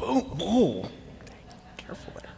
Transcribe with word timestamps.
Boom. 0.00 0.22
Whoa. 0.38 0.88
Careful 1.76 2.14
there. 2.18 2.30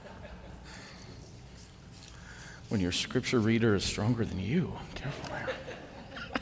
When 2.69 2.81
your 2.81 2.91
scripture 2.91 3.39
reader 3.39 3.77
is 3.77 3.85
stronger 3.85 4.25
than 4.25 4.41
you, 4.41 4.73
careful 4.97 5.29
there. 5.29 5.47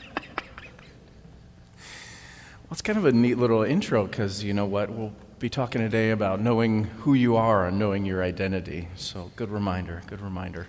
well, 2.63 2.71
it's 2.71 2.81
kind 2.81 2.97
of 2.97 3.05
a 3.05 3.11
neat 3.11 3.37
little 3.37 3.61
intro 3.61 4.07
because 4.07 4.43
you 4.43 4.55
know 4.55 4.65
what? 4.65 4.89
We'll 4.89 5.13
be 5.37 5.47
talking 5.47 5.81
today 5.81 6.09
about 6.09 6.41
knowing 6.41 6.85
who 6.85 7.13
you 7.13 7.35
are 7.35 7.67
and 7.67 7.77
knowing 7.77 8.03
your 8.03 8.23
identity. 8.23 8.87
So, 8.95 9.29
good 9.35 9.51
reminder, 9.51 10.01
good 10.07 10.21
reminder. 10.21 10.65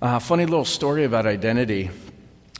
Uh, 0.00 0.20
funny 0.20 0.46
little 0.46 0.64
story 0.64 1.02
about 1.02 1.26
identity 1.26 1.90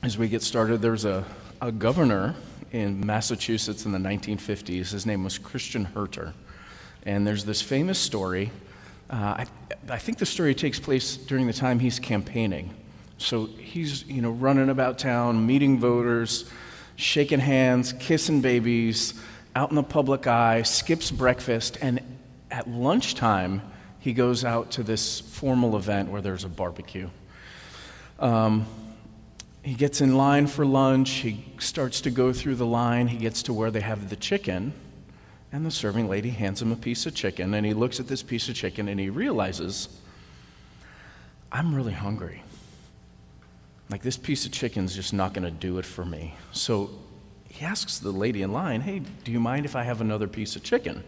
as 0.03 0.19
we 0.19 0.29
get 0.29 0.43
started. 0.43 0.83
There's 0.83 1.05
a, 1.05 1.25
a 1.61 1.71
governor 1.71 2.35
in 2.73 3.05
Massachusetts 3.05 3.85
in 3.85 3.93
the 3.93 3.99
1950s. 3.99 4.91
His 4.91 5.07
name 5.07 5.25
was 5.25 5.39
Christian 5.39 5.85
Herter. 5.85 6.35
And 7.05 7.27
there's 7.27 7.45
this 7.45 7.63
famous 7.63 7.99
story. 7.99 8.51
Uh, 9.09 9.15
I, 9.17 9.47
I 9.89 9.99
think 9.99 10.19
the 10.19 10.27
story 10.27 10.55
takes 10.55 10.79
place 10.79 11.17
during 11.17 11.47
the 11.47 11.53
time 11.53 11.79
he's 11.79 11.99
campaigning. 11.99 12.75
So 13.19 13.47
he's, 13.47 14.05
you 14.07 14.23
know, 14.23 14.31
running 14.31 14.69
about 14.69 14.99
town, 14.99 15.47
meeting 15.47 15.79
voters, 15.79 16.49
shaking 16.97 17.41
hands, 17.41 17.93
kissing 17.95 18.41
babies, 18.41 19.15
out 19.55 19.71
in 19.71 19.77
the 19.77 19.83
public 19.83 20.27
eye, 20.27 20.63
skips 20.63 21.11
breakfast, 21.11 21.77
and 21.83 22.01
at 22.51 22.69
lunchtime, 22.69 23.63
he 23.99 24.13
goes 24.13 24.45
out 24.45 24.71
to 24.73 24.83
this 24.83 25.21
formal 25.21 25.77
event 25.77 26.11
where 26.11 26.23
there's 26.23 26.45
a 26.45 26.49
barbecue. 26.49 27.11
Um, 28.19 28.67
he 29.63 29.75
gets 29.75 30.01
in 30.01 30.17
line 30.17 30.47
for 30.47 30.65
lunch. 30.65 31.11
He 31.11 31.45
starts 31.59 32.01
to 32.03 32.11
go 32.11 32.33
through 32.33 32.55
the 32.57 32.67
line. 32.67 33.09
He 33.09 33.19
gets 33.19 33.43
to 33.45 33.53
where 33.53 33.71
they 33.71 33.81
have 33.81 34.09
the 34.09 34.17
chicken, 34.17 34.73
and 35.53 35.67
the 35.67 35.71
serving 35.71 36.09
lady 36.09 36.31
hands 36.31 36.63
him 36.63 36.73
a 36.73 36.77
piece 36.77 37.07
of 37.07 37.15
chicken. 37.15 37.53
And 37.55 37.67
he 37.67 37.75
looks 37.75 38.01
at 38.01 38.09
this 38.09 38.23
piece 38.23 38.49
of 38.49 38.55
chicken 38.55 38.89
and 38.89 38.99
he 38.99 39.11
realizes, 39.11 39.89
I'm 41.53 41.75
really 41.75 41.93
hungry. 41.93 42.43
Like, 43.91 44.03
this 44.03 44.17
piece 44.17 44.47
of 44.47 44.53
chicken's 44.53 44.95
just 44.95 45.13
not 45.13 45.35
going 45.35 45.45
to 45.45 45.51
do 45.51 45.79
it 45.79 45.85
for 45.85 46.05
me. 46.05 46.35
So 46.53 46.91
he 47.49 47.65
asks 47.65 47.99
the 47.99 48.13
lady 48.13 48.43
in 48.43 48.53
line, 48.53 48.81
Hey, 48.81 49.03
do 49.25 49.33
you 49.33 49.41
mind 49.41 49.67
if 49.67 49.75
I 49.75 49.83
have 49.83 50.01
another 50.01 50.29
piece 50.29 50.55
of 50.55 50.63
chicken? 50.63 51.03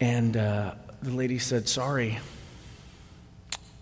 And 0.00 0.36
uh, 0.36 0.74
the 1.02 1.10
lady 1.10 1.38
said, 1.38 1.68
Sorry, 1.68 2.20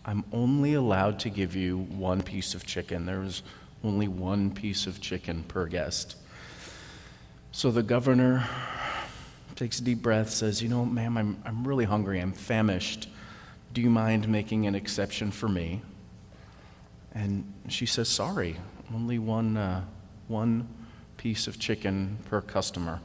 I'm 0.09 0.25
only 0.33 0.73
allowed 0.73 1.19
to 1.19 1.29
give 1.29 1.55
you 1.55 1.77
one 1.77 2.23
piece 2.23 2.55
of 2.55 2.65
chicken. 2.65 3.05
There's 3.05 3.43
only 3.85 4.09
one 4.09 4.51
piece 4.51 4.87
of 4.87 5.03
chicken 5.03 5.43
per 5.43 5.67
guest. 5.67 6.17
So 7.53 7.71
the 7.71 7.83
governor 7.83 8.49
takes 9.55 9.81
a 9.81 9.85
deep 9.85 10.01
breath, 10.01 10.31
says, 10.31 10.63
You 10.63 10.71
know, 10.71 10.87
ma'am, 10.87 11.19
I'm, 11.19 11.43
I'm 11.45 11.69
really 11.69 11.85
hungry. 11.85 12.21
I'm 12.21 12.33
famished. 12.33 13.11
Do 13.75 13.83
you 13.83 13.91
mind 13.91 14.27
making 14.31 14.67
an 14.67 14.75
exception 14.75 15.31
for 15.31 15.47
me? 15.47 15.83
And 17.15 17.45
she 17.69 17.85
says, 17.85 18.09
Sorry, 18.09 18.57
only 18.95 19.19
one, 19.19 19.59
uh, 19.59 19.85
one 20.27 20.69
piece 21.19 21.47
of 21.47 21.59
chicken 21.59 22.17
per 22.31 22.41
customer. 22.41 23.01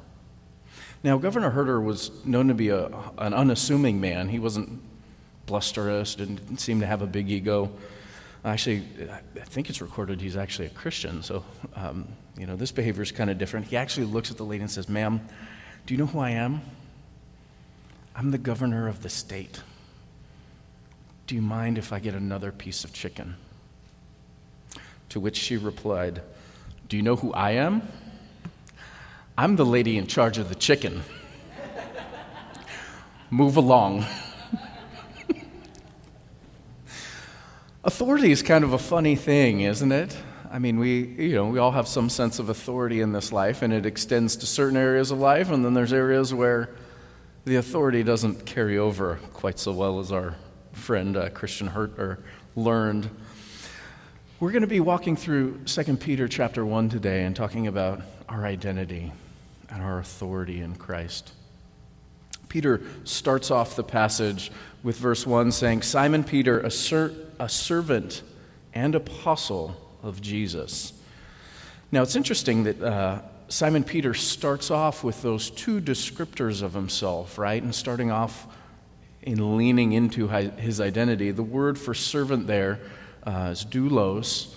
Now, 1.03 1.17
Governor 1.17 1.49
Herter 1.49 1.81
was 1.81 2.11
known 2.23 2.47
to 2.47 2.53
be 2.53 2.69
a, 2.69 2.85
an 3.17 3.33
unassuming 3.33 3.99
man. 3.99 4.29
He 4.29 4.39
wasn't 4.39 4.81
blusterous, 5.47 6.15
didn't 6.15 6.57
seem 6.57 6.79
to 6.79 6.85
have 6.85 7.01
a 7.01 7.07
big 7.07 7.29
ego. 7.29 7.71
Actually, 8.45 8.83
I 9.09 9.45
think 9.45 9.69
it's 9.69 9.81
recorded 9.81 10.19
he's 10.19 10.35
actually 10.35 10.65
a 10.67 10.71
Christian, 10.71 11.23
so, 11.23 11.45
um, 11.75 12.07
you 12.37 12.45
know, 12.45 12.55
this 12.55 12.71
behavior 12.71 13.01
is 13.01 13.11
kind 13.11 13.29
of 13.29 13.37
different. 13.37 13.67
He 13.67 13.77
actually 13.77 14.05
looks 14.05 14.31
at 14.31 14.37
the 14.37 14.43
lady 14.43 14.61
and 14.61 14.71
says, 14.71 14.89
Ma'am, 14.89 15.21
do 15.85 15.93
you 15.93 15.97
know 15.97 16.07
who 16.07 16.19
I 16.19 16.31
am? 16.31 16.61
I'm 18.15 18.31
the 18.31 18.37
governor 18.37 18.87
of 18.87 19.01
the 19.01 19.09
state. 19.09 19.61
Do 21.25 21.35
you 21.35 21.41
mind 21.41 21.77
if 21.77 21.93
I 21.93 21.99
get 21.99 22.15
another 22.15 22.51
piece 22.51 22.83
of 22.83 22.93
chicken? 22.93 23.35
To 25.09 25.19
which 25.19 25.37
she 25.37 25.57
replied, 25.57 26.21
Do 26.89 26.97
you 26.97 27.03
know 27.03 27.15
who 27.15 27.33
I 27.33 27.51
am? 27.51 27.87
I'm 29.37 29.55
the 29.55 29.65
lady 29.65 29.97
in 29.97 30.05
charge 30.07 30.37
of 30.37 30.49
the 30.49 30.55
chicken. 30.55 31.03
Move 33.29 33.57
along. 33.57 34.05
Authority 37.85 38.31
is 38.31 38.41
kind 38.41 38.63
of 38.63 38.71
a 38.71 38.77
funny 38.77 39.17
thing, 39.17 39.59
isn't 39.59 39.91
it? 39.91 40.15
I 40.49 40.57
mean, 40.57 40.79
we, 40.79 41.03
you 41.03 41.35
know, 41.35 41.47
we 41.47 41.59
all 41.59 41.71
have 41.71 41.85
some 41.85 42.09
sense 42.09 42.39
of 42.39 42.47
authority 42.47 43.01
in 43.01 43.11
this 43.11 43.33
life, 43.33 43.61
and 43.61 43.73
it 43.73 43.85
extends 43.85 44.37
to 44.37 44.45
certain 44.45 44.77
areas 44.77 45.11
of 45.11 45.19
life, 45.19 45.51
and 45.51 45.65
then 45.65 45.73
there's 45.73 45.91
areas 45.91 46.33
where 46.33 46.69
the 47.43 47.57
authority 47.57 48.01
doesn't 48.01 48.45
carry 48.45 48.77
over 48.77 49.19
quite 49.33 49.59
so 49.59 49.73
well 49.73 49.99
as 49.99 50.13
our 50.13 50.35
friend 50.71 51.17
uh, 51.17 51.29
Christian 51.31 51.67
Herter 51.67 52.23
learned. 52.55 53.09
We're 54.39 54.51
going 54.51 54.61
to 54.61 54.67
be 54.67 54.79
walking 54.79 55.17
through 55.17 55.59
2 55.65 55.97
Peter 55.97 56.29
chapter 56.29 56.65
1 56.65 56.87
today 56.87 57.25
and 57.25 57.35
talking 57.35 57.67
about 57.67 58.01
our 58.29 58.45
identity 58.45 59.11
and 59.67 59.83
our 59.83 59.99
authority 59.99 60.61
in 60.61 60.75
Christ. 60.75 61.33
Peter 62.53 62.81
starts 63.03 63.49
off 63.49 63.75
the 63.75 63.83
passage 63.83 64.51
with 64.83 64.95
verse 64.97 65.25
1 65.25 65.51
saying, 65.51 65.81
Simon 65.81 66.23
Peter, 66.23 66.59
a, 66.59 66.69
ser- 66.69 67.11
a 67.39 67.49
servant 67.49 68.21
and 68.75 68.93
apostle 68.93 69.75
of 70.03 70.21
Jesus. 70.21 70.93
Now, 71.91 72.03
it's 72.03 72.15
interesting 72.15 72.65
that 72.65 72.79
uh, 72.79 73.21
Simon 73.47 73.83
Peter 73.83 74.13
starts 74.13 74.69
off 74.69 75.03
with 75.03 75.23
those 75.23 75.49
two 75.49 75.81
descriptors 75.81 76.61
of 76.61 76.75
himself, 76.75 77.39
right? 77.39 77.61
And 77.61 77.73
starting 77.73 78.11
off 78.11 78.45
in 79.23 79.57
leaning 79.57 79.93
into 79.93 80.27
his 80.27 80.79
identity. 80.79 81.31
The 81.31 81.41
word 81.41 81.79
for 81.79 81.95
servant 81.95 82.45
there 82.45 82.79
uh, 83.25 83.49
is 83.51 83.65
doulos. 83.65 84.53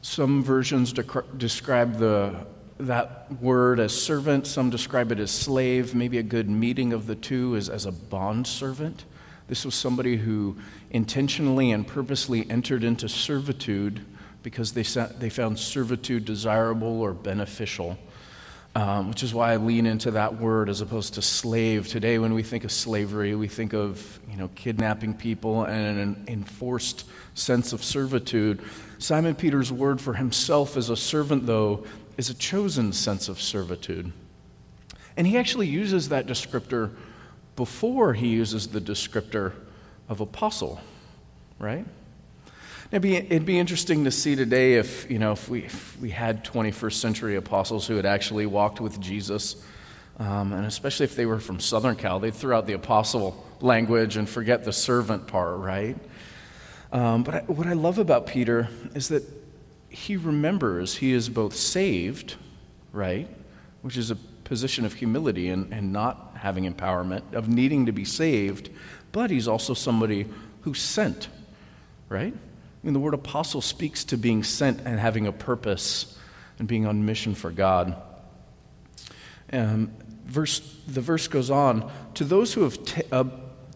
Some 0.00 0.44
versions 0.44 0.92
describe 0.92 1.96
the, 1.96 2.46
that 2.86 3.26
word 3.40 3.80
as 3.80 3.92
servant, 3.92 4.46
some 4.46 4.70
describe 4.70 5.12
it 5.12 5.18
as 5.18 5.30
slave. 5.30 5.94
Maybe 5.94 6.18
a 6.18 6.22
good 6.22 6.48
meeting 6.48 6.92
of 6.92 7.06
the 7.06 7.14
two 7.14 7.54
is 7.54 7.68
as 7.68 7.86
a 7.86 7.92
bond 7.92 8.46
servant. 8.46 9.04
This 9.48 9.64
was 9.64 9.74
somebody 9.74 10.16
who 10.16 10.56
intentionally 10.90 11.72
and 11.72 11.86
purposely 11.86 12.48
entered 12.48 12.84
into 12.84 13.08
servitude 13.08 14.04
because 14.42 14.72
they, 14.72 14.82
they 15.18 15.28
found 15.28 15.58
servitude 15.58 16.24
desirable 16.24 17.00
or 17.00 17.12
beneficial, 17.12 17.98
um, 18.74 19.08
which 19.08 19.22
is 19.22 19.34
why 19.34 19.52
I 19.52 19.56
lean 19.56 19.86
into 19.86 20.12
that 20.12 20.38
word 20.40 20.68
as 20.68 20.80
opposed 20.80 21.14
to 21.14 21.22
slave. 21.22 21.88
Today, 21.88 22.18
when 22.18 22.32
we 22.32 22.42
think 22.42 22.64
of 22.64 22.72
slavery, 22.72 23.34
we 23.34 23.48
think 23.48 23.74
of 23.74 24.20
you 24.30 24.36
know, 24.36 24.48
kidnapping 24.54 25.14
people 25.14 25.64
and 25.64 25.98
an 25.98 26.24
enforced 26.28 27.04
sense 27.34 27.72
of 27.72 27.82
servitude. 27.82 28.60
Simon 28.98 29.34
Peter's 29.34 29.72
word 29.72 30.00
for 30.00 30.14
himself 30.14 30.76
as 30.76 30.90
a 30.90 30.96
servant, 30.96 31.46
though, 31.46 31.84
is 32.20 32.28
a 32.28 32.34
chosen 32.34 32.92
sense 32.92 33.30
of 33.30 33.40
servitude. 33.40 34.12
And 35.16 35.26
he 35.26 35.38
actually 35.38 35.68
uses 35.68 36.10
that 36.10 36.26
descriptor 36.26 36.94
before 37.56 38.12
he 38.12 38.28
uses 38.28 38.68
the 38.68 38.80
descriptor 38.80 39.54
of 40.06 40.20
apostle, 40.20 40.82
right? 41.58 41.86
It'd 42.90 43.00
be, 43.00 43.16
it'd 43.16 43.46
be 43.46 43.58
interesting 43.58 44.04
to 44.04 44.10
see 44.10 44.36
today 44.36 44.74
if, 44.74 45.10
you 45.10 45.18
know, 45.18 45.32
if 45.32 45.48
we, 45.48 45.60
if 45.60 45.98
we 45.98 46.10
had 46.10 46.44
21st 46.44 46.92
century 46.92 47.36
apostles 47.36 47.86
who 47.86 47.96
had 47.96 48.04
actually 48.04 48.44
walked 48.44 48.82
with 48.82 49.00
Jesus, 49.00 49.56
um, 50.18 50.52
and 50.52 50.66
especially 50.66 51.04
if 51.04 51.16
they 51.16 51.24
were 51.24 51.40
from 51.40 51.58
Southern 51.58 51.96
Cal, 51.96 52.20
they'd 52.20 52.34
throw 52.34 52.58
out 52.58 52.66
the 52.66 52.74
apostle 52.74 53.46
language 53.62 54.18
and 54.18 54.28
forget 54.28 54.64
the 54.64 54.74
servant 54.74 55.26
part, 55.26 55.56
right? 55.58 55.96
Um, 56.92 57.22
but 57.22 57.34
I, 57.34 57.38
what 57.46 57.66
I 57.66 57.72
love 57.72 57.96
about 57.96 58.26
Peter 58.26 58.68
is 58.94 59.08
that 59.08 59.39
he 59.90 60.16
remembers 60.16 60.96
he 60.96 61.12
is 61.12 61.28
both 61.28 61.54
saved, 61.54 62.36
right, 62.92 63.28
which 63.82 63.96
is 63.96 64.10
a 64.10 64.16
position 64.44 64.84
of 64.84 64.94
humility 64.94 65.48
and, 65.48 65.72
and 65.72 65.92
not 65.92 66.32
having 66.36 66.72
empowerment, 66.72 67.34
of 67.34 67.48
needing 67.48 67.86
to 67.86 67.92
be 67.92 68.04
saved, 68.04 68.70
but 69.12 69.30
he's 69.30 69.48
also 69.48 69.74
somebody 69.74 70.26
who's 70.62 70.80
sent, 70.80 71.28
right? 72.08 72.32
I 72.32 72.86
mean, 72.86 72.94
the 72.94 73.00
word 73.00 73.14
apostle 73.14 73.60
speaks 73.60 74.04
to 74.04 74.16
being 74.16 74.42
sent 74.42 74.80
and 74.84 74.98
having 74.98 75.26
a 75.26 75.32
purpose 75.32 76.18
and 76.58 76.68
being 76.68 76.86
on 76.86 77.04
mission 77.04 77.34
for 77.34 77.50
God. 77.50 78.00
Um, 79.52 79.92
verse, 80.24 80.60
the 80.86 81.00
verse 81.00 81.26
goes 81.26 81.50
on 81.50 81.90
to 82.14 82.24
those, 82.24 82.54
who 82.54 82.62
have 82.62 82.84
t- 82.84 83.02
uh, 83.10 83.24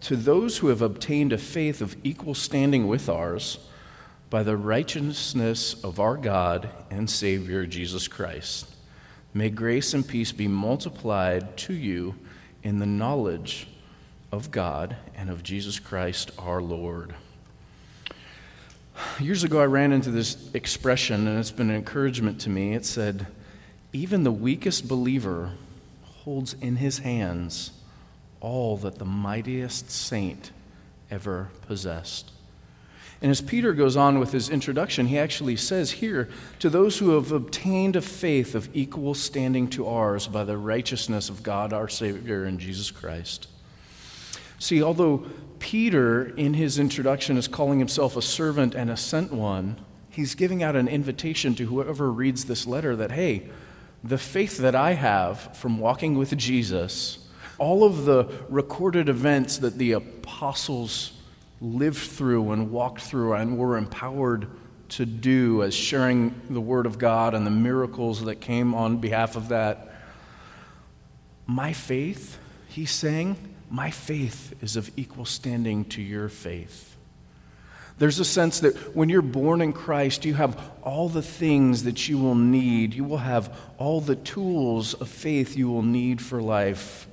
to 0.03 0.17
those 0.17 0.59
who 0.59 0.69
have 0.69 0.81
obtained 0.81 1.33
a 1.33 1.39
faith 1.39 1.81
of 1.81 1.97
equal 2.05 2.35
standing 2.35 2.87
with 2.87 3.09
ours 3.09 3.59
by 4.31 4.43
the 4.43 4.57
righteousness 4.57 5.83
of 5.85 6.01
our 6.01 6.17
God 6.17 6.69
and 6.91 7.09
Savior 7.09 7.67
Jesus 7.67 8.09
Christ. 8.09 8.67
May 9.33 9.51
grace 9.51 9.95
and 9.95 10.07
peace 10.07 10.33
be 10.33 10.49
multiplied 10.49 11.57
to 11.59 11.75
you 11.75 12.15
in 12.63 12.79
the 12.79 12.87
knowledge 12.87 13.69
of 14.33 14.51
God 14.51 14.97
and 15.17 15.31
of 15.31 15.43
Jesus 15.43 15.79
Christ 15.79 16.31
our 16.39 16.61
Lord. 16.61 17.15
Years 19.19 19.45
ago, 19.45 19.61
I 19.61 19.67
ran 19.67 19.93
into 19.93 20.11
this 20.11 20.53
expression, 20.55 21.27
and 21.27 21.39
it's 21.39 21.51
been 21.51 21.71
an 21.71 21.77
encouragement 21.77 22.41
to 22.43 22.51
me. 22.51 22.75
It 22.75 22.87
said, 22.87 23.27
Even 23.93 24.23
the 24.23 24.33
weakest 24.33 24.89
believer 24.89 25.53
holds 26.03 26.55
in 26.55 26.77
his 26.77 26.99
hands 26.99 27.73
all 28.41 28.77
that 28.79 28.99
the 28.99 29.05
mightiest 29.05 29.91
saint 29.91 30.53
ever 31.11 31.49
possessed. 31.67 32.31
And 33.25 33.31
as 33.31 33.41
Peter 33.41 33.73
goes 33.73 33.97
on 33.97 34.19
with 34.19 34.33
his 34.33 34.51
introduction, 34.51 35.07
he 35.07 35.19
actually 35.19 35.57
says 35.57 35.93
here 35.93 36.29
to 36.59 36.69
those 36.69 36.99
who 36.99 37.13
have 37.13 37.33
obtained 37.33 37.97
a 37.97 38.03
faith 38.03 38.55
of 38.55 38.69
equal 38.75 39.15
standing 39.15 39.67
to 39.71 39.89
ours 39.89 40.27
by 40.27 40.45
the 40.45 40.59
righteousness 40.59 41.31
of 41.31 41.43
God 41.43 41.73
our 41.73 41.89
Savior 41.89 42.45
and 42.45 42.61
Jesus 42.61 42.91
Christ. 42.91 43.49
See, 44.59 44.83
although 44.83 45.25
Peter, 45.59 46.37
in 46.37 46.53
his 46.53 46.79
introduction, 46.79 47.39
is 47.39 47.49
calling 47.49 47.79
himself 47.79 48.15
a 48.15 48.21
servant 48.21 48.75
and 48.75 48.91
a 48.91 48.97
sent 48.99 49.33
one, 49.33 49.83
he's 50.11 50.35
giving 50.35 50.63
out 50.63 50.77
an 50.77 50.87
invitation 50.87 51.55
to 51.55 51.65
whoever 51.65 52.13
reads 52.13 52.45
this 52.45 52.67
letter 52.67 52.95
that, 52.95 53.13
hey, 53.13 53.49
the 54.03 54.19
faith 54.19 54.59
that 54.59 54.75
I 54.75 54.93
have 54.93 55.57
from 55.57 55.79
walking 55.79 56.19
with 56.19 56.37
Jesus, 56.37 57.27
all 57.57 57.85
of 57.85 58.05
the 58.05 58.31
recorded 58.51 59.09
events 59.09 59.57
that 59.57 59.79
the 59.79 59.93
apostles 59.93 61.13
lived 61.65 62.11
through 62.11 62.53
and 62.53 62.71
walked 62.71 63.01
through 63.01 63.33
and 63.33 63.57
were 63.57 63.79
empowered 63.79 64.47
to 64.91 65.07
do 65.07 65.63
as 65.63 65.75
sharing 65.75 66.41
the 66.51 66.61
Word 66.61 66.85
of 66.85 66.99
God 66.99 67.35
and 67.35 67.47
the 67.47 67.51
miracles 67.51 68.23
that 68.25 68.37
came 68.37 68.75
on 68.75 68.99
behalf 68.99 69.35
of 69.35 69.49
that. 69.49 69.93
My 71.47 71.73
faith, 71.73 72.39
he's 72.69 72.91
saying, 72.91 73.37
my 73.71 73.91
faith 73.91 74.55
is 74.63 74.77
of 74.77 74.91
equal 74.97 75.25
standing 75.25 75.87
to 75.87 76.03
your 76.03 76.29
faith. 76.29 76.97
There's 77.97 78.19
a 78.19 78.25
sense 78.25 78.61
that 78.61 78.95
when 78.95 79.09
you're 79.09 79.23
born 79.23 79.63
in 79.63 79.73
Christ, 79.73 80.25
you 80.25 80.35
have 80.35 80.61
all 80.83 81.09
the 81.09 81.23
things 81.23 81.85
that 81.85 82.09
you 82.09 82.19
will 82.19 82.35
need. 82.35 82.93
You 82.93 83.05
will 83.05 83.19
have 83.19 83.57
all 83.79 84.01
the 84.01 84.17
tools 84.17 84.95
of 84.95 85.09
faith 85.09 85.57
you 85.57 85.71
will 85.71 85.83
need 85.83 86.21
for 86.21 86.43
life 86.43 87.07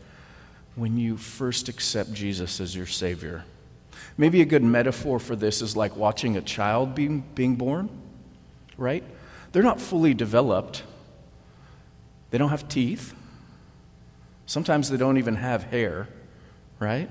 when 0.75 0.97
you 0.97 1.17
first 1.17 1.69
accept 1.69 2.13
Jesus 2.13 2.59
as 2.59 2.75
your 2.75 2.87
Savior. 2.87 3.43
Maybe 4.17 4.41
a 4.41 4.45
good 4.45 4.63
metaphor 4.63 5.19
for 5.19 5.35
this 5.35 5.61
is 5.61 5.75
like 5.75 5.95
watching 5.95 6.37
a 6.37 6.41
child 6.41 6.95
being, 6.95 7.23
being 7.35 7.55
born, 7.55 7.89
right? 8.77 9.03
They're 9.51 9.63
not 9.63 9.79
fully 9.79 10.13
developed, 10.13 10.83
they 12.29 12.37
don't 12.37 12.49
have 12.49 12.67
teeth. 12.67 13.13
Sometimes 14.45 14.89
they 14.89 14.97
don't 14.97 15.17
even 15.17 15.35
have 15.35 15.63
hair, 15.63 16.07
right? 16.79 17.09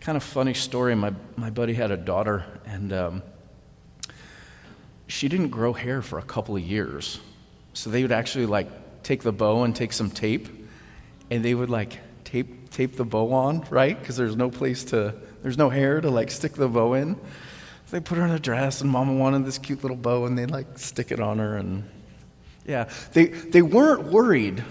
Kind 0.00 0.16
of 0.16 0.22
funny 0.22 0.54
story. 0.54 0.94
My, 0.94 1.12
my 1.36 1.50
buddy 1.50 1.74
had 1.74 1.90
a 1.90 1.96
daughter, 1.96 2.44
and 2.64 2.92
um, 2.92 3.22
she 5.06 5.28
didn't 5.28 5.48
grow 5.48 5.72
hair 5.72 6.02
for 6.02 6.18
a 6.18 6.22
couple 6.22 6.56
of 6.56 6.62
years. 6.62 7.20
So 7.74 7.90
they 7.90 8.02
would 8.02 8.12
actually 8.12 8.46
like 8.46 8.68
take 9.02 9.22
the 9.22 9.32
bow 9.32 9.64
and 9.64 9.74
take 9.74 9.92
some 9.92 10.10
tape, 10.10 10.48
and 11.30 11.44
they 11.44 11.54
would 11.54 11.70
like 11.70 11.98
tape 12.24 12.70
tape 12.70 12.96
the 12.96 13.04
bow 13.04 13.32
on, 13.32 13.64
right? 13.70 13.98
Because 13.98 14.16
there's 14.16 14.36
no 14.36 14.50
place 14.50 14.84
to 14.84 15.14
there's 15.42 15.58
no 15.58 15.70
hair 15.70 16.00
to 16.00 16.10
like 16.10 16.30
stick 16.30 16.52
the 16.52 16.68
bow 16.68 16.94
in. 16.94 17.14
So 17.14 17.96
they 17.96 18.00
put 18.00 18.18
her 18.18 18.24
in 18.24 18.30
a 18.32 18.38
dress, 18.38 18.80
and 18.80 18.90
Mama 18.90 19.14
wanted 19.14 19.46
this 19.46 19.58
cute 19.58 19.82
little 19.82 19.96
bow, 19.96 20.26
and 20.26 20.36
they 20.36 20.46
like 20.46 20.78
stick 20.78 21.10
it 21.10 21.20
on 21.20 21.38
her, 21.38 21.56
and 21.56 21.88
yeah, 22.66 22.88
they 23.12 23.26
they 23.26 23.62
weren't 23.62 24.04
worried. 24.12 24.62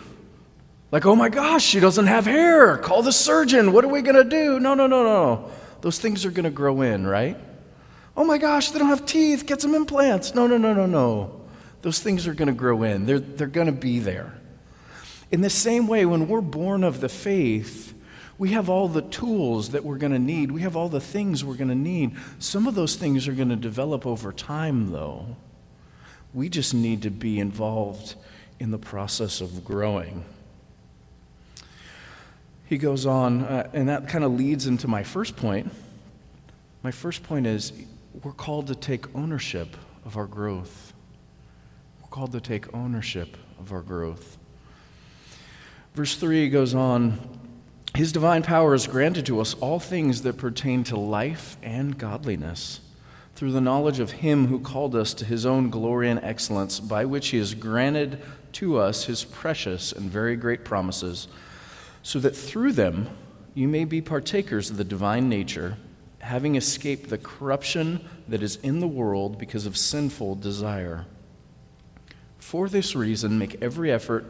Like, 0.92 1.06
oh 1.06 1.16
my 1.16 1.30
gosh, 1.30 1.66
she 1.66 1.80
doesn't 1.80 2.08
have 2.08 2.26
hair. 2.26 2.78
Call 2.78 3.02
the 3.02 3.12
surgeon. 3.12 3.74
What 3.74 3.84
are 3.84 3.90
we 3.90 4.02
gonna 4.02 4.24
do? 4.24 4.60
No, 4.60 4.74
no, 4.74 4.88
no, 4.88 5.04
no, 5.04 5.36
no. 5.36 5.50
Those 5.82 6.00
things 6.00 6.26
are 6.26 6.32
gonna 6.32 6.50
grow 6.50 6.82
in, 6.82 7.06
right? 7.06 7.38
Oh 8.16 8.24
my 8.24 8.38
gosh, 8.38 8.72
they 8.72 8.80
don't 8.80 8.88
have 8.90 9.06
teeth. 9.06 9.46
Get 9.46 9.62
some 9.62 9.76
implants. 9.76 10.34
No, 10.34 10.48
no, 10.48 10.58
no, 10.58 10.74
no, 10.74 10.86
no. 10.86 11.42
Those 11.82 12.00
things 12.00 12.28
are 12.28 12.34
gonna 12.34 12.54
grow 12.54 12.84
in. 12.84 13.06
They're 13.06 13.20
they're 13.20 13.48
gonna 13.48 13.72
be 13.72 14.00
there. 14.00 14.40
In 15.32 15.42
the 15.42 15.50
same 15.50 15.88
way, 15.88 16.06
when 16.06 16.28
we're 16.28 16.42
born 16.42 16.84
of 16.84 17.02
the 17.02 17.10
faith, 17.10 17.94
we 18.38 18.52
have 18.52 18.70
all 18.70 18.88
the 18.88 19.02
tools 19.02 19.70
that 19.70 19.84
we're 19.84 19.98
going 19.98 20.12
to 20.12 20.20
need. 20.20 20.52
We 20.52 20.62
have 20.62 20.76
all 20.76 20.90
the 20.90 21.02
things 21.02 21.44
we're 21.44 21.56
going 21.56 21.70
to 21.70 21.76
need. 21.76 22.16
Some 22.40 22.68
of 22.68 22.76
those 22.76 22.96
things 22.96 23.28
are 23.28 23.34
going 23.34 23.50
to 23.50 23.56
develop 23.56 24.06
over 24.06 24.32
time, 24.32 24.92
though. 24.92 25.36
We 26.34 26.50
just 26.50 26.74
need 26.74 27.02
to 27.02 27.10
be 27.10 27.40
involved 27.40 28.16
in 28.60 28.70
the 28.70 28.78
process 28.78 29.42
of 29.42 29.66
growing. 29.66 30.24
He 32.66 32.78
goes 32.78 33.06
on, 33.06 33.44
uh, 33.44 33.70
and 33.74 33.90
that 33.90 34.08
kind 34.08 34.24
of 34.24 34.34
leads 34.34 34.68
into 34.68 34.88
my 34.88 35.02
first 35.02 35.36
point. 35.36 35.72
My 36.84 36.92
first 36.92 37.24
point 37.24 37.48
is 37.48 37.74
we're 38.24 38.34
called 38.34 38.68
to 38.68 38.76
take 38.76 39.14
ownership 39.16 39.76
of 40.06 40.18
our 40.18 40.28
growth. 40.28 40.94
We're 42.02 42.10
called 42.10 42.34
to 42.34 42.42
take 42.42 42.72
ownership 42.74 43.38
of 43.60 43.72
our 43.72 43.82
growth. 43.82 44.38
Verse 45.96 46.16
3 46.16 46.50
goes 46.50 46.76
on 46.76 47.18
his 47.96 48.12
divine 48.12 48.44
power 48.44 48.74
has 48.74 48.86
granted 48.86 49.26
to 49.26 49.40
us 49.40 49.56
all 49.56 49.80
things 49.80 50.22
that 50.22 50.38
pertain 50.38 50.84
to 50.86 50.98
life 50.98 51.58
and 51.64 51.98
godliness 51.98 52.80
through 53.38 53.52
the 53.52 53.62
knowledge 53.62 54.00
of 54.00 54.14
Him 54.14 54.48
who 54.48 54.60
called 54.60 54.96
us 54.96 55.14
to 55.14 55.24
His 55.24 55.46
own 55.46 55.70
glory 55.70 56.10
and 56.10 56.20
excellence, 56.24 56.80
by 56.80 57.06
which 57.06 57.28
He 57.28 57.38
has 57.38 57.54
granted 57.54 58.20
to 58.54 58.80
us 58.80 59.06
His 59.06 59.24
precious 59.24 59.92
and 59.92 60.10
very 60.10 60.36
great 60.36 60.66
promises, 60.66 61.28
so 62.02 62.18
that 62.18 62.36
through 62.36 62.72
them 62.72 63.08
you 63.54 63.68
may 63.68 63.86
be 63.86 64.02
partakers 64.02 64.72
of 64.72 64.78
the 64.78 64.84
divine 64.84 65.30
nature, 65.30 65.78
having 66.18 66.56
escaped 66.56 67.12
the 67.12 67.20
corruption 67.20 68.04
that 68.28 68.42
is 68.42 68.56
in 68.58 68.80
the 68.80 68.88
world 68.88 69.38
because 69.38 69.68
of 69.68 69.78
sinful 69.78 70.34
desire. 70.36 71.06
For 72.40 72.68
this 72.68 72.96
reason, 72.96 73.38
make 73.38 73.62
every 73.62 73.92
effort 73.92 74.26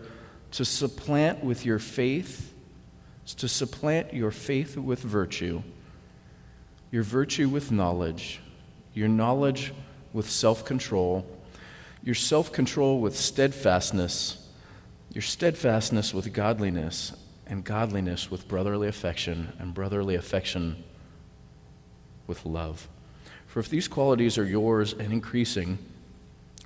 to 0.52 0.66
supplant 0.66 1.46
with 1.46 1.66
your 1.66 1.80
faith 1.80 2.54
is 3.28 3.36
to 3.36 3.48
supplant 3.50 4.14
your 4.14 4.32
faith 4.32 4.78
with 4.78 5.02
virtue, 5.02 5.62
your 6.92 7.04
virtue 7.04 7.50
with 7.50 7.72
knowledge, 7.74 8.40
your 8.94 9.10
knowledge 9.10 9.74
with 10.14 10.30
self 10.30 10.64
control, 10.64 11.28
your 12.02 12.16
self 12.16 12.54
control 12.54 13.02
with 13.02 13.18
steadfastness, 13.18 14.48
your 15.14 15.22
steadfastness 15.22 16.14
with 16.14 16.32
godliness, 16.32 17.12
and 17.46 17.66
godliness 17.66 18.32
with 18.32 18.48
brotherly 18.48 18.88
affection, 18.88 19.52
and 19.60 19.74
brotherly 19.74 20.16
affection 20.16 20.82
with 22.28 22.46
love. 22.46 22.88
For 23.46 23.60
if 23.60 23.70
these 23.70 23.90
qualities 23.90 24.38
are 24.38 24.46
yours 24.46 24.94
and 24.94 25.12
increasing, 25.12 25.80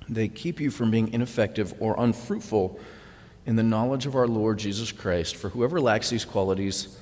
they 0.08 0.28
keep 0.28 0.60
you 0.60 0.70
from 0.70 0.92
being 0.92 1.12
ineffective 1.12 1.74
or 1.80 1.96
unfruitful 1.98 2.78
in 3.46 3.56
the 3.56 3.62
knowledge 3.62 4.06
of 4.06 4.14
our 4.14 4.28
Lord 4.28 4.58
Jesus 4.58 4.92
Christ, 4.92 5.36
for 5.36 5.48
whoever 5.48 5.80
lacks 5.80 6.10
these 6.10 6.24
qualities 6.24 6.96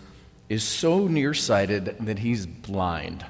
is 0.49 0.65
so 0.65 1.06
nearsighted 1.06 1.97
that 2.01 2.19
he's 2.19 2.47
blind, 2.47 3.25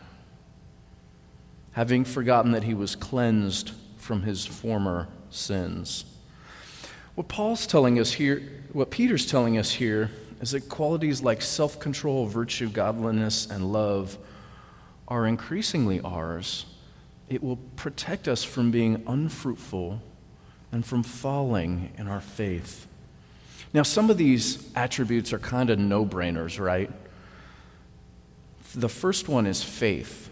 having 1.73 2.05
forgotten 2.05 2.53
that 2.53 2.65
he 2.65 2.75
was 2.75 2.95
cleansed 2.97 3.73
from 3.97 4.23
his 4.23 4.47
former 4.47 5.09
sins. 5.29 6.05
What 7.15 7.29
Paul's 7.29 7.67
telling 7.67 7.99
us 7.99 8.13
here, 8.13 8.43
what 8.73 8.91
Peter's 8.91 9.27
telling 9.27 9.59
us 9.59 9.71
here, 9.73 10.11
is 10.41 10.53
that 10.53 10.69
qualities 10.69 11.23
like 11.23 11.43
self 11.43 11.79
control, 11.79 12.27
virtue, 12.27 12.69
godliness, 12.71 13.47
and 13.51 13.73
love 13.73 14.17
are 15.07 15.27
increasingly 15.27 16.01
ours. 16.01 16.67
It 17.29 17.43
will 17.43 17.59
protect 17.77 18.27
us 18.29 18.43
from 18.43 18.71
being 18.71 19.03
unfruitful 19.07 20.01
and 20.73 20.87
from 20.87 21.03
falling 21.03 21.93
in 21.99 22.09
our 22.09 22.21
faith. 22.21 22.87
Now, 23.73 23.83
some 23.83 24.11
of 24.11 24.19
these 24.19 24.69
attributes 24.75 25.33
are 25.33 25.39
kind 25.39 25.71
of 25.71 25.79
no 25.79 26.05
brainers, 26.05 26.59
right? 26.59 26.91
The 28.75 28.89
first 28.89 29.29
one 29.29 29.47
is 29.47 29.63
faith 29.63 30.31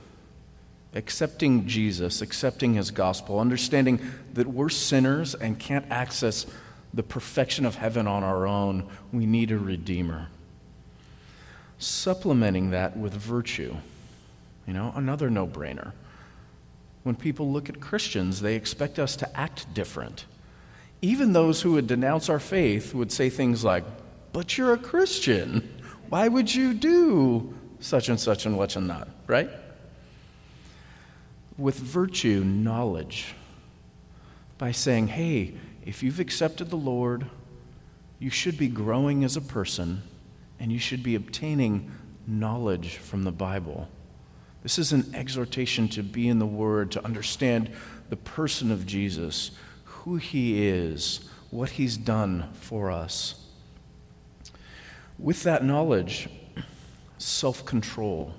accepting 0.94 1.66
Jesus, 1.66 2.22
accepting 2.22 2.74
his 2.74 2.90
gospel, 2.90 3.38
understanding 3.38 4.00
that 4.34 4.46
we're 4.46 4.68
sinners 4.68 5.34
and 5.34 5.58
can't 5.58 5.86
access 5.90 6.46
the 6.94 7.02
perfection 7.02 7.66
of 7.66 7.76
heaven 7.76 8.06
on 8.06 8.24
our 8.24 8.46
own. 8.46 8.88
We 9.12 9.26
need 9.26 9.50
a 9.50 9.58
redeemer. 9.58 10.28
Supplementing 11.78 12.70
that 12.70 12.96
with 12.96 13.12
virtue, 13.12 13.76
you 14.66 14.72
know, 14.72 14.92
another 14.96 15.30
no 15.30 15.46
brainer. 15.46 15.92
When 17.02 17.14
people 17.14 17.52
look 17.52 17.68
at 17.68 17.80
Christians, 17.80 18.40
they 18.40 18.56
expect 18.56 18.98
us 18.98 19.14
to 19.16 19.38
act 19.38 19.72
different. 19.74 20.24
Even 21.00 21.32
those 21.32 21.62
who 21.62 21.72
would 21.72 21.86
denounce 21.86 22.28
our 22.28 22.40
faith 22.40 22.94
would 22.94 23.12
say 23.12 23.30
things 23.30 23.64
like, 23.64 23.84
But 24.32 24.58
you're 24.58 24.72
a 24.72 24.78
Christian. 24.78 25.82
Why 26.08 26.26
would 26.26 26.52
you 26.52 26.74
do 26.74 27.54
such 27.80 28.08
and 28.08 28.18
such 28.18 28.46
and 28.46 28.56
what 28.56 28.76
and 28.76 28.88
not, 28.88 29.08
right? 29.26 29.50
With 31.56 31.76
virtue, 31.76 32.42
knowledge, 32.44 33.34
by 34.56 34.72
saying, 34.72 35.08
Hey, 35.08 35.54
if 35.84 36.02
you've 36.02 36.20
accepted 36.20 36.70
the 36.70 36.76
Lord, 36.76 37.26
you 38.18 38.30
should 38.30 38.58
be 38.58 38.68
growing 38.68 39.22
as 39.22 39.36
a 39.36 39.40
person 39.40 40.02
and 40.58 40.72
you 40.72 40.78
should 40.78 41.02
be 41.02 41.14
obtaining 41.14 41.92
knowledge 42.26 42.96
from 42.96 43.22
the 43.22 43.32
Bible. 43.32 43.88
This 44.62 44.78
is 44.78 44.92
an 44.92 45.14
exhortation 45.14 45.88
to 45.90 46.02
be 46.02 46.28
in 46.28 46.40
the 46.40 46.46
Word, 46.46 46.90
to 46.92 47.04
understand 47.04 47.70
the 48.10 48.16
person 48.16 48.72
of 48.72 48.86
Jesus 48.86 49.52
who 50.08 50.16
He 50.16 50.66
is, 50.66 51.20
what 51.50 51.68
He's 51.70 51.98
done 51.98 52.48
for 52.54 52.90
us. 52.90 53.44
With 55.18 55.42
that 55.42 55.62
knowledge, 55.62 56.30
self 57.18 57.66
control. 57.66 58.34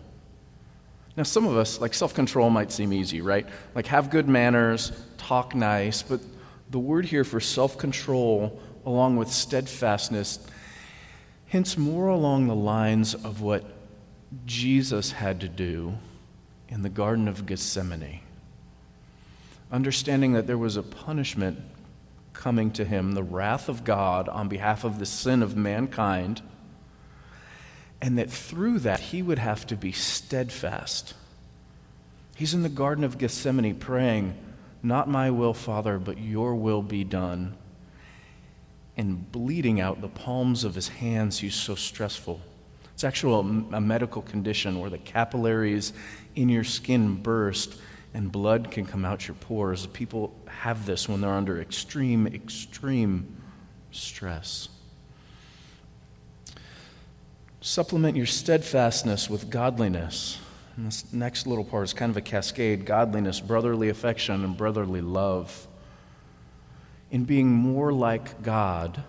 Now, 1.16 1.24
some 1.24 1.46
of 1.46 1.56
us, 1.56 1.80
like 1.80 1.94
self 1.94 2.16
control 2.16 2.50
might 2.50 2.72
seem 2.72 2.92
easy, 2.92 3.22
right? 3.22 3.46
Like 3.76 3.86
have 3.88 4.10
good 4.10 4.28
manners, 4.28 4.92
talk 5.20 5.54
nice, 5.54 6.02
but 6.02 6.22
the 6.72 6.80
word 6.80 7.06
here 7.06 7.24
for 7.24 7.40
self 7.40 7.78
control, 7.78 8.60
along 8.84 9.18
with 9.18 9.30
steadfastness, 9.30 10.40
hints 11.46 11.78
more 11.78 12.08
along 12.08 12.48
the 12.48 12.56
lines 12.56 13.14
of 13.14 13.42
what 13.42 13.64
Jesus 14.48 15.12
had 15.12 15.42
to 15.42 15.48
do 15.48 15.96
in 16.68 16.82
the 16.82 16.90
Garden 16.90 17.28
of 17.28 17.46
Gethsemane. 17.46 18.22
Understanding 19.72 20.34
that 20.34 20.48
there 20.48 20.58
was 20.58 20.78
a 20.78 20.84
punishment 20.84 21.60
coming 22.34 22.72
to 22.72 22.86
him, 22.86 23.12
the 23.12 23.24
wrath 23.24 23.70
of 23.70 23.84
God 23.84 24.30
on 24.30 24.48
behalf 24.48 24.84
of 24.84 24.98
the 24.98 25.06
sin 25.06 25.44
of 25.44 25.56
mankind, 25.56 26.42
and 28.02 28.18
that 28.18 28.30
through 28.30 28.80
that 28.80 29.00
he 29.00 29.22
would 29.22 29.40
have 29.40 29.68
to 29.68 29.76
be 29.76 29.92
steadfast. 29.92 31.14
He's 32.36 32.54
in 32.54 32.64
the 32.64 32.70
Garden 32.70 33.04
of 33.04 33.18
Gethsemane 33.18 33.76
praying, 33.76 34.38
Not 34.82 35.10
my 35.10 35.30
will, 35.30 35.54
Father, 35.54 36.00
but 36.00 36.18
your 36.18 36.56
will 36.56 36.82
be 36.82 37.04
done. 37.04 37.58
And 38.96 39.30
bleeding 39.32 39.82
out 39.82 40.02
the 40.02 40.08
palms 40.08 40.64
of 40.64 40.76
his 40.76 40.88
hands, 40.88 41.40
he's 41.40 41.56
so 41.56 41.76
stressful. 41.76 42.40
It's 42.94 43.04
actually 43.04 43.68
a 43.74 43.82
medical 43.82 44.22
condition 44.22 44.80
where 44.80 44.90
the 44.90 44.98
capillaries 44.98 45.94
in 46.36 46.50
your 46.50 46.64
skin 46.64 47.16
burst 47.16 47.76
and 48.14 48.32
blood 48.32 48.72
can 48.72 48.86
come 48.86 49.06
out 49.06 49.28
your 49.28 49.36
pores. 49.36 49.86
People 49.88 50.34
have 50.48 50.86
this 50.86 51.08
when 51.08 51.22
they're 51.22 51.30
under 51.32 51.62
extreme, 51.62 52.28
extreme 52.28 53.38
stress. 53.92 54.70
Supplement 57.62 58.16
your 58.16 58.26
steadfastness 58.26 59.30
with 59.30 59.50
godliness. 59.50 60.40
And 60.76 60.88
this 60.88 61.12
next 61.14 61.46
little 61.46 61.66
part 61.66 61.84
is 61.84 61.94
kind 61.94 62.10
of 62.10 62.18
a 62.18 62.22
cascade 62.22 62.86
godliness, 62.86 63.40
brotherly 63.40 63.90
affection, 63.90 64.44
and 64.44 64.56
brotherly 64.56 65.02
love. 65.02 65.68
In 67.12 67.26
being 67.26 67.52
more 67.52 67.92
like 67.92 68.42
God, 68.42 69.04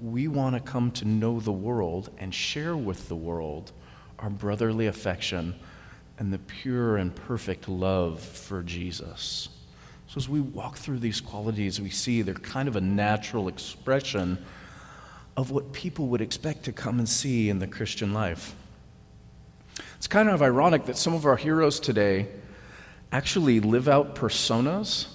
we 0.00 0.28
want 0.28 0.54
to 0.54 0.60
come 0.60 0.90
to 0.92 1.04
know 1.04 1.40
the 1.40 1.52
world 1.52 2.10
and 2.18 2.34
share 2.34 2.76
with 2.76 3.08
the 3.08 3.16
world 3.16 3.72
our 4.18 4.30
brotherly 4.30 4.86
affection 4.86 5.56
and 6.20 6.30
the 6.30 6.38
pure 6.38 6.98
and 6.98 7.14
perfect 7.14 7.66
love 7.66 8.20
for 8.20 8.62
Jesus. 8.62 9.48
So, 10.06 10.18
as 10.18 10.28
we 10.28 10.40
walk 10.40 10.76
through 10.76 10.98
these 10.98 11.18
qualities, 11.20 11.80
we 11.80 11.88
see 11.88 12.20
they're 12.20 12.34
kind 12.34 12.68
of 12.68 12.76
a 12.76 12.80
natural 12.80 13.48
expression 13.48 14.44
of 15.36 15.50
what 15.50 15.72
people 15.72 16.08
would 16.08 16.20
expect 16.20 16.64
to 16.64 16.72
come 16.72 16.98
and 16.98 17.08
see 17.08 17.48
in 17.48 17.58
the 17.58 17.66
Christian 17.66 18.12
life. 18.12 18.54
It's 19.96 20.06
kind 20.06 20.28
of 20.28 20.42
ironic 20.42 20.84
that 20.86 20.98
some 20.98 21.14
of 21.14 21.24
our 21.24 21.36
heroes 21.36 21.80
today 21.80 22.28
actually 23.10 23.60
live 23.60 23.88
out 23.88 24.14
personas 24.14 25.06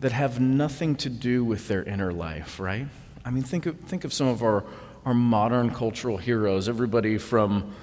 that 0.00 0.12
have 0.12 0.40
nothing 0.40 0.94
to 0.96 1.08
do 1.08 1.42
with 1.42 1.68
their 1.68 1.82
inner 1.84 2.12
life, 2.12 2.60
right? 2.60 2.86
I 3.24 3.30
mean, 3.30 3.44
think 3.44 3.64
of, 3.64 3.80
think 3.80 4.04
of 4.04 4.12
some 4.12 4.28
of 4.28 4.42
our, 4.42 4.64
our 5.06 5.14
modern 5.14 5.70
cultural 5.70 6.18
heroes, 6.18 6.68
everybody 6.68 7.16
from, 7.16 7.74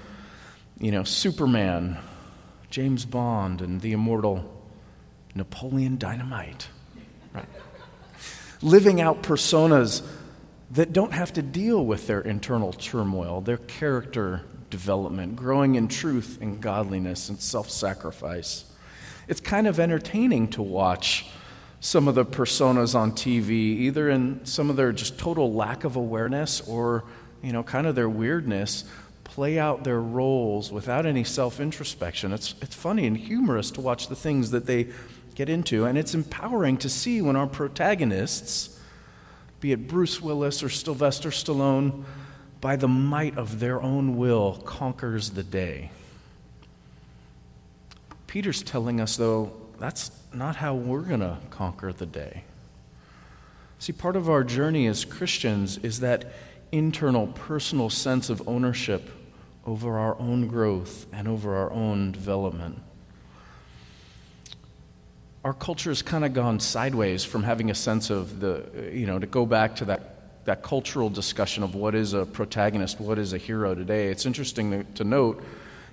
you 0.78 0.92
know, 0.92 1.02
Superman 1.02 1.98
James 2.70 3.04
Bond 3.04 3.60
and 3.60 3.80
the 3.80 3.92
immortal 3.92 4.52
Napoleon 5.34 5.98
Dynamite. 5.98 6.68
Right? 7.32 7.44
Living 8.62 9.00
out 9.00 9.22
personas 9.22 10.02
that 10.70 10.92
don't 10.92 11.12
have 11.12 11.32
to 11.34 11.42
deal 11.42 11.84
with 11.84 12.06
their 12.06 12.20
internal 12.20 12.72
turmoil, 12.72 13.40
their 13.40 13.58
character 13.58 14.42
development, 14.70 15.36
growing 15.36 15.76
in 15.76 15.88
truth 15.88 16.38
and 16.40 16.60
godliness 16.60 17.28
and 17.28 17.40
self 17.40 17.70
sacrifice. 17.70 18.64
It's 19.28 19.40
kind 19.40 19.66
of 19.66 19.78
entertaining 19.78 20.48
to 20.48 20.62
watch 20.62 21.26
some 21.80 22.08
of 22.08 22.14
the 22.14 22.24
personas 22.24 22.94
on 22.94 23.12
TV, 23.12 23.50
either 23.50 24.08
in 24.08 24.44
some 24.44 24.70
of 24.70 24.76
their 24.76 24.92
just 24.92 25.18
total 25.18 25.52
lack 25.52 25.84
of 25.84 25.96
awareness 25.96 26.60
or, 26.62 27.04
you 27.42 27.52
know, 27.52 27.62
kind 27.62 27.86
of 27.86 27.94
their 27.94 28.08
weirdness, 28.08 28.84
play 29.36 29.58
out 29.58 29.84
their 29.84 30.00
roles 30.00 30.72
without 30.72 31.04
any 31.04 31.22
self 31.22 31.60
introspection. 31.60 32.32
It's, 32.32 32.54
it's 32.62 32.74
funny 32.74 33.06
and 33.06 33.14
humorous 33.14 33.70
to 33.72 33.82
watch 33.82 34.08
the 34.08 34.16
things 34.16 34.50
that 34.52 34.64
they 34.64 34.88
get 35.34 35.50
into, 35.50 35.84
and 35.84 35.98
it's 35.98 36.14
empowering 36.14 36.78
to 36.78 36.88
see 36.88 37.20
when 37.20 37.36
our 37.36 37.46
protagonists, 37.46 38.80
be 39.60 39.72
it 39.72 39.88
Bruce 39.88 40.22
Willis 40.22 40.62
or 40.62 40.70
Sylvester 40.70 41.28
Stallone, 41.28 42.04
by 42.62 42.76
the 42.76 42.88
might 42.88 43.36
of 43.36 43.60
their 43.60 43.82
own 43.82 44.16
will 44.16 44.54
conquers 44.64 45.28
the 45.28 45.42
day. 45.42 45.90
Peter's 48.26 48.62
telling 48.62 49.02
us, 49.02 49.18
though, 49.18 49.52
that's 49.78 50.12
not 50.32 50.56
how 50.56 50.74
we're 50.74 51.02
going 51.02 51.20
to 51.20 51.36
conquer 51.50 51.92
the 51.92 52.06
day. 52.06 52.42
See, 53.80 53.92
part 53.92 54.16
of 54.16 54.30
our 54.30 54.42
journey 54.42 54.86
as 54.86 55.04
Christians 55.04 55.76
is 55.76 56.00
that 56.00 56.24
internal 56.72 57.26
personal 57.26 57.90
sense 57.90 58.30
of 58.30 58.48
ownership 58.48 59.10
over 59.66 59.98
our 59.98 60.18
own 60.20 60.46
growth 60.46 61.06
and 61.12 61.26
over 61.26 61.56
our 61.56 61.72
own 61.72 62.12
development. 62.12 62.80
Our 65.44 65.52
culture 65.52 65.90
has 65.90 66.02
kind 66.02 66.24
of 66.24 66.32
gone 66.32 66.60
sideways 66.60 67.24
from 67.24 67.42
having 67.42 67.70
a 67.70 67.74
sense 67.74 68.10
of 68.10 68.40
the, 68.40 68.90
you 68.92 69.06
know, 69.06 69.18
to 69.18 69.26
go 69.26 69.44
back 69.44 69.76
to 69.76 69.86
that, 69.86 70.44
that 70.44 70.62
cultural 70.62 71.10
discussion 71.10 71.62
of 71.62 71.74
what 71.74 71.94
is 71.94 72.14
a 72.14 72.24
protagonist, 72.24 73.00
what 73.00 73.18
is 73.18 73.32
a 73.32 73.38
hero 73.38 73.74
today. 73.74 74.08
It's 74.08 74.24
interesting 74.24 74.86
to, 74.94 75.04
note, 75.04 75.42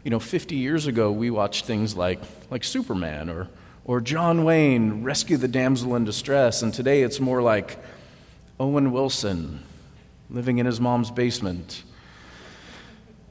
you 0.03 0.11
know, 0.11 0.19
50 0.19 0.55
years 0.55 0.85
ago 0.87 1.11
we 1.11 1.31
watched 1.31 1.65
things 1.65 1.95
like, 1.95 2.19
like 2.51 2.63
Superman 2.63 3.29
or, 3.29 3.47
or 3.85 4.01
John 4.01 4.43
Wayne 4.43 5.03
rescue 5.03 5.37
the 5.37 5.47
damsel 5.47 5.95
in 5.95 6.05
distress, 6.05 6.61
and 6.61 6.73
today 6.73 7.01
it's 7.01 7.19
more 7.19 7.41
like 7.41 7.77
Owen 8.59 8.91
Wilson 8.91 9.63
living 10.29 10.57
in 10.57 10.65
his 10.65 10.79
mom's 10.79 11.11
basement 11.11 11.83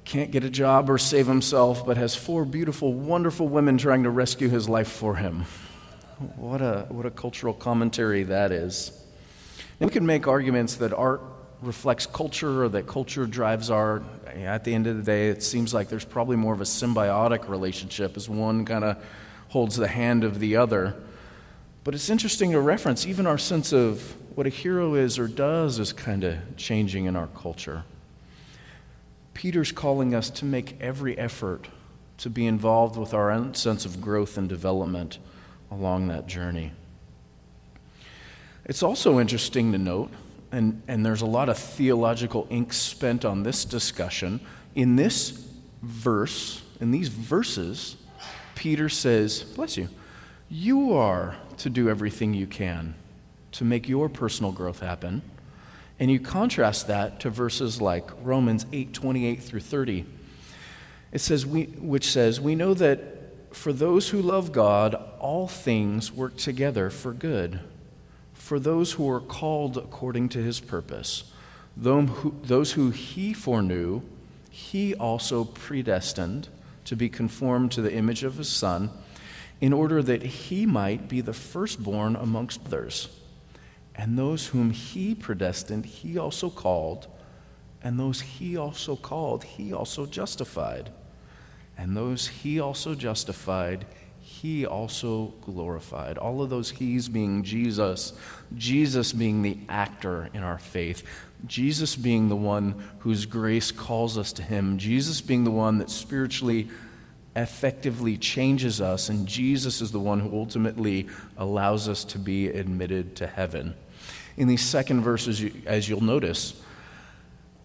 can't 0.04 0.30
get 0.30 0.44
a 0.44 0.50
job 0.50 0.90
or 0.90 0.98
save 0.98 1.26
himself, 1.26 1.86
but 1.86 1.96
has 1.96 2.14
four 2.14 2.44
beautiful, 2.44 2.92
wonderful 2.92 3.48
women 3.48 3.78
trying 3.78 4.02
to 4.02 4.10
rescue 4.10 4.48
his 4.48 4.68
life 4.68 4.88
for 4.88 5.16
him. 5.16 5.44
What 6.36 6.60
a, 6.60 6.86
what 6.88 7.06
a 7.06 7.10
cultural 7.10 7.54
commentary 7.54 8.24
that 8.24 8.52
is. 8.52 8.92
And 9.80 9.88
we 9.88 9.92
can 9.92 10.06
make 10.06 10.26
arguments 10.26 10.76
that 10.76 10.92
art 10.92 11.22
reflects 11.62 12.06
culture 12.06 12.64
or 12.64 12.68
that 12.70 12.86
culture 12.86 13.26
drives 13.26 13.70
art. 13.70 14.02
At 14.26 14.64
the 14.64 14.74
end 14.74 14.86
of 14.86 14.96
the 14.96 15.02
day, 15.02 15.28
it 15.28 15.42
seems 15.42 15.72
like 15.72 15.88
there's 15.88 16.04
probably 16.04 16.36
more 16.36 16.54
of 16.54 16.60
a 16.60 16.64
symbiotic 16.64 17.48
relationship 17.48 18.16
as 18.16 18.28
one 18.28 18.64
kind 18.64 18.84
of 18.84 19.04
holds 19.48 19.76
the 19.76 19.88
hand 19.88 20.24
of 20.24 20.40
the 20.40 20.56
other. 20.56 20.96
But 21.84 21.94
it's 21.94 22.10
interesting 22.10 22.52
to 22.52 22.60
reference, 22.60 23.06
even 23.06 23.26
our 23.26 23.38
sense 23.38 23.72
of 23.72 24.14
what 24.36 24.46
a 24.46 24.50
hero 24.50 24.94
is 24.94 25.18
or 25.18 25.28
does 25.28 25.78
is 25.78 25.92
kind 25.92 26.24
of 26.24 26.38
changing 26.56 27.04
in 27.06 27.16
our 27.16 27.26
culture. 27.28 27.84
Peter's 29.34 29.72
calling 29.72 30.14
us 30.14 30.30
to 30.30 30.44
make 30.44 30.76
every 30.80 31.16
effort 31.18 31.68
to 32.18 32.30
be 32.30 32.46
involved 32.46 32.96
with 32.96 33.14
our 33.14 33.30
own 33.30 33.54
sense 33.54 33.84
of 33.84 34.00
growth 34.00 34.36
and 34.38 34.48
development 34.48 35.18
along 35.70 36.08
that 36.08 36.26
journey. 36.26 36.72
It's 38.64 38.82
also 38.82 39.18
interesting 39.18 39.72
to 39.72 39.78
note, 39.78 40.10
and, 40.52 40.82
and 40.86 41.04
there's 41.04 41.22
a 41.22 41.26
lot 41.26 41.48
of 41.48 41.58
theological 41.58 42.46
ink 42.50 42.72
spent 42.72 43.24
on 43.24 43.42
this 43.42 43.64
discussion. 43.64 44.40
In 44.74 44.96
this 44.96 45.48
verse, 45.82 46.62
in 46.80 46.90
these 46.90 47.08
verses, 47.08 47.96
Peter 48.54 48.88
says, 48.88 49.42
Bless 49.42 49.76
you, 49.76 49.88
you 50.48 50.92
are 50.92 51.36
to 51.56 51.70
do 51.70 51.88
everything 51.88 52.34
you 52.34 52.46
can 52.46 52.94
to 53.52 53.64
make 53.64 53.88
your 53.88 54.08
personal 54.08 54.52
growth 54.52 54.80
happen. 54.80 55.22
And 56.02 56.10
you 56.10 56.18
contrast 56.18 56.88
that 56.88 57.20
to 57.20 57.30
verses 57.30 57.80
like 57.80 58.10
Romans 58.24 58.66
8 58.72 58.92
28 58.92 59.40
through 59.40 59.60
30. 59.60 60.04
It 61.12 61.20
says, 61.20 61.46
we, 61.46 61.66
which 61.78 62.10
says, 62.10 62.40
We 62.40 62.56
know 62.56 62.74
that 62.74 63.54
for 63.54 63.72
those 63.72 64.08
who 64.08 64.20
love 64.20 64.50
God, 64.50 64.96
all 65.20 65.46
things 65.46 66.10
work 66.10 66.36
together 66.36 66.90
for 66.90 67.12
good, 67.12 67.60
for 68.34 68.58
those 68.58 68.94
who 68.94 69.08
are 69.08 69.20
called 69.20 69.76
according 69.76 70.30
to 70.30 70.42
his 70.42 70.58
purpose. 70.58 71.30
Those 71.76 72.72
who 72.72 72.90
he 72.90 73.32
foreknew, 73.32 74.02
he 74.50 74.96
also 74.96 75.44
predestined 75.44 76.48
to 76.84 76.96
be 76.96 77.08
conformed 77.08 77.70
to 77.70 77.80
the 77.80 77.94
image 77.94 78.24
of 78.24 78.38
his 78.38 78.48
Son, 78.48 78.90
in 79.60 79.72
order 79.72 80.02
that 80.02 80.24
he 80.24 80.66
might 80.66 81.08
be 81.08 81.20
the 81.20 81.32
firstborn 81.32 82.16
amongst 82.16 82.66
others. 82.66 83.08
And 83.94 84.18
those 84.18 84.46
whom 84.48 84.70
he 84.70 85.14
predestined, 85.14 85.84
he 85.84 86.18
also 86.18 86.50
called. 86.50 87.08
And 87.82 87.98
those 87.98 88.20
he 88.20 88.56
also 88.56 88.96
called, 88.96 89.44
he 89.44 89.72
also 89.72 90.06
justified. 90.06 90.90
And 91.76 91.96
those 91.96 92.26
he 92.26 92.60
also 92.60 92.94
justified, 92.94 93.86
he 94.20 94.64
also 94.64 95.34
glorified. 95.42 96.16
All 96.16 96.42
of 96.42 96.50
those 96.50 96.70
he's 96.70 97.08
being 97.08 97.42
Jesus, 97.42 98.12
Jesus 98.56 99.12
being 99.12 99.42
the 99.42 99.58
actor 99.68 100.30
in 100.32 100.42
our 100.42 100.58
faith, 100.58 101.04
Jesus 101.46 101.96
being 101.96 102.28
the 102.28 102.36
one 102.36 102.82
whose 103.00 103.26
grace 103.26 103.72
calls 103.72 104.16
us 104.16 104.32
to 104.34 104.42
Him, 104.42 104.78
Jesus 104.78 105.20
being 105.20 105.44
the 105.44 105.50
one 105.50 105.78
that 105.78 105.90
spiritually 105.90 106.68
effectively 107.34 108.16
changes 108.16 108.80
us, 108.80 109.08
and 109.08 109.26
Jesus 109.26 109.80
is 109.80 109.90
the 109.92 110.00
one 110.00 110.20
who 110.20 110.36
ultimately 110.36 111.08
allows 111.38 111.88
us 111.88 112.04
to 112.04 112.18
be 112.18 112.48
admitted 112.48 113.16
to 113.16 113.26
heaven. 113.26 113.74
In 114.36 114.48
these 114.48 114.62
second 114.62 115.02
verses, 115.02 115.42
as 115.66 115.88
you'll 115.88 116.02
notice, 116.02 116.60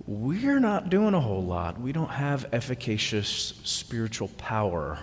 we're 0.06 0.60
not 0.60 0.90
doing 0.90 1.14
a 1.14 1.20
whole 1.20 1.44
lot. 1.44 1.80
We 1.80 1.92
don't 1.92 2.10
have 2.10 2.48
efficacious 2.54 3.54
spiritual 3.64 4.30
power. 4.38 5.00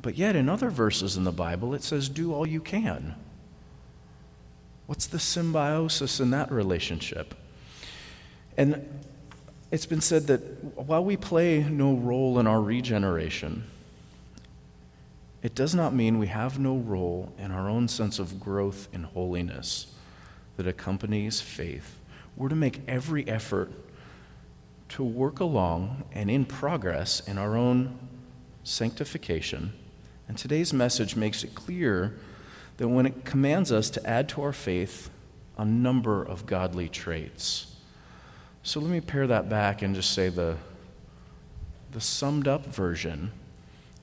But 0.00 0.16
yet, 0.16 0.36
in 0.36 0.48
other 0.48 0.70
verses 0.70 1.16
in 1.16 1.24
the 1.24 1.32
Bible, 1.32 1.74
it 1.74 1.82
says, 1.82 2.08
do 2.08 2.32
all 2.32 2.46
you 2.46 2.60
can. 2.60 3.14
What's 4.86 5.06
the 5.06 5.18
symbiosis 5.18 6.20
in 6.20 6.30
that 6.30 6.52
relationship? 6.52 7.34
And 8.56 9.04
it's 9.72 9.86
been 9.86 10.02
said 10.02 10.26
that 10.26 10.38
while 10.76 11.02
we 11.02 11.16
play 11.16 11.62
no 11.62 11.94
role 11.94 12.38
in 12.38 12.46
our 12.46 12.60
regeneration, 12.60 13.64
it 15.42 15.54
does 15.54 15.74
not 15.74 15.94
mean 15.94 16.18
we 16.18 16.26
have 16.26 16.58
no 16.58 16.76
role 16.76 17.32
in 17.38 17.50
our 17.50 17.70
own 17.70 17.88
sense 17.88 18.18
of 18.18 18.38
growth 18.38 18.86
in 18.92 19.04
holiness 19.04 19.86
that 20.58 20.66
accompanies 20.66 21.40
faith. 21.40 21.98
We're 22.36 22.50
to 22.50 22.54
make 22.54 22.82
every 22.86 23.26
effort 23.26 23.72
to 24.90 25.02
work 25.02 25.40
along 25.40 26.04
and 26.12 26.30
in 26.30 26.44
progress 26.44 27.20
in 27.26 27.38
our 27.38 27.56
own 27.56 27.98
sanctification. 28.64 29.72
And 30.28 30.36
today's 30.36 30.74
message 30.74 31.16
makes 31.16 31.42
it 31.42 31.54
clear 31.54 32.18
that 32.76 32.88
when 32.88 33.06
it 33.06 33.24
commands 33.24 33.72
us 33.72 33.88
to 33.90 34.06
add 34.06 34.28
to 34.30 34.42
our 34.42 34.52
faith 34.52 35.08
a 35.56 35.64
number 35.64 36.22
of 36.22 36.44
godly 36.44 36.90
traits. 36.90 37.71
So 38.64 38.78
let 38.78 38.90
me 38.90 39.00
pare 39.00 39.26
that 39.26 39.48
back 39.48 39.82
and 39.82 39.94
just 39.94 40.12
say 40.12 40.28
the, 40.28 40.56
the 41.90 42.00
summed 42.00 42.46
up 42.46 42.64
version 42.66 43.32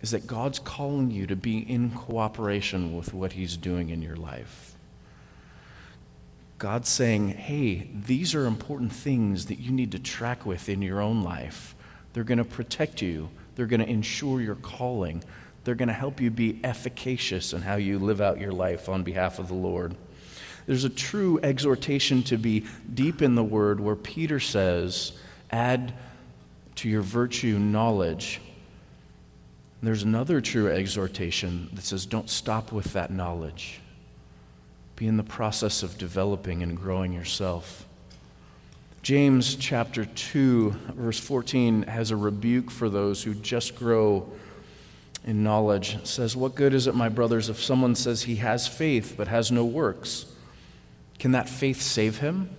is 0.01 0.12
that 0.12 0.28
God's 0.28 0.60
calling 0.60 1.12
you 1.12 1.28
to 1.28 1.36
be 1.36 1.60
in 1.60 1.92
cooperation 1.92 2.96
with 2.96 3.13
what 3.13 3.34
He's 3.34 3.56
doing 3.56 3.89
in 3.89 4.01
your 4.01 4.16
life. 4.16 4.75
God's 6.58 6.89
saying, 6.89 7.30
hey, 7.30 7.89
these 7.94 8.36
are 8.36 8.46
important 8.46 8.92
things 8.92 9.46
that 9.46 9.60
you 9.60 9.72
need 9.72 9.94
to 9.94 10.00
track 10.00 10.46
with 10.46 10.68
in 10.68 10.82
your 10.82 11.00
own 11.01 11.24
life. 11.24 11.74
They're 12.12 12.25
going 12.25 12.38
to 12.38 12.44
protect 12.44 13.01
you, 13.01 13.30
they're 13.56 13.66
going 13.66 13.80
to 13.80 13.89
ensure 13.89 14.42
your 14.42 14.56
calling, 14.56 15.24
they're 15.63 15.75
going 15.75 15.88
to 15.88 15.94
help 15.94 16.20
you 16.20 16.32
be 16.32 16.60
efficacious 16.66 17.54
in 17.54 17.62
how 17.62 17.75
you 17.75 17.98
live 17.98 18.20
out 18.20 18.42
your 18.42 18.51
life 18.51 18.89
on 18.89 19.04
behalf 19.04 19.39
of 19.39 19.48
the 19.48 19.54
Lord. 19.54 19.96
There's 20.70 20.84
a 20.84 20.90
true 20.90 21.40
exhortation 21.42 22.22
to 22.26 22.38
be 22.38 22.64
deep 22.94 23.24
in 23.24 23.34
the 23.34 23.44
Word 23.44 23.80
where 23.80 23.96
Peter 23.96 24.40
says, 24.40 25.14
add 25.50 25.96
to 26.76 26.88
your 26.88 27.02
virtue 27.02 27.58
knowledge. 27.58 28.40
And 29.82 29.88
there's 29.88 30.04
another 30.04 30.42
true 30.42 30.72
exhortation 30.72 31.72
that 31.74 31.86
says, 31.86 32.06
don't 32.06 32.30
stop 32.30 32.72
with 32.72 32.94
that 32.94 33.10
knowledge. 33.10 33.80
Be 34.96 35.08
in 35.08 35.18
the 35.18 35.24
process 35.24 35.82
of 35.82 35.98
developing 35.98 36.62
and 36.62 36.78
growing 36.78 37.14
yourself. 37.14 37.88
James 39.02 39.56
chapter 39.56 40.06
2, 40.06 40.70
verse 40.94 41.20
14, 41.20 41.82
has 41.82 42.12
a 42.12 42.16
rebuke 42.16 42.70
for 42.70 42.92
those 42.92 43.24
who 43.24 43.34
just 43.34 43.76
grow 43.76 44.32
in 45.26 45.42
knowledge. 45.42 45.96
It 45.96 46.06
says, 46.06 46.38
What 46.38 46.54
good 46.54 46.76
is 46.76 46.86
it, 46.86 46.94
my 46.94 47.10
brothers, 47.10 47.50
if 47.50 47.60
someone 47.60 47.96
says 47.96 48.22
he 48.22 48.36
has 48.36 48.68
faith 48.68 49.16
but 49.18 49.28
has 49.28 49.52
no 49.52 49.66
works? 49.66 50.28
Can 51.20 51.34
that 51.34 51.50
faith 51.50 51.82
save 51.82 52.18
him? 52.20 52.50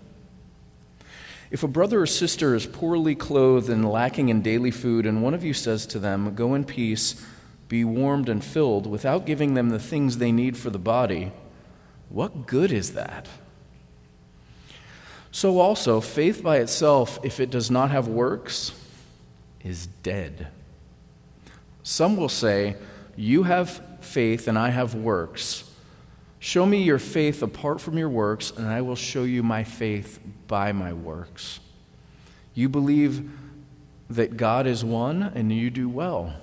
If 1.50 1.64
a 1.64 1.68
brother 1.68 2.02
or 2.02 2.06
sister 2.06 2.54
is 2.54 2.66
poorly 2.66 3.16
clothed 3.16 3.68
and 3.68 3.90
lacking 3.90 4.28
in 4.28 4.42
daily 4.42 4.70
food, 4.70 5.04
and 5.04 5.22
one 5.22 5.34
of 5.34 5.42
you 5.42 5.52
says 5.52 5.84
to 5.86 5.98
them, 5.98 6.34
Go 6.34 6.54
in 6.54 6.64
peace, 6.64 7.26
be 7.68 7.84
warmed 7.84 8.28
and 8.28 8.44
filled, 8.44 8.86
without 8.86 9.26
giving 9.26 9.54
them 9.54 9.70
the 9.70 9.80
things 9.80 10.18
they 10.18 10.30
need 10.30 10.56
for 10.56 10.70
the 10.70 10.78
body, 10.78 11.32
what 12.08 12.46
good 12.46 12.70
is 12.70 12.92
that? 12.92 13.28
So, 15.32 15.58
also, 15.58 16.00
faith 16.00 16.42
by 16.42 16.58
itself, 16.58 17.18
if 17.22 17.40
it 17.40 17.50
does 17.50 17.70
not 17.70 17.90
have 17.90 18.08
works, 18.08 18.72
is 19.62 19.86
dead. 20.02 20.48
Some 21.82 22.16
will 22.16 22.28
say, 22.28 22.76
You 23.16 23.44
have 23.44 23.80
faith 24.00 24.48
and 24.48 24.58
I 24.58 24.70
have 24.70 24.94
works. 24.94 25.69
Show 26.42 26.64
me 26.64 26.82
your 26.82 26.98
faith 26.98 27.42
apart 27.42 27.82
from 27.82 27.98
your 27.98 28.08
works, 28.08 28.50
and 28.50 28.66
I 28.66 28.80
will 28.80 28.96
show 28.96 29.24
you 29.24 29.42
my 29.42 29.62
faith 29.62 30.18
by 30.48 30.72
my 30.72 30.94
works. 30.94 31.60
You 32.54 32.70
believe 32.70 33.30
that 34.08 34.38
God 34.38 34.66
is 34.66 34.82
one, 34.82 35.22
and 35.22 35.52
you 35.52 35.68
do 35.68 35.86
well. 35.86 36.34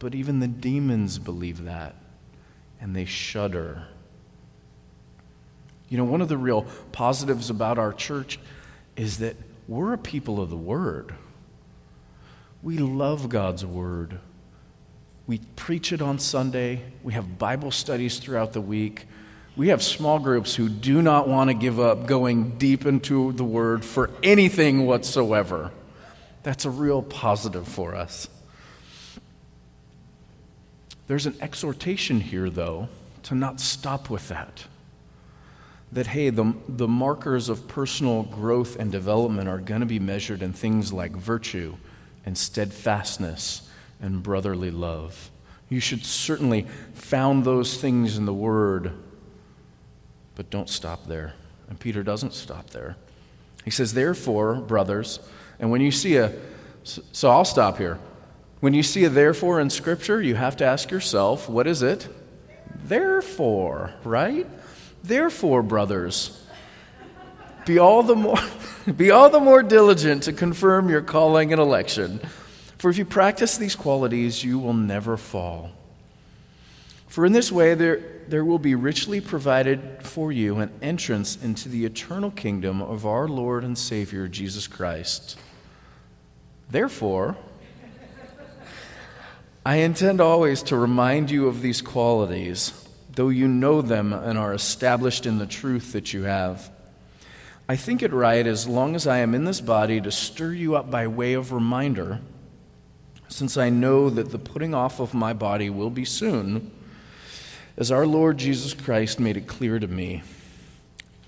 But 0.00 0.16
even 0.16 0.40
the 0.40 0.48
demons 0.48 1.20
believe 1.20 1.64
that, 1.64 1.94
and 2.80 2.96
they 2.96 3.04
shudder. 3.04 3.84
You 5.88 5.98
know, 5.98 6.04
one 6.04 6.20
of 6.20 6.28
the 6.28 6.36
real 6.36 6.66
positives 6.90 7.48
about 7.48 7.78
our 7.78 7.92
church 7.92 8.40
is 8.96 9.18
that 9.18 9.36
we're 9.68 9.92
a 9.92 9.98
people 9.98 10.40
of 10.40 10.50
the 10.50 10.56
Word. 10.56 11.14
We 12.60 12.78
love 12.78 13.28
God's 13.28 13.64
Word. 13.64 14.18
We 15.26 15.38
preach 15.56 15.92
it 15.92 16.00
on 16.00 16.18
Sunday. 16.18 16.82
We 17.02 17.14
have 17.14 17.38
Bible 17.38 17.72
studies 17.72 18.18
throughout 18.18 18.52
the 18.52 18.60
week. 18.60 19.06
We 19.56 19.68
have 19.68 19.82
small 19.82 20.18
groups 20.18 20.54
who 20.54 20.68
do 20.68 21.02
not 21.02 21.28
want 21.28 21.50
to 21.50 21.54
give 21.54 21.80
up 21.80 22.06
going 22.06 22.58
deep 22.58 22.86
into 22.86 23.32
the 23.32 23.44
Word 23.44 23.84
for 23.84 24.10
anything 24.22 24.86
whatsoever. 24.86 25.72
That's 26.42 26.64
a 26.64 26.70
real 26.70 27.02
positive 27.02 27.66
for 27.66 27.96
us. 27.96 28.28
There's 31.08 31.26
an 31.26 31.36
exhortation 31.40 32.20
here, 32.20 32.50
though, 32.50 32.88
to 33.24 33.34
not 33.34 33.60
stop 33.60 34.10
with 34.10 34.28
that. 34.28 34.64
That, 35.90 36.08
hey, 36.08 36.30
the, 36.30 36.54
the 36.68 36.88
markers 36.88 37.48
of 37.48 37.66
personal 37.66 38.24
growth 38.24 38.78
and 38.78 38.92
development 38.92 39.48
are 39.48 39.58
going 39.58 39.80
to 39.80 39.86
be 39.86 39.98
measured 39.98 40.42
in 40.42 40.52
things 40.52 40.92
like 40.92 41.12
virtue 41.12 41.76
and 42.24 42.36
steadfastness 42.36 43.65
and 44.00 44.22
brotherly 44.22 44.70
love. 44.70 45.30
You 45.68 45.80
should 45.80 46.04
certainly 46.04 46.66
found 46.94 47.44
those 47.44 47.76
things 47.76 48.16
in 48.16 48.26
the 48.26 48.34
Word, 48.34 48.92
but 50.34 50.50
don't 50.50 50.68
stop 50.68 51.06
there. 51.06 51.34
And 51.68 51.78
Peter 51.78 52.02
doesn't 52.02 52.34
stop 52.34 52.70
there. 52.70 52.96
He 53.64 53.70
says, 53.70 53.94
Therefore, 53.94 54.54
brothers, 54.54 55.18
and 55.58 55.70
when 55.70 55.80
you 55.80 55.90
see 55.90 56.16
a, 56.16 56.32
so 56.84 57.30
I'll 57.30 57.44
stop 57.44 57.78
here. 57.78 57.98
When 58.60 58.74
you 58.74 58.82
see 58.82 59.04
a 59.04 59.08
therefore 59.08 59.60
in 59.60 59.70
Scripture, 59.70 60.20
you 60.22 60.34
have 60.34 60.56
to 60.58 60.64
ask 60.64 60.90
yourself, 60.90 61.48
what 61.48 61.66
is 61.66 61.82
it? 61.82 62.08
Therefore, 62.84 63.92
right? 64.04 64.46
Therefore, 65.02 65.62
brothers, 65.62 66.42
be 67.64 67.78
all 67.78 68.02
the 68.02 68.14
more, 68.14 68.38
be 68.96 69.10
all 69.10 69.28
the 69.30 69.40
more 69.40 69.62
diligent 69.62 70.22
to 70.24 70.32
confirm 70.32 70.88
your 70.88 71.02
calling 71.02 71.52
and 71.52 71.60
election. 71.60 72.20
For 72.86 72.90
if 72.90 72.98
you 72.98 73.04
practice 73.04 73.56
these 73.56 73.74
qualities, 73.74 74.44
you 74.44 74.60
will 74.60 74.72
never 74.72 75.16
fall. 75.16 75.72
For 77.08 77.26
in 77.26 77.32
this 77.32 77.50
way, 77.50 77.74
there, 77.74 78.00
there 78.28 78.44
will 78.44 78.60
be 78.60 78.76
richly 78.76 79.20
provided 79.20 79.98
for 80.02 80.30
you 80.30 80.58
an 80.58 80.70
entrance 80.80 81.34
into 81.34 81.68
the 81.68 81.84
eternal 81.84 82.30
kingdom 82.30 82.80
of 82.80 83.04
our 83.04 83.26
Lord 83.26 83.64
and 83.64 83.76
Savior, 83.76 84.28
Jesus 84.28 84.68
Christ. 84.68 85.36
Therefore, 86.70 87.36
I 89.64 89.78
intend 89.78 90.20
always 90.20 90.62
to 90.62 90.76
remind 90.76 91.28
you 91.28 91.48
of 91.48 91.62
these 91.62 91.82
qualities, 91.82 92.72
though 93.10 93.30
you 93.30 93.48
know 93.48 93.82
them 93.82 94.12
and 94.12 94.38
are 94.38 94.54
established 94.54 95.26
in 95.26 95.38
the 95.38 95.46
truth 95.46 95.92
that 95.92 96.12
you 96.12 96.22
have. 96.22 96.70
I 97.68 97.74
think 97.74 98.04
it 98.04 98.12
right, 98.12 98.46
as 98.46 98.68
long 98.68 98.94
as 98.94 99.08
I 99.08 99.18
am 99.18 99.34
in 99.34 99.44
this 99.44 99.60
body, 99.60 100.00
to 100.00 100.12
stir 100.12 100.52
you 100.52 100.76
up 100.76 100.88
by 100.88 101.08
way 101.08 101.32
of 101.32 101.50
reminder 101.50 102.20
since 103.28 103.56
I 103.56 103.70
know 103.70 104.08
that 104.10 104.30
the 104.30 104.38
putting 104.38 104.74
off 104.74 105.00
of 105.00 105.14
my 105.14 105.32
body 105.32 105.70
will 105.70 105.90
be 105.90 106.04
soon, 106.04 106.70
as 107.76 107.90
our 107.90 108.06
Lord 108.06 108.38
Jesus 108.38 108.72
Christ 108.72 109.20
made 109.20 109.36
it 109.36 109.46
clear 109.46 109.78
to 109.78 109.86
me, 109.86 110.22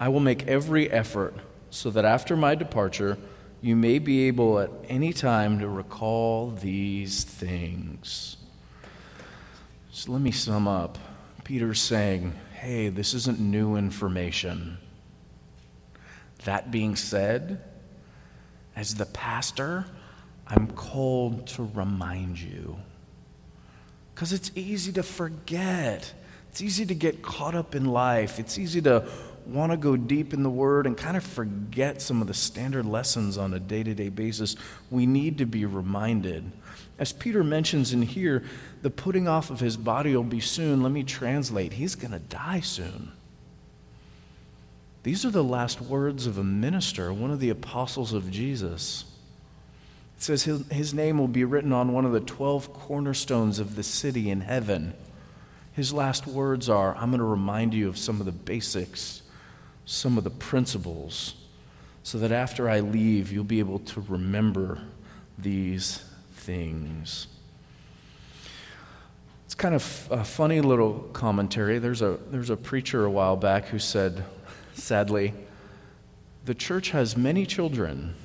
I 0.00 0.08
will 0.08 0.20
make 0.20 0.46
every 0.46 0.90
effort 0.90 1.34
so 1.70 1.90
that 1.90 2.04
after 2.04 2.36
my 2.36 2.54
departure, 2.54 3.18
you 3.60 3.74
may 3.74 3.98
be 3.98 4.28
able 4.28 4.60
at 4.60 4.70
any 4.88 5.12
time 5.12 5.58
to 5.58 5.68
recall 5.68 6.50
these 6.50 7.24
things. 7.24 8.36
So 9.90 10.12
let 10.12 10.22
me 10.22 10.30
sum 10.30 10.68
up. 10.68 10.96
Peter's 11.42 11.80
saying, 11.80 12.34
hey, 12.52 12.88
this 12.88 13.14
isn't 13.14 13.40
new 13.40 13.76
information. 13.76 14.78
That 16.44 16.70
being 16.70 16.94
said, 16.94 17.62
as 18.76 18.94
the 18.94 19.06
pastor, 19.06 19.86
I'm 20.48 20.68
called 20.68 21.46
to 21.48 21.70
remind 21.74 22.38
you. 22.38 22.78
Because 24.14 24.32
it's 24.32 24.50
easy 24.54 24.92
to 24.92 25.02
forget. 25.02 26.12
It's 26.50 26.62
easy 26.62 26.86
to 26.86 26.94
get 26.94 27.22
caught 27.22 27.54
up 27.54 27.74
in 27.74 27.84
life. 27.84 28.38
It's 28.38 28.58
easy 28.58 28.80
to 28.82 29.08
want 29.46 29.72
to 29.72 29.78
go 29.78 29.96
deep 29.96 30.34
in 30.34 30.42
the 30.42 30.50
Word 30.50 30.86
and 30.86 30.96
kind 30.96 31.16
of 31.16 31.24
forget 31.24 32.02
some 32.02 32.20
of 32.20 32.26
the 32.26 32.34
standard 32.34 32.84
lessons 32.84 33.38
on 33.38 33.54
a 33.54 33.60
day 33.60 33.82
to 33.82 33.94
day 33.94 34.08
basis, 34.08 34.56
we 34.90 35.06
need 35.06 35.38
to 35.38 35.46
be 35.46 35.64
reminded. 35.64 36.50
As 36.98 37.12
Peter 37.12 37.44
mentions 37.44 37.92
in 37.92 38.02
here, 38.02 38.44
the 38.82 38.90
putting 38.90 39.28
off 39.28 39.50
of 39.50 39.60
his 39.60 39.76
body 39.76 40.14
will 40.14 40.24
be 40.24 40.40
soon. 40.40 40.82
Let 40.82 40.92
me 40.92 41.04
translate. 41.04 41.74
He's 41.74 41.94
going 41.94 42.12
to 42.12 42.18
die 42.18 42.60
soon. 42.60 43.12
These 45.04 45.24
are 45.24 45.30
the 45.30 45.44
last 45.44 45.80
words 45.80 46.26
of 46.26 46.38
a 46.38 46.44
minister, 46.44 47.12
one 47.12 47.30
of 47.30 47.40
the 47.40 47.50
apostles 47.50 48.12
of 48.12 48.30
Jesus. 48.30 49.04
It 50.18 50.24
says 50.24 50.42
his, 50.42 50.66
his 50.66 50.92
name 50.92 51.16
will 51.16 51.28
be 51.28 51.44
written 51.44 51.72
on 51.72 51.92
one 51.92 52.04
of 52.04 52.10
the 52.10 52.18
12 52.18 52.72
cornerstones 52.72 53.60
of 53.60 53.76
the 53.76 53.84
city 53.84 54.30
in 54.30 54.40
heaven. 54.40 54.94
His 55.74 55.92
last 55.92 56.26
words 56.26 56.68
are 56.68 56.96
I'm 56.96 57.10
going 57.10 57.18
to 57.20 57.24
remind 57.24 57.72
you 57.72 57.88
of 57.88 57.96
some 57.96 58.18
of 58.18 58.26
the 58.26 58.32
basics, 58.32 59.22
some 59.86 60.18
of 60.18 60.24
the 60.24 60.30
principles, 60.30 61.34
so 62.02 62.18
that 62.18 62.32
after 62.32 62.68
I 62.68 62.80
leave, 62.80 63.30
you'll 63.30 63.44
be 63.44 63.60
able 63.60 63.78
to 63.78 64.00
remember 64.08 64.80
these 65.38 66.02
things. 66.34 67.28
It's 69.46 69.54
kind 69.54 69.76
of 69.76 70.08
a 70.10 70.24
funny 70.24 70.60
little 70.60 70.98
commentary. 71.12 71.78
There's 71.78 72.02
a, 72.02 72.18
there's 72.26 72.50
a 72.50 72.56
preacher 72.56 73.04
a 73.04 73.10
while 73.10 73.36
back 73.36 73.66
who 73.66 73.78
said, 73.78 74.24
sadly, 74.74 75.32
the 76.44 76.56
church 76.56 76.90
has 76.90 77.16
many 77.16 77.46
children 77.46 78.16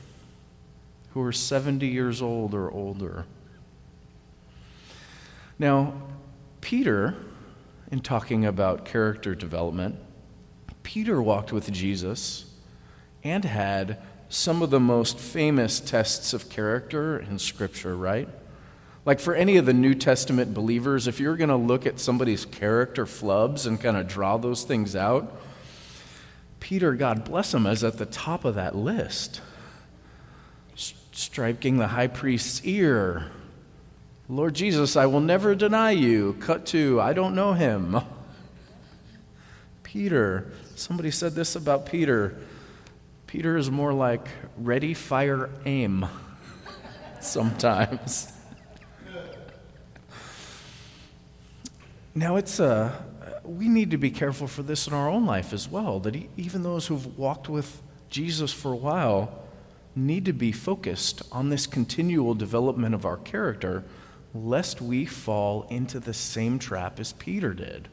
who 1.13 1.21
are 1.21 1.31
70 1.31 1.87
years 1.87 2.21
old 2.21 2.53
or 2.53 2.71
older. 2.71 3.25
Now, 5.59 5.93
Peter, 6.61 7.15
in 7.91 7.99
talking 7.99 8.45
about 8.45 8.85
character 8.85 9.35
development, 9.35 9.97
Peter 10.81 11.21
walked 11.21 11.53
with 11.53 11.71
Jesus 11.71 12.51
and 13.23 13.45
had 13.45 14.01
some 14.27 14.63
of 14.63 14.71
the 14.71 14.79
most 14.79 15.19
famous 15.19 15.79
tests 15.79 16.33
of 16.33 16.49
character 16.49 17.19
in 17.19 17.37
Scripture, 17.37 17.95
right? 17.95 18.27
Like 19.05 19.19
for 19.19 19.35
any 19.35 19.57
of 19.57 19.67
the 19.67 19.73
New 19.73 19.93
Testament 19.93 20.53
believers, 20.53 21.07
if 21.07 21.19
you're 21.19 21.37
going 21.37 21.49
to 21.49 21.55
look 21.55 21.85
at 21.85 21.99
somebody's 21.99 22.45
character 22.45 23.05
flubs 23.05 23.67
and 23.67 23.79
kind 23.79 23.97
of 23.97 24.07
draw 24.07 24.37
those 24.37 24.63
things 24.63 24.95
out, 24.95 25.39
Peter, 26.59 26.93
God 26.93 27.23
bless 27.23 27.53
him, 27.53 27.67
is 27.67 27.83
at 27.83 27.97
the 27.97 28.05
top 28.05 28.45
of 28.45 28.55
that 28.55 28.75
list. 28.75 29.41
Striking 31.13 31.77
the 31.77 31.89
high 31.89 32.07
priest's 32.07 32.65
ear. 32.65 33.27
Lord 34.27 34.55
Jesus, 34.55 34.95
I 34.95 35.05
will 35.05 35.19
never 35.19 35.53
deny 35.53 35.91
you. 35.91 36.35
Cut 36.39 36.65
to, 36.67 36.99
I 36.99 37.13
don't 37.13 37.35
know 37.35 37.53
him. 37.53 37.99
Peter, 39.83 40.51
somebody 40.75 41.11
said 41.11 41.35
this 41.35 41.55
about 41.55 41.85
Peter. 41.85 42.35
Peter 43.27 43.57
is 43.57 43.69
more 43.69 43.93
like 43.93 44.27
ready, 44.57 44.95
fire, 44.95 45.51
aim 45.65 46.07
sometimes. 47.21 48.33
now, 52.15 52.37
it's 52.37 52.59
a, 52.59 52.65
uh, 53.21 53.39
we 53.43 53.67
need 53.67 53.91
to 53.91 53.97
be 53.97 54.09
careful 54.09 54.47
for 54.47 54.63
this 54.63 54.87
in 54.87 54.93
our 54.93 55.07
own 55.07 55.27
life 55.27 55.53
as 55.53 55.69
well, 55.69 55.99
that 55.99 56.15
even 56.37 56.63
those 56.63 56.87
who've 56.87 57.19
walked 57.19 57.47
with 57.49 57.83
Jesus 58.09 58.51
for 58.51 58.73
a 58.73 58.75
while 58.75 59.42
need 59.95 60.25
to 60.25 60.33
be 60.33 60.51
focused 60.51 61.21
on 61.31 61.49
this 61.49 61.67
continual 61.67 62.33
development 62.33 62.95
of 62.95 63.05
our 63.05 63.17
character, 63.17 63.83
lest 64.33 64.81
we 64.81 65.05
fall 65.05 65.67
into 65.69 65.99
the 65.99 66.13
same 66.13 66.59
trap 66.59 66.99
as 66.99 67.13
Peter 67.13 67.53
did. 67.53 67.87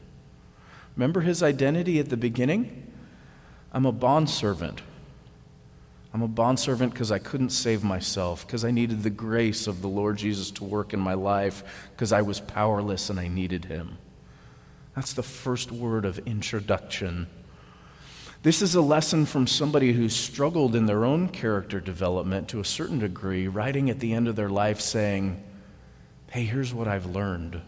Remember 0.95 1.21
his 1.21 1.43
identity 1.43 1.99
at 1.99 2.09
the 2.09 2.17
beginning? 2.17 2.91
I'm 3.71 3.85
a 3.85 3.91
bondservant 3.91 4.81
I'm 6.13 6.21
a 6.21 6.27
bondservant 6.27 6.93
because 6.93 7.11
I 7.11 7.19
couldn't 7.19 7.51
save 7.51 7.83
myself, 7.83 8.45
because 8.45 8.65
I 8.65 8.71
needed 8.71 9.03
the 9.03 9.09
grace 9.09 9.65
of 9.67 9.81
the 9.81 9.87
Lord 9.87 10.17
Jesus 10.17 10.51
to 10.51 10.65
work 10.65 10.93
in 10.93 10.99
my 10.99 11.13
life, 11.13 11.63
because 11.91 12.11
I 12.11 12.21
was 12.21 12.41
powerless 12.41 13.09
and 13.09 13.19
I 13.19 13.27
needed 13.29 13.65
Him. 13.65 13.97
That's 14.95 15.13
the 15.13 15.23
first 15.23 15.71
word 15.71 16.03
of 16.03 16.19
introduction. 16.27 17.27
This 18.43 18.63
is 18.63 18.73
a 18.73 18.81
lesson 18.81 19.27
from 19.27 19.45
somebody 19.45 19.93
who 19.93 20.09
struggled 20.09 20.75
in 20.75 20.87
their 20.87 21.05
own 21.05 21.29
character 21.29 21.79
development 21.79 22.47
to 22.49 22.59
a 22.59 22.65
certain 22.65 22.97
degree, 22.97 23.47
writing 23.47 23.87
at 23.91 23.99
the 23.99 24.13
end 24.13 24.27
of 24.27 24.35
their 24.35 24.49
life 24.49 24.81
saying, 24.81 25.43
Hey, 26.31 26.45
here's 26.45 26.73
what 26.73 26.87
I've 26.87 27.05
learned. 27.05 27.61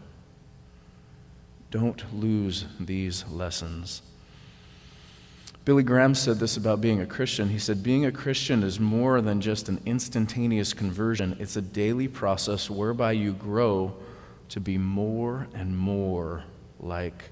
Don't 1.69 2.19
lose 2.19 2.65
these 2.79 3.23
lessons. 3.27 4.01
Billy 5.63 5.83
Graham 5.83 6.15
said 6.15 6.39
this 6.39 6.57
about 6.57 6.81
being 6.81 7.01
a 7.01 7.05
Christian. 7.05 7.49
He 7.49 7.59
said, 7.59 7.83
Being 7.83 8.05
a 8.05 8.11
Christian 8.11 8.63
is 8.63 8.79
more 8.79 9.21
than 9.21 9.41
just 9.41 9.69
an 9.69 9.79
instantaneous 9.85 10.73
conversion, 10.73 11.37
it's 11.39 11.55
a 11.55 11.61
daily 11.61 12.07
process 12.07 12.67
whereby 12.67 13.11
you 13.11 13.33
grow 13.33 13.93
to 14.49 14.59
be 14.59 14.79
more 14.79 15.47
and 15.53 15.77
more 15.77 16.43
like 16.79 17.29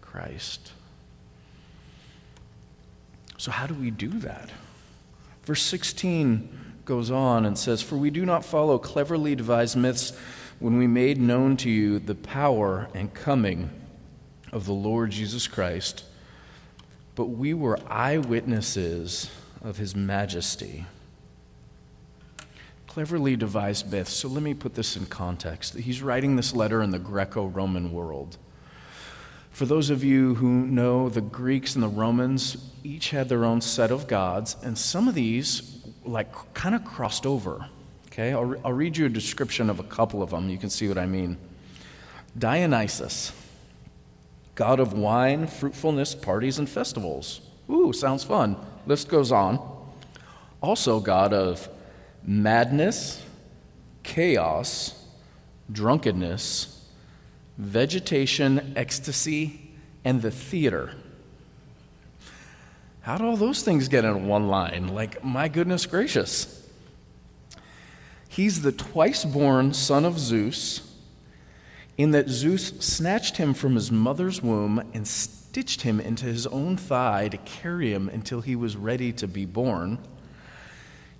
Christ. 0.00 0.72
So, 3.40 3.50
how 3.50 3.66
do 3.66 3.74
we 3.74 3.90
do 3.90 4.08
that? 4.20 4.50
Verse 5.44 5.62
16 5.62 6.48
goes 6.84 7.10
on 7.10 7.46
and 7.46 7.58
says, 7.58 7.82
For 7.82 7.96
we 7.96 8.10
do 8.10 8.24
not 8.26 8.44
follow 8.44 8.78
cleverly 8.78 9.34
devised 9.34 9.76
myths 9.76 10.12
when 10.58 10.76
we 10.76 10.86
made 10.86 11.18
known 11.18 11.56
to 11.58 11.70
you 11.70 11.98
the 11.98 12.14
power 12.14 12.88
and 12.94 13.14
coming 13.14 13.70
of 14.52 14.66
the 14.66 14.72
Lord 14.72 15.10
Jesus 15.10 15.46
Christ 15.46 16.04
but 17.20 17.26
we 17.26 17.52
were 17.52 17.78
eyewitnesses 17.86 19.30
of 19.62 19.76
his 19.76 19.94
majesty. 19.94 20.86
Cleverly 22.86 23.36
devised 23.36 23.92
myths. 23.92 24.14
So 24.14 24.26
let 24.26 24.42
me 24.42 24.54
put 24.54 24.74
this 24.74 24.96
in 24.96 25.04
context. 25.04 25.74
He's 25.74 26.02
writing 26.02 26.36
this 26.36 26.54
letter 26.54 26.82
in 26.82 26.92
the 26.92 26.98
Greco 26.98 27.44
Roman 27.44 27.92
world. 27.92 28.38
For 29.50 29.66
those 29.66 29.90
of 29.90 30.02
you 30.02 30.36
who 30.36 30.48
know, 30.48 31.08
the 31.08 31.20
Greeks 31.20 31.74
and 31.74 31.82
the 31.82 31.88
Romans 31.88 32.56
each 32.82 33.10
had 33.10 33.28
their 33.28 33.44
own 33.44 33.60
set 33.60 33.90
of 33.90 34.06
gods, 34.06 34.56
and 34.62 34.76
some 34.78 35.08
of 35.08 35.14
these, 35.14 35.84
like, 36.04 36.28
kind 36.54 36.74
of 36.74 36.84
crossed 36.84 37.26
over. 37.26 37.68
Okay, 38.06 38.32
I'll, 38.32 38.56
I'll 38.64 38.72
read 38.72 38.96
you 38.96 39.06
a 39.06 39.10
description 39.10 39.70
of 39.70 39.78
a 39.78 39.84
couple 39.84 40.22
of 40.22 40.30
them. 40.30 40.48
You 40.48 40.58
can 40.58 40.70
see 40.70 40.88
what 40.88 40.98
I 40.98 41.06
mean. 41.06 41.36
Dionysus 42.38 43.32
God 44.54 44.78
of 44.78 44.92
wine, 44.92 45.46
fruitfulness, 45.46 46.14
parties, 46.14 46.58
and 46.58 46.68
festivals. 46.68 47.40
Ooh, 47.70 47.92
sounds 47.94 48.24
fun. 48.24 48.56
List 48.86 49.08
goes 49.08 49.32
on. 49.32 49.58
Also, 50.60 51.00
God 51.00 51.32
of 51.32 51.66
madness, 52.22 53.24
chaos, 54.02 55.02
drunkenness, 55.72 56.79
vegetation, 57.60 58.72
ecstasy, 58.74 59.70
and 60.04 60.22
the 60.22 60.30
theater. 60.30 60.92
How 63.02 63.18
do 63.18 63.26
all 63.26 63.36
those 63.36 63.62
things 63.62 63.88
get 63.88 64.04
in 64.04 64.26
one 64.26 64.48
line? 64.48 64.88
Like, 64.88 65.22
my 65.22 65.48
goodness 65.48 65.84
gracious. 65.86 66.66
He's 68.28 68.62
the 68.62 68.72
twice 68.72 69.24
born 69.24 69.74
son 69.74 70.04
of 70.04 70.18
Zeus 70.18 70.86
in 71.98 72.12
that 72.12 72.30
Zeus 72.30 72.68
snatched 72.78 73.36
him 73.36 73.52
from 73.52 73.74
his 73.74 73.92
mother's 73.92 74.42
womb 74.42 74.82
and 74.94 75.06
stitched 75.06 75.82
him 75.82 76.00
into 76.00 76.24
his 76.24 76.46
own 76.46 76.78
thigh 76.78 77.28
to 77.28 77.36
carry 77.38 77.92
him 77.92 78.08
until 78.08 78.40
he 78.40 78.56
was 78.56 78.76
ready 78.76 79.12
to 79.12 79.28
be 79.28 79.44
born. 79.44 79.98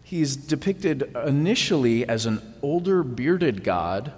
He's 0.02 0.36
depicted 0.36 1.14
initially 1.26 2.08
as 2.08 2.24
an 2.24 2.40
older, 2.62 3.02
bearded 3.02 3.62
god, 3.62 4.14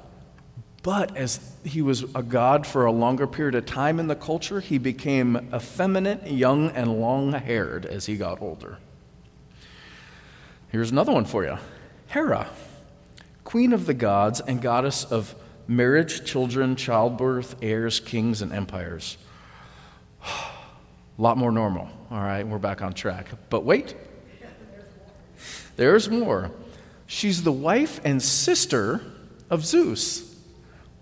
but 0.83 1.17
as 1.17 1.41
he 1.65 1.81
was 1.81 2.03
a 2.15 2.23
god 2.23 2.67
for 2.67 2.87
a 2.87 2.93
longer 2.93 3.27
period 3.27 3.55
of 3.55 3.67
time 3.67 4.01
in 4.01 4.09
the 4.09 4.17
culture, 4.17 4.61
he 4.61 4.79
became 4.79 5.49
effeminate, 5.55 6.27
young, 6.27 6.71
and 6.71 7.01
long 7.01 7.33
haired 7.33 7.87
as 7.87 8.07
he 8.07 8.17
got 8.17 8.43
older. 8.43 8.79
Here's 10.71 10.91
another 10.91 11.13
one 11.13 11.25
for 11.25 11.45
you 11.45 11.59
Hera, 12.09 12.49
queen 13.45 13.73
of 13.73 13.87
the 13.87 13.95
gods 13.95 14.41
and 14.41 14.61
goddess 14.61 15.05
of 15.05 15.35
marriage, 15.69 16.25
children, 16.25 16.75
childbirth, 16.75 17.57
heirs, 17.63 18.01
kings, 18.01 18.43
and 18.43 18.53
empires. 18.53 19.17
A 20.25 20.33
lot 21.19 21.37
more 21.37 21.53
normal. 21.53 21.89
All 22.11 22.21
right, 22.21 22.47
we're 22.47 22.59
back 22.59 22.83
on 22.83 22.93
track. 22.93 23.29
But 23.51 23.65
wait, 23.65 23.95
there's 25.77 26.11
more. 26.11 26.51
She's 27.07 27.43
the 27.45 27.53
wife 27.53 28.01
and 28.05 28.21
sister 28.21 29.01
of 29.49 29.65
Zeus. 29.65 30.32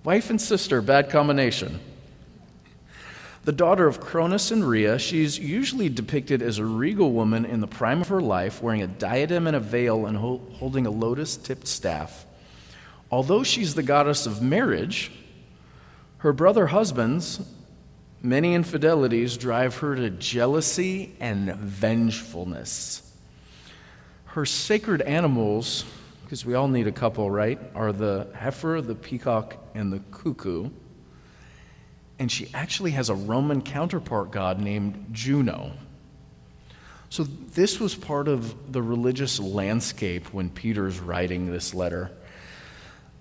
Wife 0.05 0.31
and 0.31 0.41
sister, 0.41 0.81
bad 0.81 1.11
combination. 1.11 1.81
The 3.45 3.53
daughter 3.53 3.87
of 3.87 4.01
Cronus 4.01 4.51
and 4.51 4.69
Rhea, 4.69 4.99
she's 4.99 5.39
usually 5.39 5.89
depicted 5.89 6.43
as 6.43 6.59
a 6.59 6.65
regal 6.65 7.13
woman 7.13 7.45
in 7.45 7.61
the 7.61 7.67
prime 7.67 8.01
of 8.01 8.09
her 8.09 8.21
life, 8.21 8.63
wearing 8.63 8.83
a 8.83 8.87
diadem 8.87 9.47
and 9.47 9.57
a 9.57 9.61
veil 9.61 10.07
and 10.07 10.17
holding 10.17 10.87
a 10.87 10.91
lotus 10.91 11.37
tipped 11.37 11.67
staff. 11.67 12.27
Although 13.11 13.43
she's 13.43 13.75
the 13.75 13.83
goddess 13.83 14.27
of 14.27 14.43
marriage, 14.43 15.11
her 16.19 16.33
brother 16.33 16.69
husbands 16.69 17.41
Many 18.23 18.55
infidelities 18.55 19.39
drive 19.39 19.79
her 19.79 19.97
to 19.97 20.11
jealousy 20.11 21.13
and 21.21 21.55
vengefulness. 21.55 23.03
Her 24.27 24.45
sacred 24.45 25.01
animals, 25.03 25.85
because 26.31 26.47
we 26.47 26.55
all 26.55 26.69
need 26.69 26.87
a 26.87 26.93
couple, 26.93 27.29
right, 27.29 27.59
are 27.75 27.91
the 27.91 28.29
heifer, 28.37 28.81
the 28.81 28.95
peacock, 28.95 29.57
and 29.75 29.93
the 29.93 29.99
cuckoo. 30.13 30.71
And 32.21 32.31
she 32.31 32.49
actually 32.55 32.93
has 32.93 33.09
a 33.09 33.17
Roman 33.17 33.63
counterpart 33.63 34.31
god 34.31 34.61
named 34.61 35.09
Juno. 35.11 35.73
So, 37.09 37.25
this 37.25 37.81
was 37.81 37.97
part 37.97 38.29
of 38.29 38.73
the 38.73 38.81
religious 38.81 39.41
landscape 39.41 40.33
when 40.33 40.51
Peter's 40.51 41.01
writing 41.01 41.51
this 41.51 41.75
letter. 41.75 42.13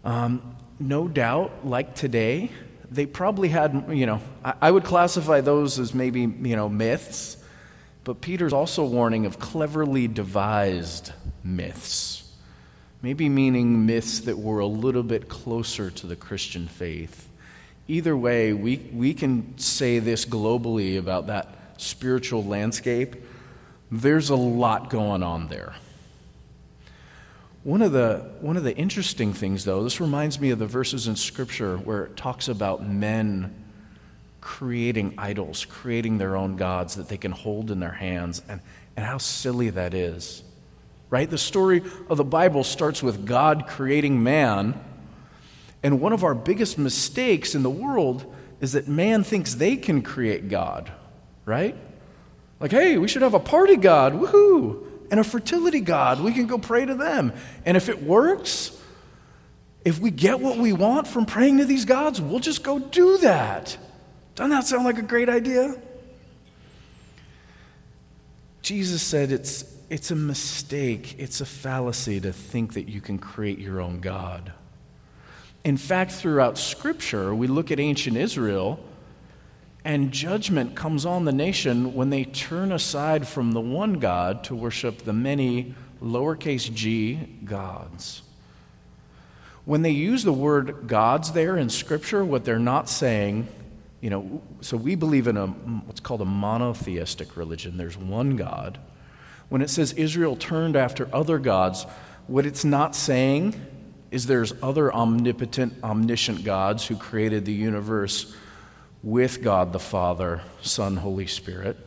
Um, 0.06 0.56
no 0.80 1.08
doubt, 1.08 1.66
like 1.66 1.96
today, 1.96 2.52
they 2.92 3.08
probably 3.08 3.50
had, 3.50 3.86
you 3.90 4.06
know, 4.06 4.22
I, 4.46 4.54
I 4.62 4.70
would 4.70 4.84
classify 4.84 5.42
those 5.42 5.80
as 5.80 5.96
maybe, 5.96 6.20
you 6.20 6.56
know, 6.56 6.70
myths, 6.70 7.38
but 8.04 8.22
Peter's 8.22 8.54
also 8.54 8.86
warning 8.86 9.26
of 9.26 9.40
cleverly 9.40 10.08
devised 10.08 11.12
myths. 11.44 12.29
Maybe 13.02 13.30
meaning 13.30 13.86
myths 13.86 14.20
that 14.22 14.38
were 14.38 14.60
a 14.60 14.66
little 14.66 15.04
bit 15.04 15.30
closer 15.30 15.90
to 15.90 16.08
the 16.08 16.16
Christian 16.16 16.68
faith. 16.68 17.30
Either 17.88 18.16
way, 18.16 18.54
we, 18.54 18.78
we 18.94 19.14
can 19.14 19.58
say 19.58 20.00
this 20.00 20.26
globally 20.26 21.00
about 21.00 21.28
that 21.28 21.48
spiritual 21.78 22.44
landscape. 22.44 23.16
There's 23.90 24.30
a 24.30 24.36
lot 24.36 24.90
going 24.90 25.24
on 25.24 25.48
there. 25.48 25.74
One 27.64 27.82
of, 27.82 27.92
the, 27.92 28.26
one 28.42 28.58
of 28.58 28.64
the 28.64 28.76
interesting 28.76 29.34
things, 29.34 29.66
though, 29.66 29.84
this 29.84 30.00
reminds 30.00 30.40
me 30.40 30.52
of 30.52 30.60
the 30.60 30.68
verses 30.68 31.08
in 31.08 31.16
Scripture 31.16 31.78
where 31.78 32.06
it 32.06 32.18
talks 32.18 32.48
about 32.48 32.86
men 32.86 33.54
creating 34.42 35.14
idols, 35.18 35.66
creating 35.66 36.18
their 36.18 36.36
own 36.36 36.56
gods 36.56 36.96
that 36.96 37.10
they 37.10 37.18
can 37.18 37.32
hold 37.32 37.72
in 37.72 37.80
their 37.80 37.92
hands, 37.92 38.42
and, 38.48 38.62
and 38.96 39.06
how 39.06 39.18
silly 39.18 39.70
that 39.70 39.94
is. 39.94 40.44
Right? 41.10 41.30
The 41.30 41.38
story 41.38 41.82
of 42.10 42.18
the 42.18 42.24
Bible 42.24 42.64
starts 42.64 43.02
with 43.02 43.26
God 43.26 43.66
creating 43.68 44.22
man, 44.22 44.80
and 45.82 46.00
one 46.00 46.14
of 46.14 46.24
our 46.24 46.36
biggest 46.36 46.78
mistakes 46.78 47.56
in 47.56 47.64
the 47.64 47.70
world 47.70 48.32
is 48.62 48.74
that 48.74 48.88
man 48.88 49.24
thinks 49.24 49.56
they 49.56 49.76
can 49.76 50.02
create 50.02 50.50
God, 50.50 50.92
right? 51.46 51.76
Like, 52.60 52.72
hey, 52.72 52.98
we 52.98 53.08
should 53.08 53.22
have 53.22 53.34
a 53.34 53.40
party 53.40 53.78
God, 53.78 54.14
woohoo! 54.14 54.90
and 55.12 55.20
a 55.20 55.24
fertility 55.24 55.80
God. 55.80 56.22
We 56.22 56.34
can 56.34 56.48
go 56.48 56.58
pray 56.58 56.86
to 56.86 56.96
them. 56.96 57.34
And 57.66 57.76
if 57.76 57.90
it 57.90 58.04
works, 58.04 58.78
if 59.84 60.00
we 60.00 60.12
get 60.12 60.40
what 60.40 60.58
we 60.58 60.74
want 60.74 61.08
from 61.08 61.26
praying 61.26 61.58
to 61.60 61.66
these 61.66 61.86
gods, 61.86 62.22
we'll 62.22 62.40
just 62.40 62.64
go 62.64 62.80
do 62.80 63.18
that. 63.20 63.78
Doesn't 64.36 64.52
that 64.52 64.66
sound 64.66 64.86
like 64.86 64.98
a 64.98 65.04
great 65.04 65.30
idea? 65.30 65.76
Jesus 68.62 69.02
said 69.02 69.32
it's, 69.32 69.66
it's 69.90 70.12
a 70.12 70.16
mistake, 70.16 71.16
it's 71.18 71.42
a 71.42 71.46
fallacy 71.46 72.20
to 72.22 72.32
think 72.32 72.74
that 72.74 72.90
you 72.90 73.02
can 73.02 73.18
create 73.18 73.60
your 73.60 73.82
own 73.82 74.00
God. 74.00 74.54
In 75.64 75.78
fact, 75.78 76.12
throughout 76.12 76.58
Scripture, 76.58 77.34
we 77.34 77.48
look 77.48 77.72
at 77.72 77.80
ancient 77.80 78.16
Israel 78.16 78.80
and 79.86 80.12
judgment 80.12 80.76
comes 80.76 81.06
on 81.06 81.26
the 81.26 81.32
nation 81.32 81.94
when 81.94 82.10
they 82.10 82.26
turn 82.26 82.72
aside 82.72 83.28
from 83.28 83.54
the 83.54 83.62
one 83.62 83.94
God 83.94 84.44
to 84.46 84.56
worship 84.56 85.00
the 85.00 85.14
many 85.14 85.74
lowercase 86.02 86.74
g 86.74 87.16
gods. 87.46 88.22
When 89.66 89.82
they 89.82 89.92
use 89.92 90.24
the 90.24 90.34
word 90.34 90.88
gods 90.88 91.32
there 91.32 91.58
in 91.58 91.70
Scripture, 91.70 92.26
what 92.26 92.44
they're 92.44 92.60
not 92.60 92.90
saying, 92.90 93.48
you 94.02 94.10
know, 94.10 94.42
so 94.62 94.78
we 94.78 94.96
believe 94.96 95.28
in 95.28 95.38
a 95.38 95.48
what's 95.48 96.00
called 96.00 96.22
a 96.22 96.26
monotheistic 96.26 97.38
religion. 97.38 97.78
There's 97.78 97.98
one 97.98 98.36
God. 98.36 98.80
When 99.50 99.62
it 99.62 99.70
says 99.70 99.94
Israel 99.94 100.36
turned 100.36 100.76
after 100.76 101.10
other 101.14 101.40
gods, 101.40 101.86
what 102.28 102.46
it's 102.46 102.64
not 102.64 102.96
saying 102.96 103.60
is 104.12 104.26
there's 104.26 104.54
other 104.64 104.94
omnipotent, 104.94 105.84
omniscient 105.84 106.44
gods 106.44 106.88
who 106.88 106.96
created 106.96 107.46
the 107.46 107.54
universe 107.54 108.36
with 109.04 109.42
God 109.42 109.74
the 109.74 109.80
Father, 109.80 110.42
Son, 110.62 110.98
Holy 110.98 111.28
Spirit. 111.28 111.78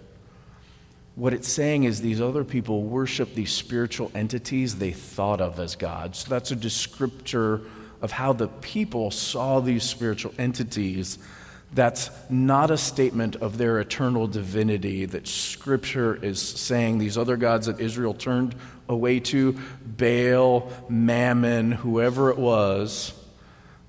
What 1.15 1.35
it's 1.35 1.49
saying 1.49 1.85
is 1.85 2.01
these 2.01 2.21
other 2.21 2.43
people 2.43 2.85
worship 2.85 3.35
these 3.35 3.53
spiritual 3.53 4.11
entities 4.15 4.77
they 4.77 4.93
thought 4.93 5.41
of 5.41 5.61
as 5.61 5.77
gods. 5.77 6.21
So 6.21 6.31
that's 6.31 6.51
a 6.51 6.57
descriptor 6.57 7.67
of 8.01 8.11
how 8.11 8.33
the 8.33 8.49
people 8.49 9.11
saw 9.11 9.61
these 9.61 9.85
spiritual 9.85 10.33
entities. 10.39 11.19
That's 11.75 12.11
not 12.29 12.71
a 12.71 12.77
statement 12.77 13.37
of 13.37 13.57
their 13.57 13.81
eternal 13.81 14.27
divinity 14.27 15.07
that 15.07 15.27
Scripture 15.27 16.23
is 16.23 16.41
saying 16.41 16.99
these 16.99 17.17
other 17.17 17.37
gods 17.37 17.67
that 17.67 17.81
Israel 17.81 18.13
turned 18.13 18.55
away 18.89 19.21
to, 19.21 19.59
Baal, 19.85 20.71
Mammon, 20.91 21.73
whoever 21.73 22.31
it 22.31 22.39
was, 22.39 23.15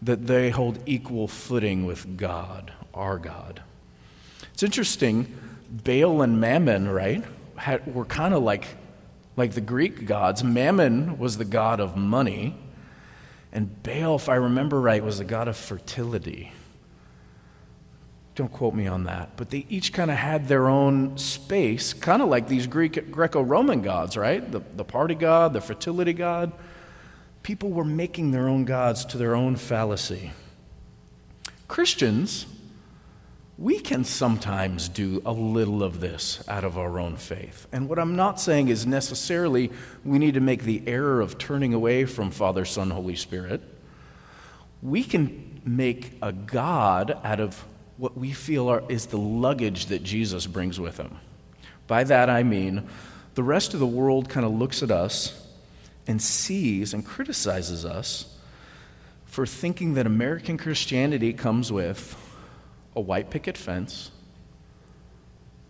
that 0.01 0.27
they 0.27 0.49
hold 0.49 0.79
equal 0.85 1.27
footing 1.27 1.85
with 1.85 2.17
God 2.17 2.71
our 2.93 3.17
God. 3.17 3.61
It's 4.53 4.63
interesting, 4.63 5.35
Baal 5.69 6.21
and 6.21 6.39
Mammon, 6.39 6.87
right, 6.87 7.23
had, 7.55 7.93
were 7.93 8.05
kind 8.05 8.33
of 8.33 8.43
like, 8.43 8.65
like 9.35 9.53
the 9.53 9.61
Greek 9.61 10.05
gods. 10.05 10.43
Mammon 10.43 11.17
was 11.17 11.37
the 11.37 11.45
god 11.45 11.79
of 11.79 11.97
money, 11.97 12.55
and 13.51 13.83
Baal, 13.83 14.15
if 14.15 14.29
I 14.29 14.35
remember 14.35 14.79
right, 14.79 15.03
was 15.03 15.17
the 15.17 15.25
god 15.25 15.47
of 15.47 15.57
fertility. 15.57 16.53
Don't 18.35 18.51
quote 18.51 18.73
me 18.73 18.87
on 18.87 19.03
that. 19.03 19.37
But 19.37 19.51
they 19.51 19.65
each 19.69 19.93
kind 19.93 20.09
of 20.09 20.17
had 20.17 20.47
their 20.47 20.67
own 20.67 21.17
space, 21.17 21.93
kind 21.93 22.21
of 22.21 22.29
like 22.29 22.47
these 22.47 22.65
Greek 22.65 23.11
Greco 23.11 23.41
Roman 23.41 23.81
gods, 23.81 24.17
right? 24.17 24.51
The, 24.51 24.61
the 24.75 24.83
party 24.83 25.15
god, 25.15 25.53
the 25.53 25.61
fertility 25.61 26.13
god. 26.13 26.51
People 27.43 27.69
were 27.69 27.85
making 27.85 28.31
their 28.31 28.47
own 28.47 28.65
gods 28.65 29.05
to 29.05 29.17
their 29.17 29.35
own 29.35 29.55
fallacy. 29.55 30.31
Christians 31.67 32.45
we 33.57 33.79
can 33.79 34.03
sometimes 34.03 34.89
do 34.89 35.21
a 35.25 35.31
little 35.31 35.83
of 35.83 35.99
this 35.99 36.43
out 36.47 36.63
of 36.63 36.77
our 36.77 36.99
own 36.99 37.15
faith. 37.15 37.67
And 37.71 37.87
what 37.87 37.99
I'm 37.99 38.15
not 38.15 38.39
saying 38.39 38.69
is 38.69 38.87
necessarily 38.87 39.71
we 40.03 40.17
need 40.17 40.33
to 40.33 40.39
make 40.39 40.63
the 40.63 40.81
error 40.87 41.21
of 41.21 41.37
turning 41.37 41.73
away 41.73 42.05
from 42.05 42.31
Father, 42.31 42.65
Son, 42.65 42.89
Holy 42.89 43.15
Spirit. 43.15 43.61
We 44.81 45.03
can 45.03 45.61
make 45.63 46.17
a 46.21 46.33
God 46.33 47.19
out 47.23 47.39
of 47.39 47.63
what 48.03 48.17
we 48.17 48.33
feel 48.33 48.67
are, 48.67 48.83
is 48.89 49.05
the 49.05 49.17
luggage 49.17 49.85
that 49.85 50.03
Jesus 50.03 50.45
brings 50.45 50.77
with 50.77 50.97
him. 50.97 51.19
By 51.87 52.03
that 52.03 52.29
I 52.29 52.43
mean 52.43 52.89
the 53.35 53.43
rest 53.43 53.73
of 53.73 53.79
the 53.79 53.87
world 53.87 54.27
kind 54.27 54.45
of 54.45 54.51
looks 54.51 54.83
at 54.83 54.91
us 54.91 55.47
and 56.05 56.21
sees 56.21 56.93
and 56.93 57.05
criticizes 57.05 57.85
us 57.85 58.37
for 59.23 59.45
thinking 59.45 59.93
that 59.93 60.05
American 60.05 60.57
Christianity 60.57 61.31
comes 61.31 61.71
with 61.71 62.17
a 62.93 62.99
white 62.99 63.29
picket 63.29 63.57
fence, 63.57 64.11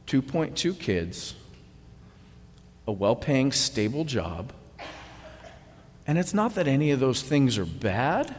2.2 0.07 0.79
kids, 0.79 1.35
a 2.87 2.91
well 2.91 3.15
paying, 3.15 3.51
stable 3.51 4.05
job. 4.05 4.51
And 6.07 6.17
it's 6.17 6.33
not 6.33 6.55
that 6.55 6.67
any 6.67 6.89
of 6.89 6.99
those 6.99 7.21
things 7.21 7.59
are 7.59 7.65
bad, 7.65 8.33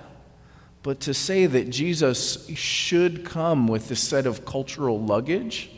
but 0.84 1.00
to 1.00 1.14
say 1.14 1.46
that 1.46 1.70
Jesus 1.70 2.46
should 2.50 3.24
come 3.24 3.66
with 3.66 3.88
this 3.88 4.00
set 4.00 4.26
of 4.26 4.44
cultural 4.44 5.00
luggage 5.00 5.70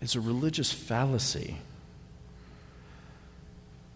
is 0.00 0.14
a 0.14 0.20
religious 0.20 0.72
fallacy. 0.72 1.56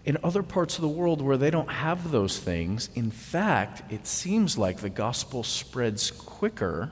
In 0.05 0.19
other 0.25 0.43
parts 0.43 0.75
of 0.75 0.83
the 0.83 0.89
world 0.89 1.23
where 1.23 1.37
they 1.37 1.51
don't 1.51 1.71
have 1.71 2.11
those 2.11 2.41
things, 2.41 2.91
in 2.97 3.13
fact, 3.13 3.83
it 3.93 4.09
seems 4.09 4.59
like 4.59 4.79
the 4.79 4.91
gospel 4.91 5.45
spreads 5.45 6.11
quicker 6.11 6.91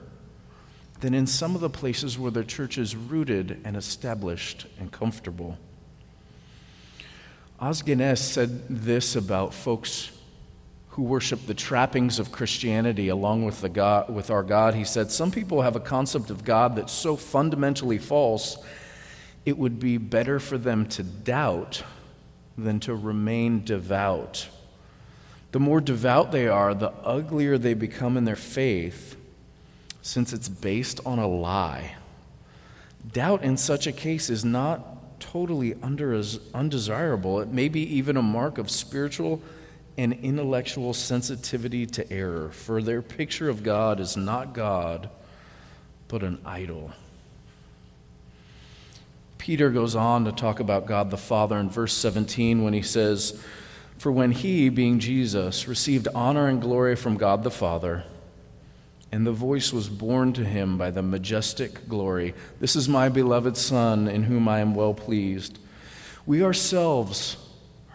than 1.01 1.15
in 1.15 1.27
some 1.27 1.57
of 1.57 1.61
the 1.61 1.71
places 1.71 2.17
where 2.17 2.31
the 2.31 2.45
church 2.45 2.79
is 2.79 2.95
rooted 2.95 3.61
and 3.65 3.77
established 3.77 4.67
and 4.79 4.93
comfortable. 4.93 5.59
Os 7.59 7.83
Guinness 7.83 8.21
said 8.21 8.69
this 8.69 9.17
about 9.17 9.53
folks 9.53 10.13
who 10.95 11.03
worship 11.03 11.45
the 11.47 11.55
trappings 11.55 12.21
of 12.21 12.31
Christianity 12.31 13.09
along 13.09 13.45
with, 13.45 13.61
the 13.61 13.69
God, 13.69 14.09
with 14.15 14.31
our 14.31 14.45
God. 14.45 14.75
He 14.75 14.85
said, 14.85 15.11
Some 15.11 15.33
people 15.33 15.63
have 15.63 15.75
a 15.75 15.81
concept 15.81 16.31
of 16.31 16.45
God 16.45 16.77
that's 16.77 16.93
so 16.93 17.17
fundamentally 17.17 17.99
false, 17.99 18.57
it 19.45 19.59
would 19.59 19.81
be 19.81 19.99
better 19.99 20.39
for 20.39 20.57
them 20.57 20.87
to 20.91 21.03
doubt 21.03 21.83
than 22.57 22.79
to 22.79 22.95
remain 22.95 23.65
devout. 23.65 24.49
The 25.51 25.59
more 25.59 25.81
devout 25.81 26.31
they 26.31 26.47
are, 26.47 26.75
the 26.75 26.93
uglier 27.03 27.59
they 27.59 27.75
become 27.75 28.17
in 28.17 28.25
their 28.25 28.37
faith 28.37 29.17
since 30.01 30.33
it's 30.33 30.49
based 30.49 31.01
on 31.05 31.19
a 31.19 31.27
lie. 31.27 31.97
Doubt 33.13 33.43
in 33.43 33.57
such 33.57 33.89
a 33.89 33.93
case 33.93 34.31
is 34.31 34.45
not 34.45 35.19
totally 35.19 35.75
undesirable. 35.83 37.41
It 37.41 37.49
may 37.49 37.69
be 37.69 37.83
even 37.97 38.17
a 38.17 38.23
mark 38.23 38.59
of 38.59 38.71
spiritual 38.71 39.43
and 39.97 40.13
intellectual 40.13 40.93
sensitivity 40.93 41.87
to 41.87 42.13
error, 42.13 42.51
for 42.51 42.83
their 42.83 43.03
picture 43.03 43.49
of 43.49 43.63
God 43.63 44.01
is 44.01 44.17
not 44.17 44.53
God, 44.53 45.09
but 46.09 46.23
an 46.23 46.39
idol. 46.45 46.93
Peter 49.39 49.71
goes 49.71 49.95
on 49.95 50.25
to 50.25 50.33
talk 50.33 50.59
about 50.59 50.87
God 50.87 51.11
the 51.11 51.17
Father 51.17 51.59
in 51.59 51.69
verse 51.69 51.93
17 51.93 52.65
when 52.65 52.73
he 52.73 52.83
says, 52.83 53.41
For 53.99 54.11
when 54.11 54.33
he, 54.33 54.69
being 54.69 54.99
Jesus, 54.99 55.69
received 55.69 56.09
honor 56.15 56.49
and 56.49 56.61
glory 56.61 56.97
from 56.97 57.17
God 57.17 57.45
the 57.45 57.51
Father, 57.51 58.05
and 59.13 59.27
the 59.27 59.33
voice 59.33 59.73
was 59.73 59.89
borne 59.89 60.33
to 60.33 60.45
him 60.45 60.77
by 60.77 60.91
the 60.91 61.03
majestic 61.03 61.89
glory, 61.89 62.35
This 62.59 62.75
is 62.75 62.89
my 62.89 63.09
beloved 63.09 63.57
Son, 63.57 64.09
in 64.09 64.25
whom 64.25 64.49
I 64.49 64.61
am 64.61 64.75
well 64.75 64.95
pleased. 64.95 65.59
We 66.27 66.43
ourselves 66.43 67.37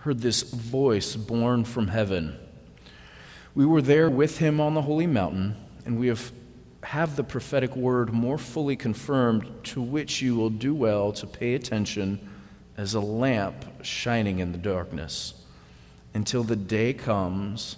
heard 0.01 0.21
this 0.21 0.43
voice 0.43 1.15
borne 1.15 1.65
from 1.65 1.87
heaven. 1.89 2.37
We 3.53 3.65
were 3.65 3.81
there 3.81 4.09
with 4.09 4.37
him 4.37 4.61
on 4.61 4.73
the 4.73 4.83
holy 4.83 5.07
mountain, 5.07 5.55
and 5.85 5.99
we 5.99 6.07
have 6.07 6.31
have 6.81 7.17
the 7.17 7.23
prophetic 7.23 7.75
word 7.75 8.13
more 8.13 8.37
fully 8.37 8.75
confirmed, 8.75 9.51
to 9.63 9.81
which 9.81 10.21
you 10.21 10.35
will 10.35 10.49
do 10.49 10.73
well 10.73 11.11
to 11.11 11.27
pay 11.27 11.53
attention 11.53 12.17
as 12.77 12.93
a 12.93 12.99
lamp 13.01 13.65
shining 13.83 14.39
in 14.39 14.53
the 14.53 14.57
darkness, 14.57 15.33
until 16.13 16.43
the 16.43 16.55
day 16.55 16.93
comes 16.93 17.75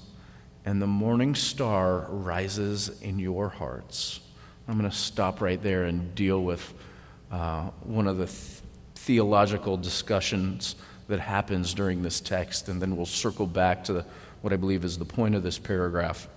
and 0.66 0.80
the 0.80 0.88
morning 0.88 1.34
star 1.34 2.06
rises 2.10 3.02
in 3.02 3.18
your 3.18 3.50
hearts. 3.50 4.20
I'm 4.68 4.78
going 4.78 4.90
to 4.90 4.96
stop 4.96 5.42
right 5.42 5.62
there 5.62 5.86
and 5.86 6.14
deal 6.14 6.44
with 6.44 6.74
uh, 7.32 7.72
one 7.82 8.06
of 8.06 8.20
the 8.20 8.28
th- 8.28 8.62
theological 8.94 9.76
discussions 9.78 10.76
that 11.12 11.19
happens 11.19 11.74
during 11.74 12.04
this 12.04 12.21
text, 12.21 12.69
and 12.69 12.82
then 12.82 12.95
we'll 12.95 13.06
circle 13.06 13.45
back 13.45 13.84
to 13.84 13.93
the, 13.93 14.06
what 14.41 14.54
I 14.54 14.56
believe 14.56 14.86
is 14.86 14.97
the 14.97 15.06
point 15.06 15.36
of 15.36 15.43
this 15.43 15.60
paragraph. 15.60 16.30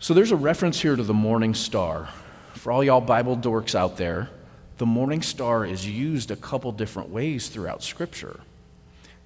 So 0.00 0.14
there's 0.14 0.32
a 0.32 0.36
reference 0.36 0.80
here 0.80 0.96
to 0.96 1.02
the 1.04 1.14
morning 1.14 1.54
star. 1.54 2.08
For 2.54 2.72
all 2.72 2.82
y'all 2.82 3.00
Bible 3.00 3.36
dorks 3.36 3.76
out 3.76 3.96
there, 3.96 4.30
the 4.78 4.86
morning 4.86 5.22
star 5.22 5.64
is 5.64 5.88
used 5.88 6.32
a 6.32 6.36
couple 6.36 6.72
different 6.72 7.10
ways 7.10 7.48
throughout 7.48 7.84
Scripture. 7.84 8.40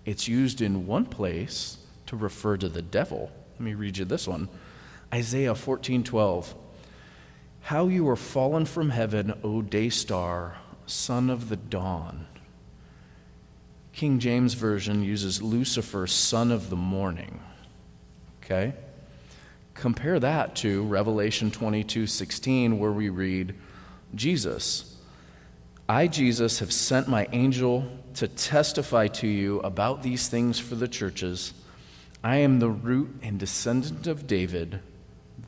It's 0.05 0.29
used 0.29 0.61
in 0.61 0.87
one 0.87 1.07
place 1.07 1.79
to 2.07 2.17
refer 2.17 2.59
to 2.59 2.69
the 2.69 2.83
devil. 2.83 3.33
Let 3.55 3.61
me 3.61 3.73
read 3.73 3.97
you 3.97 4.05
this 4.05 4.29
one 4.29 4.51
Isaiah 5.15 5.55
14 5.55 6.05
12. 6.05 6.55
How 7.63 7.89
you 7.89 8.07
are 8.11 8.17
fallen 8.17 8.67
from 8.67 8.91
heaven, 8.91 9.33
O 9.43 9.63
day 9.63 9.89
star, 9.89 10.57
son 10.85 11.31
of 11.31 11.49
the 11.49 11.57
dawn. 11.57 12.27
King 13.93 14.19
James 14.19 14.55
Version 14.55 15.03
uses 15.03 15.43
Lucifer, 15.43 16.07
son 16.07 16.51
of 16.51 16.71
the 16.71 16.77
morning. 16.77 17.41
Okay? 18.43 18.73
Compare 19.75 20.21
that 20.21 20.57
to 20.57 20.83
Revelation 20.85 21.51
22 21.51 22.07
16, 22.07 22.79
where 22.79 22.93
we 22.93 23.09
read, 23.09 23.55
Jesus, 24.15 24.97
I, 25.89 26.07
Jesus, 26.07 26.61
have 26.61 26.73
sent 26.73 27.09
my 27.09 27.29
angel 27.33 27.87
to 28.15 28.29
testify 28.29 29.09
to 29.09 29.27
you 29.27 29.61
about 29.61 30.03
these 30.03 30.29
things 30.29 30.59
for 30.59 30.75
the 30.75 30.89
churches. 30.89 31.53
I 32.23 32.37
am 32.37 32.61
the 32.61 32.71
root 32.71 33.17
and 33.23 33.39
descendant 33.39 34.07
of 34.07 34.27
David, 34.27 34.81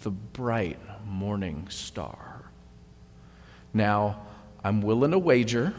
the 0.03 0.11
bright 0.11 0.79
morning 1.07 1.69
star. 1.71 2.51
Now, 3.73 4.23
I'm 4.63 4.83
willing 4.83 5.13
to 5.13 5.19
wager 5.19 5.75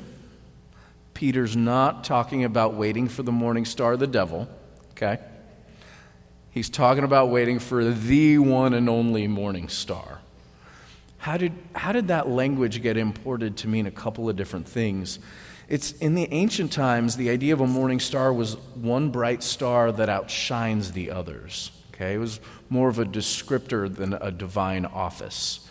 Peter's 1.15 1.55
not 1.55 2.03
talking 2.03 2.43
about 2.43 2.75
waiting 2.75 3.07
for 3.07 3.23
the 3.23 3.31
morning 3.31 3.65
star, 3.65 3.97
the 3.97 4.05
devil, 4.05 4.47
okay? 4.91 5.17
He's 6.51 6.69
talking 6.69 7.03
about 7.03 7.29
waiting 7.29 7.57
for 7.57 7.83
the 7.85 8.37
one 8.37 8.73
and 8.73 8.87
only 8.87 9.27
morning 9.27 9.69
star. 9.69 10.19
How 11.17 11.37
did, 11.37 11.53
how 11.73 11.93
did 11.93 12.09
that 12.09 12.29
language 12.29 12.81
get 12.83 12.97
imported 12.97 13.57
to 13.57 13.67
mean 13.67 13.87
a 13.87 13.91
couple 13.91 14.29
of 14.29 14.35
different 14.35 14.67
things? 14.67 15.17
It's 15.67 15.93
in 15.93 16.15
the 16.15 16.31
ancient 16.31 16.71
times, 16.71 17.15
the 17.15 17.29
idea 17.29 17.53
of 17.53 17.61
a 17.61 17.67
morning 17.67 17.99
star 17.99 18.31
was 18.31 18.57
one 18.75 19.09
bright 19.09 19.41
star 19.41 19.91
that 19.93 20.09
outshines 20.09 20.91
the 20.91 21.11
others. 21.11 21.71
Okay, 21.93 22.15
it 22.15 22.17
was 22.17 22.41
more 22.69 22.89
of 22.89 22.99
a 22.99 23.05
descriptor 23.05 23.93
than 23.93 24.13
a 24.13 24.29
divine 24.29 24.85
office. 24.85 25.67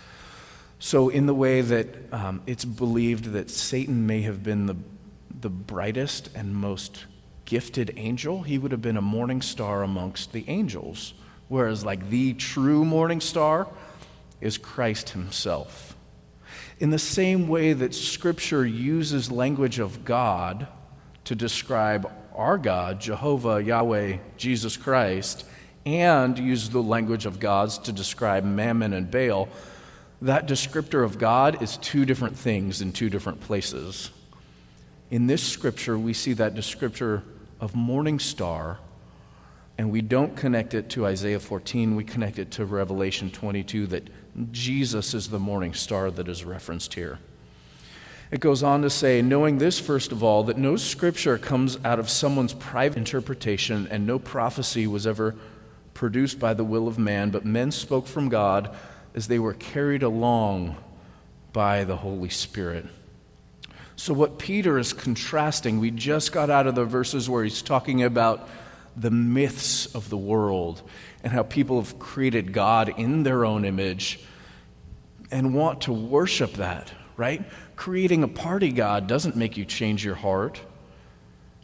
So, 0.79 1.11
in 1.11 1.27
the 1.27 1.35
way 1.35 1.61
that 1.61 2.13
um, 2.13 2.43
it's 2.47 2.65
believed 2.65 3.27
that 3.33 3.51
Satan 3.51 4.07
may 4.07 4.23
have 4.23 4.43
been 4.43 4.67
the, 4.67 4.77
the 5.45 5.51
brightest 5.51 6.31
and 6.35 6.57
most 6.57 7.05
gifted 7.45 7.93
angel, 7.99 8.45
he 8.45 8.57
would 8.57 8.73
have 8.73 8.81
been 8.81 8.97
a 8.97 9.03
morning 9.03 9.43
star 9.43 9.83
amongst 9.83 10.33
the 10.33 10.43
angels. 10.49 11.13
Whereas, 11.49 11.85
like, 11.85 12.09
the 12.09 12.33
true 12.33 12.83
morning 12.83 13.21
star 13.21 13.69
is 14.41 14.57
Christ 14.57 15.11
himself. 15.11 15.97
In 16.81 16.89
the 16.89 16.99
same 16.99 17.47
way 17.47 17.75
that 17.75 17.95
Scripture 17.95 18.65
uses 18.65 19.31
language 19.31 19.79
of 19.79 20.07
God 20.07 20.67
to 21.25 21.35
describe 21.35 22.11
our 22.35 22.57
God, 22.57 23.03
Jehovah, 23.03 23.63
Yahweh, 23.63 24.17
Jesus 24.39 24.79
Christ, 24.79 25.45
and 25.85 26.39
uses 26.39 26.71
the 26.71 26.83
language 26.83 27.27
of 27.27 27.39
gods 27.39 27.77
to 27.81 27.93
describe 27.93 28.45
Mammon 28.45 28.95
and 28.95 29.11
Baal, 29.11 29.51
that 30.23 30.49
descriptor 30.49 31.05
of 31.05 31.19
God 31.19 31.63
is 31.63 31.77
two 31.77 32.07
different 32.07 32.39
things 32.39 32.81
in 32.81 32.95
two 32.95 33.11
different 33.11 33.43
places. 33.43 34.11
In 35.15 35.29
this 35.29 35.45
scripture, 35.45 35.97
we 35.97 36.13
see 36.13 36.33
that 36.33 36.57
descriptor 36.57 37.23
of 37.61 37.77
morning 37.77 38.19
star, 38.19 38.81
and 39.79 39.93
we 39.93 40.03
don't 40.03 40.37
connect 40.37 40.75
it 40.75 40.91
to 40.91 41.07
Isaiah 41.07 41.39
14, 41.39 41.95
we 41.95 42.03
connect 42.03 42.41
it 42.41 42.51
to 42.51 42.65
Revelation 42.65 43.31
22 43.31 43.87
that 43.87 44.09
Jesus 44.51 45.15
is 45.15 45.29
the 45.29 45.39
morning 45.39 45.73
star 45.73 46.11
that 46.11 46.27
is 46.27 46.45
referenced 46.45 46.95
here. 46.95 47.21
It 48.33 48.41
goes 48.41 48.65
on 48.65 48.83
to 48.83 48.91
say, 48.91 49.23
knowing 49.23 49.59
this, 49.59 49.79
first 49.79 50.11
of 50.11 50.25
all, 50.25 50.43
that 50.43 50.59
no 50.59 50.75
scripture 50.75 51.39
comes 51.39 51.79
out 51.85 52.01
of 52.01 52.11
someone's 52.11 52.55
private 52.55 52.99
interpretation, 52.99 53.87
and 53.93 54.09
no 54.09 54.19
prophecy 54.19 54.89
was 54.89 55.07
ever 55.07 55.37
produced 55.95 56.41
by 56.41 56.55
the 56.55 56.65
will 56.65 56.89
of 56.89 56.99
man, 56.99 57.31
but 57.31 57.45
men 57.45 57.71
spoke 57.71 58.09
from 58.09 58.29
God 58.29 58.75
as 59.15 59.29
they 59.29 59.39
were 59.39 59.55
carried 59.55 60.03
along 60.03 60.75
by 61.53 61.85
the 61.85 61.99
Holy 61.99 62.31
Spirit. 62.31 62.87
So, 63.97 64.13
what 64.13 64.39
Peter 64.39 64.79
is 64.79 64.93
contrasting, 64.93 65.79
we 65.79 65.91
just 65.91 66.33
got 66.33 66.51
out 66.51 66.67
of 66.67 66.75
the 66.75 66.85
verses 66.85 67.29
where 67.29 67.45
he's 67.45 67.63
talking 67.63 68.03
about 68.03 68.49
the 68.97 69.11
myths 69.11 69.87
of 69.95 70.09
the 70.11 70.17
world 70.17 70.83
and 71.23 71.33
how 71.33 71.43
people 71.43 71.81
have 71.81 71.99
created 71.99 72.53
God 72.53 72.93
in 72.99 73.23
their 73.23 73.45
own 73.45 73.65
image 73.65 74.21
and 75.31 75.55
want 75.55 75.83
to 75.83 75.93
worship 75.93 76.55
that, 76.55 76.93
right? 77.17 77.43
Creating 77.77 78.23
a 78.23 78.29
party 78.29 78.71
God 78.71 79.07
doesn't 79.07 79.37
make 79.37 79.57
you 79.57 79.65
change 79.65 80.05
your 80.05 80.15
heart, 80.15 80.61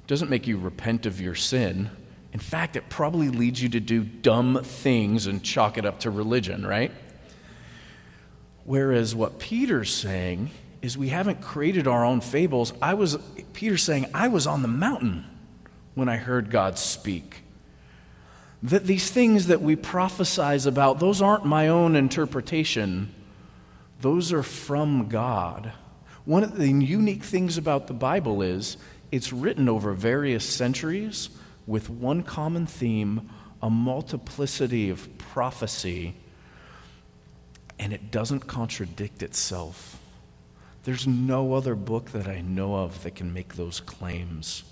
doesn't 0.07 0.31
make 0.31 0.47
you 0.47 0.57
repent 0.57 1.07
of 1.07 1.21
your 1.21 1.35
sin. 1.35 1.91
In 2.33 2.41
fact, 2.41 2.77
it 2.77 2.89
probably 2.89 3.29
leads 3.29 3.63
you 3.63 3.69
to 3.71 3.81
do 3.81 4.03
dumb 4.03 4.61
things 4.63 5.27
and 5.27 5.43
chalk 5.43 5.79
it 5.79 5.85
up 5.85 6.01
to 6.01 6.11
religion, 6.11 6.65
right? 6.65 6.93
Whereas 8.65 9.15
what 9.15 9.39
Peter's 9.39 9.93
saying 9.93 10.51
is 10.83 10.97
we 10.97 11.09
haven't 11.09 11.43
created 11.43 11.87
our 11.87 12.05
own 12.05 12.21
fables. 12.21 12.73
I 12.81 12.95
was, 12.95 13.19
Peter's 13.53 13.83
saying, 13.83 14.07
I 14.15 14.29
was 14.29 14.47
on 14.47 14.63
the 14.63 14.69
mountain 14.69 15.27
when 15.95 16.09
I 16.09 16.17
heard 16.17 16.51
God 16.51 16.79
speak. 16.79 17.43
That 18.63 18.87
these 18.87 19.11
things 19.11 19.47
that 19.47 19.63
we 19.63 19.77
prophesize 19.77 20.67
about, 20.67 20.99
those 20.99 21.23
aren't 21.23 21.45
my 21.45 21.69
own 21.69 21.97
interpretation, 21.97 23.15
those 24.01 24.33
are 24.33 24.43
from 24.43 25.09
God. 25.09 25.73
One 26.25 26.43
of 26.43 26.57
the 26.57 26.69
unique 26.69 27.25
things 27.25 27.59
about 27.59 27.87
the 27.87 27.95
Bible 27.95 28.43
is 28.43 28.77
it's 29.11 29.33
written 29.33 29.69
over 29.69 29.93
various 29.93 30.45
centuries 30.45 31.31
with 31.67 31.91
one 31.91 32.23
common 32.23 32.67
theme, 32.67 33.31
a 33.63 33.69
multiplicity 33.69 34.91
of 34.91 35.19
prophecy, 35.19 36.15
and 37.79 37.93
it 37.93 38.11
doesn't 38.11 38.41
contradict 38.41 39.23
itself. 39.23 40.00
There's 40.85 41.07
no 41.07 41.53
other 41.53 41.75
book 41.75 42.11
that 42.13 42.27
I 42.27 42.41
know 42.41 42.75
of 42.77 43.03
that 43.03 43.15
can 43.15 43.33
make 43.35 43.55
those 43.55 43.81
claims. 43.81 44.65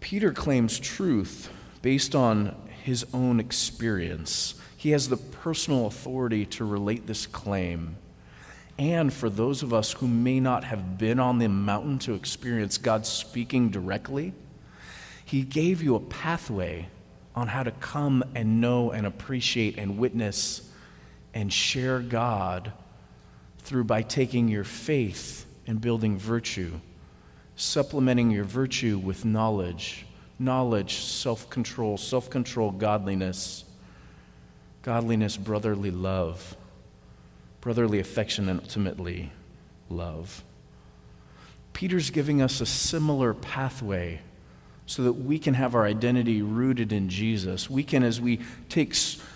Peter 0.00 0.32
claims 0.32 0.78
truth 0.78 1.48
based 1.80 2.14
on 2.14 2.54
his 2.82 3.06
own 3.14 3.40
experience. 3.40 4.54
He 4.76 4.90
has 4.90 5.08
the 5.08 5.16
personal 5.16 5.86
authority 5.86 6.44
to 6.46 6.64
relate 6.66 7.06
this 7.06 7.26
claim. 7.26 7.96
And 8.78 9.10
for 9.10 9.30
those 9.30 9.62
of 9.62 9.72
us 9.72 9.92
who 9.92 10.06
may 10.06 10.40
not 10.40 10.64
have 10.64 10.98
been 10.98 11.18
on 11.18 11.38
the 11.38 11.48
mountain 11.48 11.98
to 12.00 12.12
experience 12.12 12.76
God 12.76 13.06
speaking 13.06 13.70
directly, 13.70 14.34
he 15.24 15.40
gave 15.40 15.82
you 15.82 15.94
a 15.94 16.00
pathway 16.00 16.88
on 17.34 17.48
how 17.48 17.62
to 17.62 17.70
come 17.70 18.22
and 18.34 18.60
know 18.60 18.90
and 18.90 19.06
appreciate 19.06 19.78
and 19.78 19.96
witness 19.96 20.70
and 21.34 21.52
share 21.52 21.98
God 21.98 22.72
through 23.58 23.84
by 23.84 24.02
taking 24.02 24.48
your 24.48 24.64
faith 24.64 25.44
and 25.66 25.80
building 25.80 26.16
virtue, 26.16 26.80
supplementing 27.56 28.30
your 28.30 28.44
virtue 28.44 28.98
with 28.98 29.24
knowledge, 29.24 30.06
knowledge, 30.38 30.94
self 30.96 31.50
control, 31.50 31.96
self 31.96 32.30
control, 32.30 32.70
godliness, 32.70 33.64
godliness, 34.82 35.36
brotherly 35.36 35.90
love, 35.90 36.56
brotherly 37.60 37.98
affection, 37.98 38.48
and 38.48 38.60
ultimately 38.60 39.32
love. 39.90 40.44
Peter's 41.72 42.10
giving 42.10 42.40
us 42.40 42.60
a 42.60 42.66
similar 42.66 43.34
pathway 43.34 44.20
so 44.86 45.02
that 45.02 45.14
we 45.14 45.38
can 45.38 45.54
have 45.54 45.74
our 45.74 45.84
identity 45.84 46.42
rooted 46.42 46.92
in 46.92 47.08
Jesus. 47.08 47.68
We 47.68 47.82
can, 47.82 48.02
as 48.02 48.20
we 48.20 48.40
take 48.68 48.94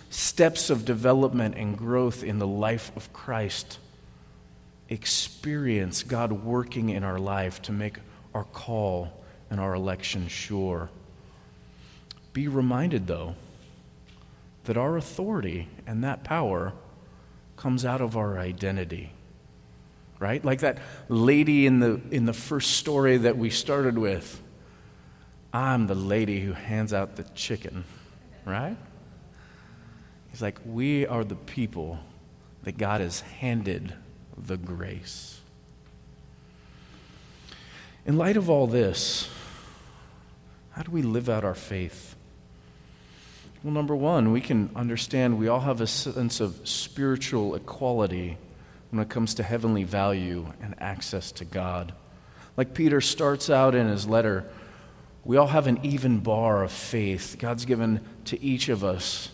steps 0.09 0.69
of 0.69 0.85
development 0.85 1.55
and 1.55 1.77
growth 1.77 2.23
in 2.23 2.39
the 2.39 2.47
life 2.47 2.91
of 2.95 3.13
Christ, 3.13 3.79
experience 4.89 6.03
God 6.03 6.31
working 6.31 6.89
in 6.89 7.03
our 7.03 7.19
life 7.19 7.61
to 7.63 7.71
make 7.71 7.97
our 8.33 8.43
call 8.43 9.11
and 9.49 9.59
our 9.59 9.73
election 9.73 10.27
sure. 10.27 10.89
Be 12.33 12.47
reminded, 12.47 13.07
though, 13.07 13.35
that 14.65 14.77
our 14.77 14.97
authority 14.97 15.67
and 15.87 16.03
that 16.03 16.23
power 16.23 16.73
comes 17.55 17.85
out 17.85 18.01
of 18.01 18.17
our 18.17 18.37
identity. 18.37 19.11
Right? 20.19 20.43
Like 20.43 20.59
that 20.61 20.79
lady 21.07 21.65
in 21.65 21.79
the, 21.79 22.01
in 22.11 22.25
the 22.25 22.33
first 22.33 22.71
story 22.71 23.17
that 23.17 23.37
we 23.37 23.49
started 23.49 23.97
with. 23.97 24.41
I'm 25.53 25.87
the 25.87 25.95
lady 25.95 26.41
who 26.41 26.53
hands 26.53 26.93
out 26.93 27.15
the 27.15 27.23
chicken, 27.23 27.85
right? 28.45 28.77
Like, 30.41 30.59
we 30.65 31.05
are 31.05 31.23
the 31.23 31.35
people 31.35 31.99
that 32.63 32.77
God 32.77 33.01
has 33.01 33.21
handed 33.21 33.93
the 34.37 34.57
grace. 34.57 35.39
In 38.05 38.17
light 38.17 38.37
of 38.37 38.49
all 38.49 38.67
this, 38.67 39.29
how 40.71 40.83
do 40.83 40.91
we 40.91 41.01
live 41.01 41.29
out 41.29 41.43
our 41.43 41.55
faith? 41.55 42.15
Well, 43.63 43.73
number 43.73 43.95
one, 43.95 44.31
we 44.31 44.39
can 44.39 44.69
understand 44.75 45.37
we 45.37 45.49
all 45.49 45.59
have 45.59 45.81
a 45.81 45.87
sense 45.87 46.39
of 46.39 46.61
spiritual 46.63 47.55
equality 47.55 48.37
when 48.89 49.01
it 49.01 49.09
comes 49.09 49.33
to 49.35 49.43
heavenly 49.43 49.83
value 49.83 50.53
and 50.61 50.75
access 50.79 51.31
to 51.33 51.45
God. 51.45 51.93
Like 52.55 52.73
Peter 52.73 53.01
starts 53.01 53.49
out 53.49 53.75
in 53.75 53.87
his 53.87 54.07
letter, 54.07 54.49
we 55.25 55.37
all 55.37 55.47
have 55.47 55.67
an 55.67 55.79
even 55.83 56.19
bar 56.19 56.63
of 56.63 56.71
faith. 56.71 57.35
God's 57.37 57.65
given 57.65 57.99
to 58.25 58.41
each 58.41 58.69
of 58.69 58.83
us 58.83 59.29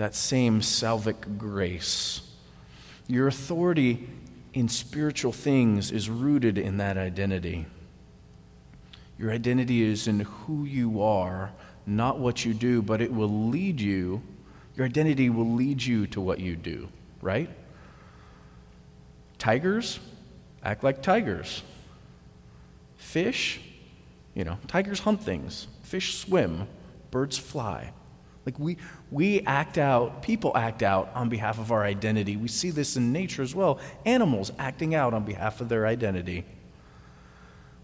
that 0.00 0.14
same 0.14 0.62
salvic 0.62 1.36
grace. 1.36 2.22
Your 3.06 3.28
authority 3.28 4.08
in 4.54 4.66
spiritual 4.66 5.30
things 5.30 5.92
is 5.92 6.08
rooted 6.08 6.56
in 6.56 6.78
that 6.78 6.96
identity. 6.96 7.66
Your 9.18 9.30
identity 9.30 9.82
is 9.82 10.08
in 10.08 10.20
who 10.20 10.64
you 10.64 11.02
are, 11.02 11.52
not 11.84 12.18
what 12.18 12.46
you 12.46 12.54
do, 12.54 12.80
but 12.80 13.02
it 13.02 13.12
will 13.12 13.50
lead 13.50 13.78
you. 13.78 14.22
Your 14.74 14.86
identity 14.86 15.28
will 15.28 15.52
lead 15.52 15.82
you 15.82 16.06
to 16.06 16.20
what 16.22 16.40
you 16.40 16.56
do, 16.56 16.88
right? 17.20 17.50
Tigers 19.36 20.00
act 20.64 20.82
like 20.82 21.02
tigers. 21.02 21.62
Fish, 22.96 23.60
you 24.32 24.44
know, 24.44 24.56
tigers 24.66 25.00
hunt 25.00 25.22
things. 25.22 25.66
Fish 25.82 26.16
swim. 26.16 26.68
Birds 27.10 27.36
fly. 27.36 27.92
Like 28.46 28.58
we, 28.58 28.78
we 29.10 29.40
act 29.42 29.76
out, 29.76 30.22
people 30.22 30.56
act 30.56 30.82
out 30.82 31.10
on 31.14 31.28
behalf 31.28 31.58
of 31.58 31.70
our 31.70 31.84
identity. 31.84 32.36
We 32.36 32.48
see 32.48 32.70
this 32.70 32.96
in 32.96 33.12
nature 33.12 33.42
as 33.42 33.54
well. 33.54 33.78
Animals 34.06 34.50
acting 34.58 34.94
out 34.94 35.12
on 35.12 35.24
behalf 35.24 35.60
of 35.60 35.68
their 35.68 35.86
identity. 35.86 36.44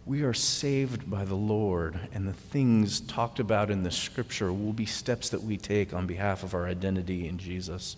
We 0.06 0.22
are 0.22 0.32
saved 0.32 1.10
by 1.10 1.24
the 1.24 1.34
Lord, 1.34 1.98
and 2.12 2.28
the 2.28 2.32
things 2.32 3.00
talked 3.00 3.40
about 3.40 3.70
in 3.70 3.82
the 3.82 3.90
scripture 3.90 4.52
will 4.52 4.72
be 4.72 4.86
steps 4.86 5.28
that 5.30 5.42
we 5.42 5.56
take 5.56 5.92
on 5.92 6.06
behalf 6.06 6.42
of 6.44 6.54
our 6.54 6.66
identity 6.66 7.26
in 7.26 7.38
Jesus. 7.38 7.96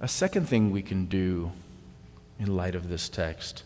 A 0.00 0.08
second 0.08 0.48
thing 0.48 0.70
we 0.70 0.80
can 0.82 1.04
do 1.04 1.52
in 2.38 2.56
light 2.56 2.74
of 2.74 2.88
this 2.88 3.08
text 3.08 3.62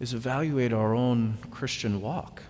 is 0.00 0.14
evaluate 0.14 0.72
our 0.72 0.94
own 0.94 1.36
Christian 1.50 2.00
walk. 2.00 2.42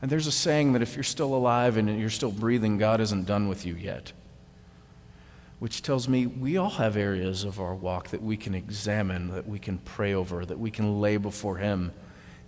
And 0.00 0.10
there's 0.10 0.26
a 0.26 0.32
saying 0.32 0.72
that 0.74 0.82
if 0.82 0.94
you're 0.94 1.02
still 1.02 1.34
alive 1.34 1.76
and 1.76 1.98
you're 1.98 2.10
still 2.10 2.30
breathing, 2.30 2.78
God 2.78 3.00
isn't 3.00 3.26
done 3.26 3.48
with 3.48 3.66
you 3.66 3.74
yet. 3.74 4.12
Which 5.58 5.82
tells 5.82 6.08
me 6.08 6.26
we 6.26 6.56
all 6.56 6.70
have 6.70 6.96
areas 6.96 7.42
of 7.42 7.58
our 7.58 7.74
walk 7.74 8.08
that 8.08 8.22
we 8.22 8.36
can 8.36 8.54
examine, 8.54 9.32
that 9.32 9.48
we 9.48 9.58
can 9.58 9.78
pray 9.78 10.14
over, 10.14 10.44
that 10.44 10.58
we 10.58 10.70
can 10.70 11.00
lay 11.00 11.16
before 11.16 11.56
Him, 11.56 11.92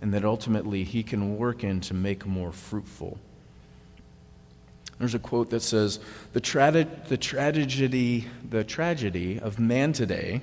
and 0.01 0.13
that 0.13 0.23
ultimately 0.23 0.85
He 0.85 1.03
can 1.03 1.37
work 1.37 1.63
in 1.63 1.81
to 1.81 1.93
make 1.93 2.25
more 2.25 2.53
fruitful. 2.53 3.19
There's 4.97 5.15
a 5.15 5.19
quote 5.19 5.49
that 5.49 5.61
says, 5.61 5.99
the, 6.31 6.39
tra- 6.39 6.87
the 7.07 7.17
tragedy, 7.17 8.27
the 8.47 8.63
tragedy 8.63 9.39
of 9.39 9.59
man 9.59 9.91
today, 9.91 10.41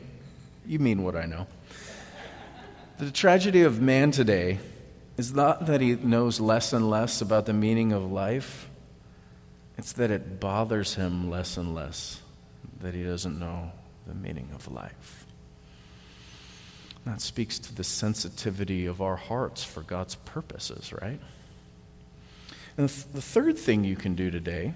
you 0.67 0.79
mean 0.79 1.05
what 1.05 1.17
I 1.17 1.25
know. 1.25 1.47
The 2.99 3.13
tragedy 3.13 3.63
of 3.63 3.81
man 3.81 4.11
today 4.11 4.59
is 5.19 5.35
not 5.35 5.67
that 5.67 5.81
he 5.81 5.97
knows 5.97 6.41
less 6.41 6.73
and 6.73 6.89
less 6.89 7.21
about 7.21 7.45
the 7.45 7.53
meaning 7.53 7.93
of 7.93 8.11
life, 8.11 8.71
it's 9.77 9.93
that 9.95 10.11
it 10.11 10.41
bothers 10.41 10.95
him 10.95 11.29
less 11.29 11.57
and 11.57 11.75
less 11.75 12.23
that 12.81 12.95
he 12.95 13.03
doesn't 13.03 13.39
know 13.39 13.73
the 14.07 14.15
meaning 14.15 14.49
of 14.55 14.71
life. 14.73 15.27
That 17.05 17.21
speaks 17.21 17.59
to 17.59 17.75
the 17.75 17.85
sensitivity 17.85 18.87
of 18.87 19.03
our 19.03 19.17
hearts 19.17 19.65
for 19.65 19.83
God's 19.83 20.15
purposes, 20.15 20.93
right? 20.93 21.21
And 22.77 22.89
the 22.89 23.23
third 23.23 23.59
thing 23.59 23.83
you 23.83 23.97
can 23.97 24.15
do 24.15 24.31
today 24.31 24.73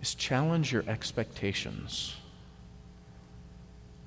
is 0.00 0.14
challenge 0.16 0.72
your 0.72 0.84
expectations. 0.88 2.16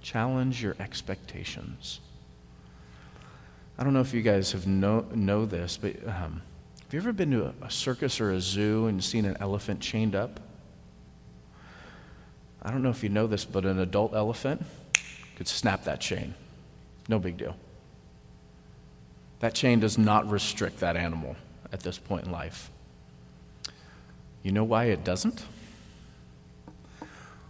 Challenge 0.01 0.61
your 0.61 0.75
expectations. 0.79 2.01
I 3.77 3.83
don't 3.83 3.93
know 3.93 4.01
if 4.01 4.13
you 4.13 4.21
guys 4.21 4.51
have 4.51 4.67
know, 4.67 5.05
know 5.13 5.45
this, 5.45 5.77
but 5.77 5.95
um, 6.07 6.41
have 6.83 6.93
you 6.93 6.99
ever 6.99 7.13
been 7.13 7.31
to 7.31 7.45
a, 7.45 7.53
a 7.63 7.71
circus 7.71 8.21
or 8.21 8.31
a 8.31 8.39
zoo 8.39 8.85
and 8.85 9.03
seen 9.03 9.25
an 9.25 9.35
elephant 9.39 9.79
chained 9.79 10.15
up? 10.15 10.39
I 12.61 12.71
don't 12.71 12.83
know 12.83 12.91
if 12.91 13.03
you 13.03 13.09
know 13.09 13.27
this, 13.27 13.45
but 13.45 13.65
an 13.65 13.79
adult 13.79 14.13
elephant 14.13 14.63
could 15.35 15.47
snap 15.47 15.83
that 15.85 15.99
chain. 15.99 16.35
No 17.09 17.19
big 17.19 17.37
deal. 17.37 17.55
That 19.39 19.53
chain 19.53 19.79
does 19.79 19.97
not 19.97 20.29
restrict 20.29 20.79
that 20.79 20.95
animal 20.95 21.35
at 21.71 21.81
this 21.81 21.97
point 21.97 22.25
in 22.25 22.31
life. 22.31 22.69
You 24.43 24.51
know 24.51 24.63
why 24.63 24.85
it 24.85 25.03
doesn't? 25.03 25.43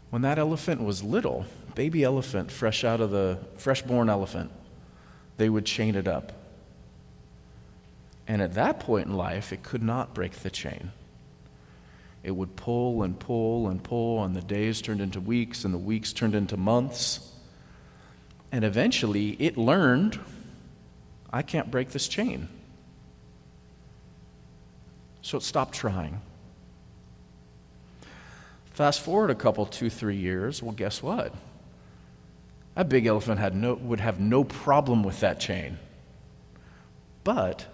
When 0.10 0.22
that 0.22 0.40
elephant 0.40 0.82
was 0.82 1.04
little, 1.04 1.46
baby 1.76 2.04
elephant, 2.04 2.50
fresh 2.50 2.84
out 2.84 3.02
of 3.02 3.12
the 3.12 3.40
fresh 3.58 3.82
born 3.82 4.10
elephant, 4.10 4.52
they 5.38 5.50
would 5.50 5.66
chain 5.66 5.96
it 5.96 6.08
up. 6.08 6.32
And 8.28 8.42
at 8.42 8.54
that 8.54 8.80
point 8.80 9.08
in 9.08 9.14
life, 9.14 9.52
it 9.52 9.64
could 9.64 9.84
not 9.84 10.14
break 10.14 10.32
the 10.32 10.50
chain. 10.50 10.92
It 12.24 12.32
would 12.32 12.56
pull 12.56 13.04
and 13.04 13.20
pull 13.20 13.68
and 13.68 13.84
pull, 13.84 14.24
and 14.24 14.36
the 14.36 14.42
days 14.42 14.82
turned 14.82 15.02
into 15.02 15.20
weeks, 15.20 15.66
and 15.66 15.74
the 15.74 15.78
weeks 15.78 16.14
turned 16.14 16.36
into 16.36 16.56
months. 16.56 17.32
And 18.52 18.64
eventually, 18.64 19.32
it 19.32 19.58
learned 19.58 20.20
I 21.32 21.42
can't 21.42 21.70
break 21.70 21.90
this 21.90 22.08
chain. 22.08 22.48
So 25.22 25.38
it 25.38 25.44
stopped 25.44 25.74
trying. 25.74 26.22
Fast 28.72 29.02
forward 29.02 29.30
a 29.30 29.36
couple, 29.36 29.66
two, 29.66 29.90
three 29.90 30.18
years, 30.18 30.64
well, 30.64 30.72
guess 30.72 31.04
what? 31.04 31.34
That 32.76 32.90
big 32.90 33.06
elephant 33.06 33.40
had 33.40 33.56
no, 33.56 33.76
would 33.76 34.00
have 34.00 34.20
no 34.20 34.44
problem 34.44 35.04
with 35.04 35.20
that 35.20 35.40
chain. 35.40 35.78
But 37.24 37.66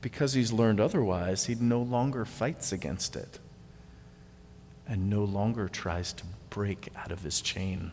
because 0.00 0.32
he's 0.32 0.52
learned 0.52 0.80
otherwise, 0.80 1.46
he 1.46 1.54
no 1.54 1.82
longer 1.82 2.24
fights 2.24 2.72
against 2.72 3.16
it 3.16 3.38
and 4.86 5.10
no 5.10 5.24
longer 5.24 5.68
tries 5.68 6.12
to 6.14 6.24
break 6.48 6.88
out 6.96 7.12
of 7.12 7.22
his 7.22 7.40
chain. 7.40 7.90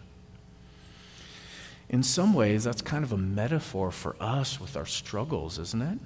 In 1.89 2.01
some 2.01 2.33
ways, 2.33 2.63
that's 2.63 2.81
kind 2.81 3.03
of 3.03 3.11
a 3.11 3.17
metaphor 3.17 3.91
for 3.91 4.15
us 4.19 4.59
with 4.59 4.77
our 4.77 4.85
struggles, 4.85 5.59
isn't 5.59 5.81
it? 5.81 5.99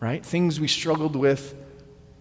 Right? 0.00 0.24
Things 0.24 0.60
we 0.60 0.68
struggled 0.68 1.16
with 1.16 1.54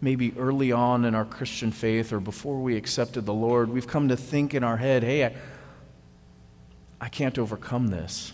maybe 0.01 0.34
early 0.38 0.72
on 0.72 1.05
in 1.05 1.16
our 1.16 1.26
Christian 1.26 1.72
faith 1.72 2.12
or 2.12 2.20
before 2.20 2.60
we 2.60 2.76
accepted 2.76 3.26
the 3.26 3.34
Lord, 3.34 3.70
we've 3.70 3.88
come 3.88 4.10
to 4.10 4.18
think 4.18 4.53
in 4.53 4.64
our 4.64 4.78
head, 4.78 5.03
hey, 5.03 5.26
I, 5.26 5.36
I 7.00 7.10
can't 7.10 7.38
overcome 7.38 7.88
this. 7.88 8.34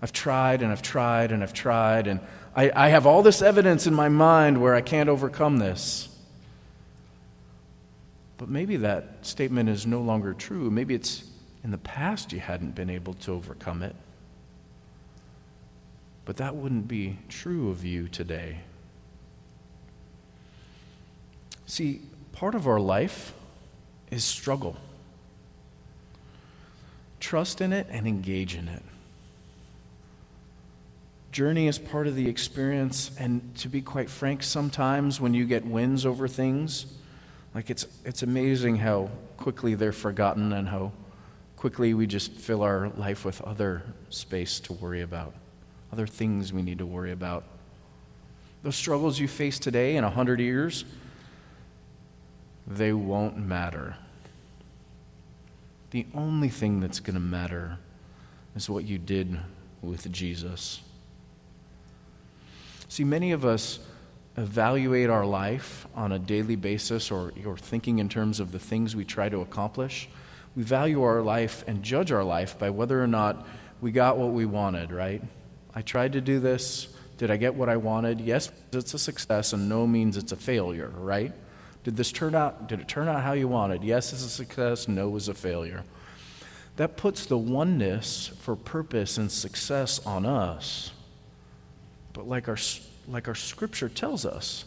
I've 0.00 0.12
tried 0.12 0.62
and 0.62 0.72
I've 0.72 0.82
tried 0.82 1.30
and 1.30 1.42
I've 1.42 1.52
tried, 1.52 2.06
and 2.06 2.20
I, 2.56 2.70
I 2.74 2.88
have 2.88 3.06
all 3.06 3.22
this 3.22 3.40
evidence 3.40 3.86
in 3.86 3.94
my 3.94 4.08
mind 4.08 4.60
where 4.60 4.74
I 4.74 4.80
can't 4.80 5.08
overcome 5.08 5.58
this. 5.58 6.08
But 8.36 8.48
maybe 8.48 8.76
that 8.78 9.18
statement 9.22 9.68
is 9.68 9.86
no 9.86 10.00
longer 10.00 10.34
true. 10.34 10.70
Maybe 10.70 10.94
it's 10.94 11.24
in 11.62 11.70
the 11.70 11.78
past 11.78 12.32
you 12.32 12.40
hadn't 12.40 12.74
been 12.74 12.90
able 12.90 13.14
to 13.14 13.32
overcome 13.32 13.82
it. 13.82 13.94
But 16.24 16.38
that 16.38 16.56
wouldn't 16.56 16.88
be 16.88 17.18
true 17.28 17.70
of 17.70 17.84
you 17.84 18.08
today. 18.08 18.58
See, 21.66 22.00
part 22.32 22.54
of 22.54 22.66
our 22.66 22.80
life 22.80 23.32
is 24.10 24.24
struggle. 24.24 24.76
Trust 27.22 27.60
in 27.60 27.72
it 27.72 27.86
and 27.88 28.06
engage 28.06 28.56
in 28.56 28.68
it. 28.68 28.82
Journey 31.30 31.68
is 31.68 31.78
part 31.78 32.06
of 32.06 32.14
the 32.14 32.28
experience, 32.28 33.10
and 33.18 33.54
to 33.56 33.68
be 33.68 33.80
quite 33.80 34.10
frank, 34.10 34.42
sometimes 34.42 35.18
when 35.18 35.32
you 35.32 35.46
get 35.46 35.64
wins 35.64 36.04
over 36.04 36.28
things, 36.28 36.84
like 37.54 37.70
it's, 37.70 37.86
it's 38.04 38.22
amazing 38.22 38.76
how 38.76 39.08
quickly 39.38 39.74
they're 39.74 39.92
forgotten 39.92 40.52
and 40.52 40.68
how 40.68 40.92
quickly 41.56 41.94
we 41.94 42.06
just 42.06 42.32
fill 42.32 42.60
our 42.60 42.90
life 42.96 43.24
with 43.24 43.40
other 43.42 43.82
space 44.10 44.60
to 44.60 44.72
worry 44.74 45.00
about, 45.00 45.32
other 45.92 46.06
things 46.06 46.52
we 46.52 46.60
need 46.60 46.78
to 46.78 46.86
worry 46.86 47.12
about. 47.12 47.44
Those 48.62 48.76
struggles 48.76 49.18
you 49.18 49.28
face 49.28 49.58
today 49.58 49.96
in 49.96 50.04
a 50.04 50.10
hundred 50.10 50.40
years, 50.40 50.84
they 52.66 52.92
won't 52.92 53.38
matter. 53.38 53.96
The 55.92 56.06
only 56.14 56.48
thing 56.48 56.80
that's 56.80 57.00
going 57.00 57.14
to 57.14 57.20
matter 57.20 57.78
is 58.56 58.68
what 58.68 58.84
you 58.84 58.98
did 58.98 59.38
with 59.82 60.10
Jesus. 60.10 60.80
See, 62.88 63.04
many 63.04 63.32
of 63.32 63.44
us 63.44 63.78
evaluate 64.38 65.10
our 65.10 65.26
life 65.26 65.86
on 65.94 66.12
a 66.12 66.18
daily 66.18 66.56
basis 66.56 67.10
or, 67.10 67.34
or 67.44 67.58
thinking 67.58 67.98
in 67.98 68.08
terms 68.08 68.40
of 68.40 68.52
the 68.52 68.58
things 68.58 68.96
we 68.96 69.04
try 69.04 69.28
to 69.28 69.42
accomplish. 69.42 70.08
We 70.56 70.62
value 70.62 71.02
our 71.02 71.20
life 71.20 71.62
and 71.66 71.82
judge 71.82 72.10
our 72.10 72.24
life 72.24 72.58
by 72.58 72.70
whether 72.70 73.02
or 73.02 73.06
not 73.06 73.46
we 73.82 73.92
got 73.92 74.16
what 74.16 74.32
we 74.32 74.46
wanted, 74.46 74.92
right? 74.92 75.22
I 75.74 75.82
tried 75.82 76.14
to 76.14 76.22
do 76.22 76.40
this. 76.40 76.88
Did 77.18 77.30
I 77.30 77.36
get 77.36 77.54
what 77.54 77.68
I 77.68 77.76
wanted? 77.76 78.18
Yes, 78.18 78.50
it's 78.72 78.94
a 78.94 78.98
success, 78.98 79.52
and 79.52 79.68
no 79.68 79.86
means 79.86 80.16
it's 80.16 80.32
a 80.32 80.36
failure, 80.36 80.90
right? 80.96 81.32
Did 81.84 81.96
this 81.96 82.12
turn 82.12 82.34
out? 82.34 82.68
Did 82.68 82.80
it 82.80 82.88
turn 82.88 83.08
out 83.08 83.22
how 83.22 83.32
you 83.32 83.48
wanted? 83.48 83.82
Yes, 83.82 84.12
it's 84.12 84.24
a 84.24 84.28
success. 84.28 84.86
No, 84.86 85.08
was 85.08 85.28
a 85.28 85.34
failure. 85.34 85.84
That 86.76 86.96
puts 86.96 87.26
the 87.26 87.38
oneness 87.38 88.28
for 88.40 88.56
purpose 88.56 89.18
and 89.18 89.30
success 89.30 89.98
on 90.06 90.24
us. 90.24 90.92
But 92.12 92.28
like 92.28 92.48
our, 92.48 92.56
like 93.08 93.28
our 93.28 93.34
scripture 93.34 93.88
tells 93.88 94.24
us, 94.24 94.64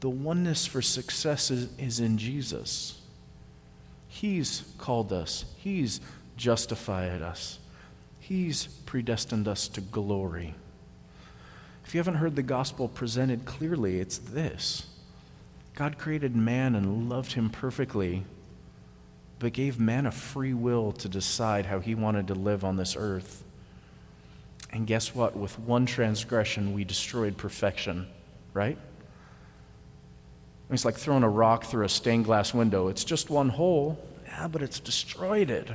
the 0.00 0.10
oneness 0.10 0.66
for 0.66 0.82
success 0.82 1.50
is, 1.50 1.68
is 1.78 2.00
in 2.00 2.18
Jesus. 2.18 3.00
He's 4.08 4.64
called 4.78 5.12
us, 5.12 5.44
He's 5.58 6.00
justified 6.36 7.22
us, 7.22 7.58
He's 8.18 8.66
predestined 8.66 9.48
us 9.48 9.68
to 9.68 9.80
glory. 9.80 10.54
If 11.84 11.94
you 11.94 11.98
haven't 11.98 12.16
heard 12.16 12.36
the 12.36 12.42
gospel 12.42 12.88
presented 12.88 13.44
clearly, 13.44 14.00
it's 14.00 14.18
this 14.18 14.86
God 15.74 15.96
created 15.98 16.36
man 16.36 16.74
and 16.74 17.08
loved 17.08 17.32
him 17.32 17.48
perfectly, 17.48 18.24
but 19.38 19.52
gave 19.52 19.80
man 19.80 20.06
a 20.06 20.12
free 20.12 20.52
will 20.52 20.92
to 20.92 21.08
decide 21.08 21.66
how 21.66 21.80
he 21.80 21.94
wanted 21.94 22.28
to 22.28 22.34
live 22.34 22.64
on 22.64 22.76
this 22.76 22.94
earth. 22.98 23.42
And 24.70 24.86
guess 24.86 25.14
what? 25.14 25.36
With 25.36 25.58
one 25.58 25.86
transgression, 25.86 26.74
we 26.74 26.84
destroyed 26.84 27.36
perfection, 27.36 28.06
right? 28.52 28.78
It's 30.70 30.84
like 30.84 30.96
throwing 30.96 31.22
a 31.22 31.28
rock 31.28 31.64
through 31.64 31.84
a 31.84 31.88
stained 31.88 32.24
glass 32.24 32.54
window. 32.54 32.88
It's 32.88 33.04
just 33.04 33.28
one 33.28 33.50
hole, 33.50 34.02
yeah, 34.26 34.48
but 34.48 34.62
it's 34.62 34.80
destroyed 34.80 35.50
it. 35.50 35.68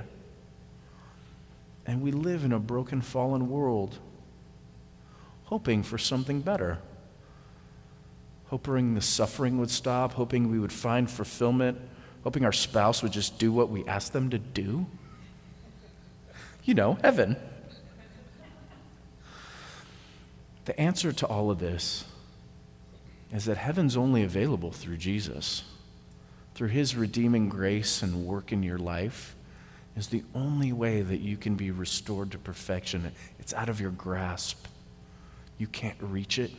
And 1.86 2.02
we 2.02 2.12
live 2.12 2.44
in 2.44 2.52
a 2.52 2.60
broken, 2.60 3.02
fallen 3.02 3.50
world, 3.50 3.98
hoping 5.46 5.84
for 5.84 5.98
something 5.98 6.42
better. 6.42 6.80
Hoping 8.50 8.94
the 8.94 9.02
suffering 9.02 9.58
would 9.60 9.70
stop, 9.70 10.14
hoping 10.14 10.50
we 10.50 10.60
would 10.60 10.72
find 10.72 11.10
fulfillment, 11.10 11.78
hoping 12.24 12.46
our 12.46 12.54
spouse 12.54 13.04
would 13.04 13.12
just 13.12 13.38
do 13.38 13.52
what 13.52 13.70
we 13.70 13.86
ask 13.86 14.12
them 14.12 14.30
to 14.30 14.38
do. 14.38 14.86
You 16.64 16.74
know, 16.74 16.98
heaven. 17.02 17.36
The 20.66 20.80
answer 20.80 21.14
to 21.14 21.26
all 21.26 21.50
of 21.52 21.60
this 21.60 22.06
is 23.34 23.46
that 23.46 23.58
heaven's 23.58 23.98
only 23.98 24.24
available 24.24 24.72
through 24.72 24.98
Jesus. 24.98 25.64
Through 26.56 26.70
his 26.70 26.96
redeeming 26.96 27.50
grace 27.50 28.02
and 28.02 28.26
work 28.26 28.52
in 28.52 28.64
your 28.64 28.78
life 28.78 29.36
is 29.96 30.08
the 30.08 30.24
only 30.34 30.72
way 30.74 31.02
that 31.02 31.20
you 31.20 31.38
can 31.38 31.56
be 31.56 31.72
restored 31.72 32.32
to 32.32 32.38
perfection. 32.38 33.12
It's 33.40 33.54
out 33.54 33.70
of 33.70 33.82
your 33.82 33.92
grasp. 33.92 34.66
You 35.58 35.68
can't 35.68 35.98
reach 36.02 36.40
it. 36.40 36.52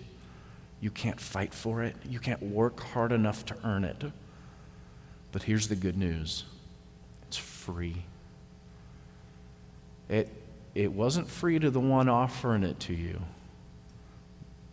You 0.81 0.91
can't 0.91 1.21
fight 1.21 1.53
for 1.53 1.83
it. 1.83 1.97
You 2.09 2.21
can't 2.21 2.43
work 2.43 2.81
hard 2.81 3.13
enough 3.13 3.45
to 3.47 3.57
earn 3.65 3.85
it. 3.85 4.05
But 5.33 5.43
here's 5.43 5.69
the 5.69 5.77
good 5.77 5.97
news 5.97 6.45
it's 7.27 7.37
free. 7.37 8.05
It, 10.09 10.29
it 10.75 10.93
wasn't 10.93 11.29
free 11.29 11.59
to 11.59 11.71
the 11.71 11.81
one 11.81 12.09
offering 12.09 12.63
it 12.63 12.81
to 12.81 12.95
you 12.95 13.21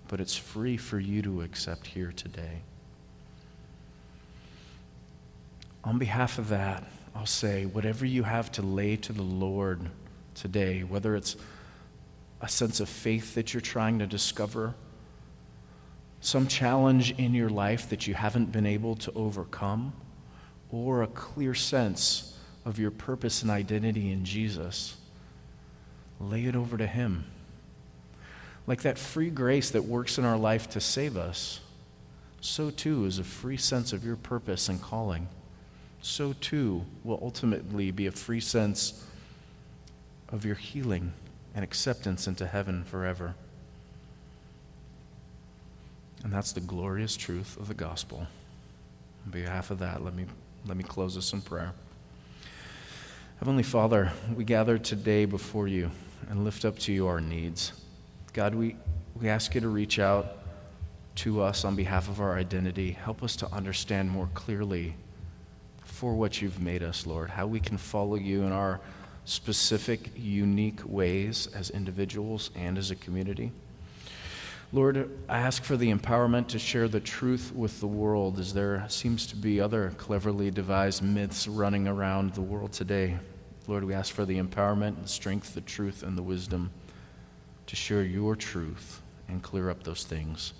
but 0.07 0.19
it's 0.19 0.35
free 0.35 0.77
for 0.77 0.99
you 0.99 1.21
to 1.21 1.41
accept 1.41 1.87
here 1.87 2.11
today. 2.15 2.61
On 5.83 5.97
behalf 5.97 6.39
of 6.39 6.49
that, 6.49 6.83
I'll 7.15 7.25
say 7.25 7.65
whatever 7.65 8.05
you 8.05 8.23
have 8.23 8.51
to 8.53 8.61
lay 8.61 8.95
to 8.97 9.13
the 9.13 9.23
Lord 9.23 9.89
today, 10.33 10.83
whether 10.83 11.15
it's 11.15 11.35
a 12.41 12.49
sense 12.49 12.79
of 12.79 12.89
faith 12.89 13.35
that 13.35 13.53
you're 13.53 13.61
trying 13.61 13.99
to 13.99 14.07
discover, 14.07 14.73
some 16.25 16.47
challenge 16.47 17.11
in 17.17 17.33
your 17.33 17.49
life 17.49 17.89
that 17.89 18.07
you 18.07 18.13
haven't 18.13 18.51
been 18.51 18.65
able 18.65 18.95
to 18.95 19.11
overcome, 19.13 19.93
or 20.71 21.03
a 21.03 21.07
clear 21.07 21.53
sense 21.53 22.37
of 22.65 22.79
your 22.79 22.91
purpose 22.91 23.41
and 23.41 23.51
identity 23.51 24.11
in 24.11 24.25
Jesus, 24.25 24.97
lay 26.19 26.45
it 26.45 26.55
over 26.55 26.77
to 26.77 26.87
Him 26.87 27.25
like 28.67 28.81
that 28.81 28.97
free 28.97 29.29
grace 29.29 29.69
that 29.71 29.83
works 29.83 30.17
in 30.17 30.25
our 30.25 30.37
life 30.37 30.69
to 30.71 30.81
save 30.81 31.15
us, 31.15 31.59
so 32.41 32.69
too 32.71 33.05
is 33.05 33.19
a 33.19 33.23
free 33.23 33.57
sense 33.57 33.93
of 33.93 34.03
your 34.03 34.15
purpose 34.15 34.69
and 34.69 34.81
calling. 34.81 35.27
So 36.01 36.33
too 36.33 36.85
will 37.03 37.19
ultimately 37.21 37.91
be 37.91 38.07
a 38.07 38.11
free 38.11 38.39
sense 38.39 39.05
of 40.29 40.45
your 40.45 40.55
healing 40.55 41.13
and 41.53 41.63
acceptance 41.63 42.27
into 42.27 42.47
heaven 42.47 42.83
forever. 42.83 43.35
And 46.25 46.33
that's 46.33 46.53
the 46.53 46.59
glorious 46.59 47.15
truth 47.15 47.55
of 47.59 47.67
the 47.67 47.75
gospel. 47.75 48.25
On 49.25 49.31
behalf 49.31 49.69
of 49.69 49.77
that, 49.77 50.03
let 50.03 50.15
me, 50.15 50.25
let 50.65 50.75
me 50.75 50.83
close 50.83 51.13
this 51.13 51.31
in 51.33 51.41
prayer. 51.41 51.71
Heavenly 53.37 53.61
Father, 53.61 54.11
we 54.35 54.43
gather 54.43 54.79
today 54.79 55.25
before 55.25 55.67
you 55.67 55.91
and 56.27 56.43
lift 56.43 56.65
up 56.65 56.79
to 56.79 56.91
you 56.91 57.05
our 57.05 57.21
needs. 57.21 57.73
God, 58.33 58.55
we, 58.55 58.75
we 59.21 59.29
ask 59.29 59.53
you 59.53 59.61
to 59.61 59.67
reach 59.67 59.99
out 59.99 60.39
to 61.17 61.43
us 61.43 61.63
on 61.63 61.75
behalf 61.75 62.09
of 62.09 62.19
our 62.19 62.35
identity. 62.35 62.93
Help 62.93 63.21
us 63.21 63.35
to 63.35 63.53
understand 63.53 64.09
more 64.09 64.27
clearly 64.33 64.95
for 65.83 66.15
what 66.15 66.41
you've 66.41 66.59
made 66.59 66.81
us, 66.81 67.05
Lord, 67.05 67.29
how 67.29 67.45
we 67.45 67.59
can 67.59 67.77
follow 67.77 68.15
you 68.15 68.41
in 68.41 68.51
our 68.51 68.81
specific, 69.25 70.09
unique 70.17 70.81
ways 70.87 71.45
as 71.53 71.69
individuals 71.69 72.49
and 72.55 72.79
as 72.79 72.89
a 72.89 72.95
community. 72.95 73.51
Lord, 74.75 75.09
I 75.29 75.37
ask 75.37 75.63
for 75.63 75.77
the 75.77 75.89
empowerment 75.89 76.49
to 76.49 76.59
share 76.59 76.89
the 76.89 76.99
truth 76.99 77.53
with 77.55 77.79
the 77.79 77.87
world 77.87 78.39
as 78.39 78.53
there 78.53 78.85
seems 78.89 79.25
to 79.27 79.37
be 79.37 79.61
other 79.61 79.93
cleverly 79.97 80.51
devised 80.51 81.01
myths 81.01 81.47
running 81.47 81.87
around 81.87 82.33
the 82.33 82.41
world 82.41 82.73
today. 82.73 83.17
Lord, 83.67 83.85
we 83.85 83.93
ask 83.93 84.13
for 84.13 84.25
the 84.25 84.37
empowerment, 84.37 85.01
the 85.01 85.07
strength, 85.07 85.53
the 85.53 85.61
truth, 85.61 86.03
and 86.03 86.17
the 86.17 86.21
wisdom 86.21 86.71
to 87.67 87.75
share 87.77 88.03
your 88.03 88.35
truth 88.35 89.01
and 89.29 89.41
clear 89.41 89.69
up 89.69 89.83
those 89.83 90.03
things. 90.03 90.51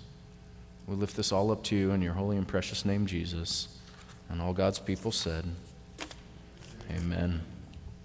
We 0.86 0.96
lift 0.96 1.14
this 1.14 1.30
all 1.30 1.50
up 1.50 1.62
to 1.64 1.76
you 1.76 1.90
in 1.90 2.00
your 2.00 2.14
holy 2.14 2.38
and 2.38 2.48
precious 2.48 2.86
name, 2.86 3.04
Jesus. 3.04 3.68
And 4.30 4.40
all 4.40 4.54
God's 4.54 4.78
people 4.78 5.12
said, 5.12 5.44
Amen. 6.90 7.42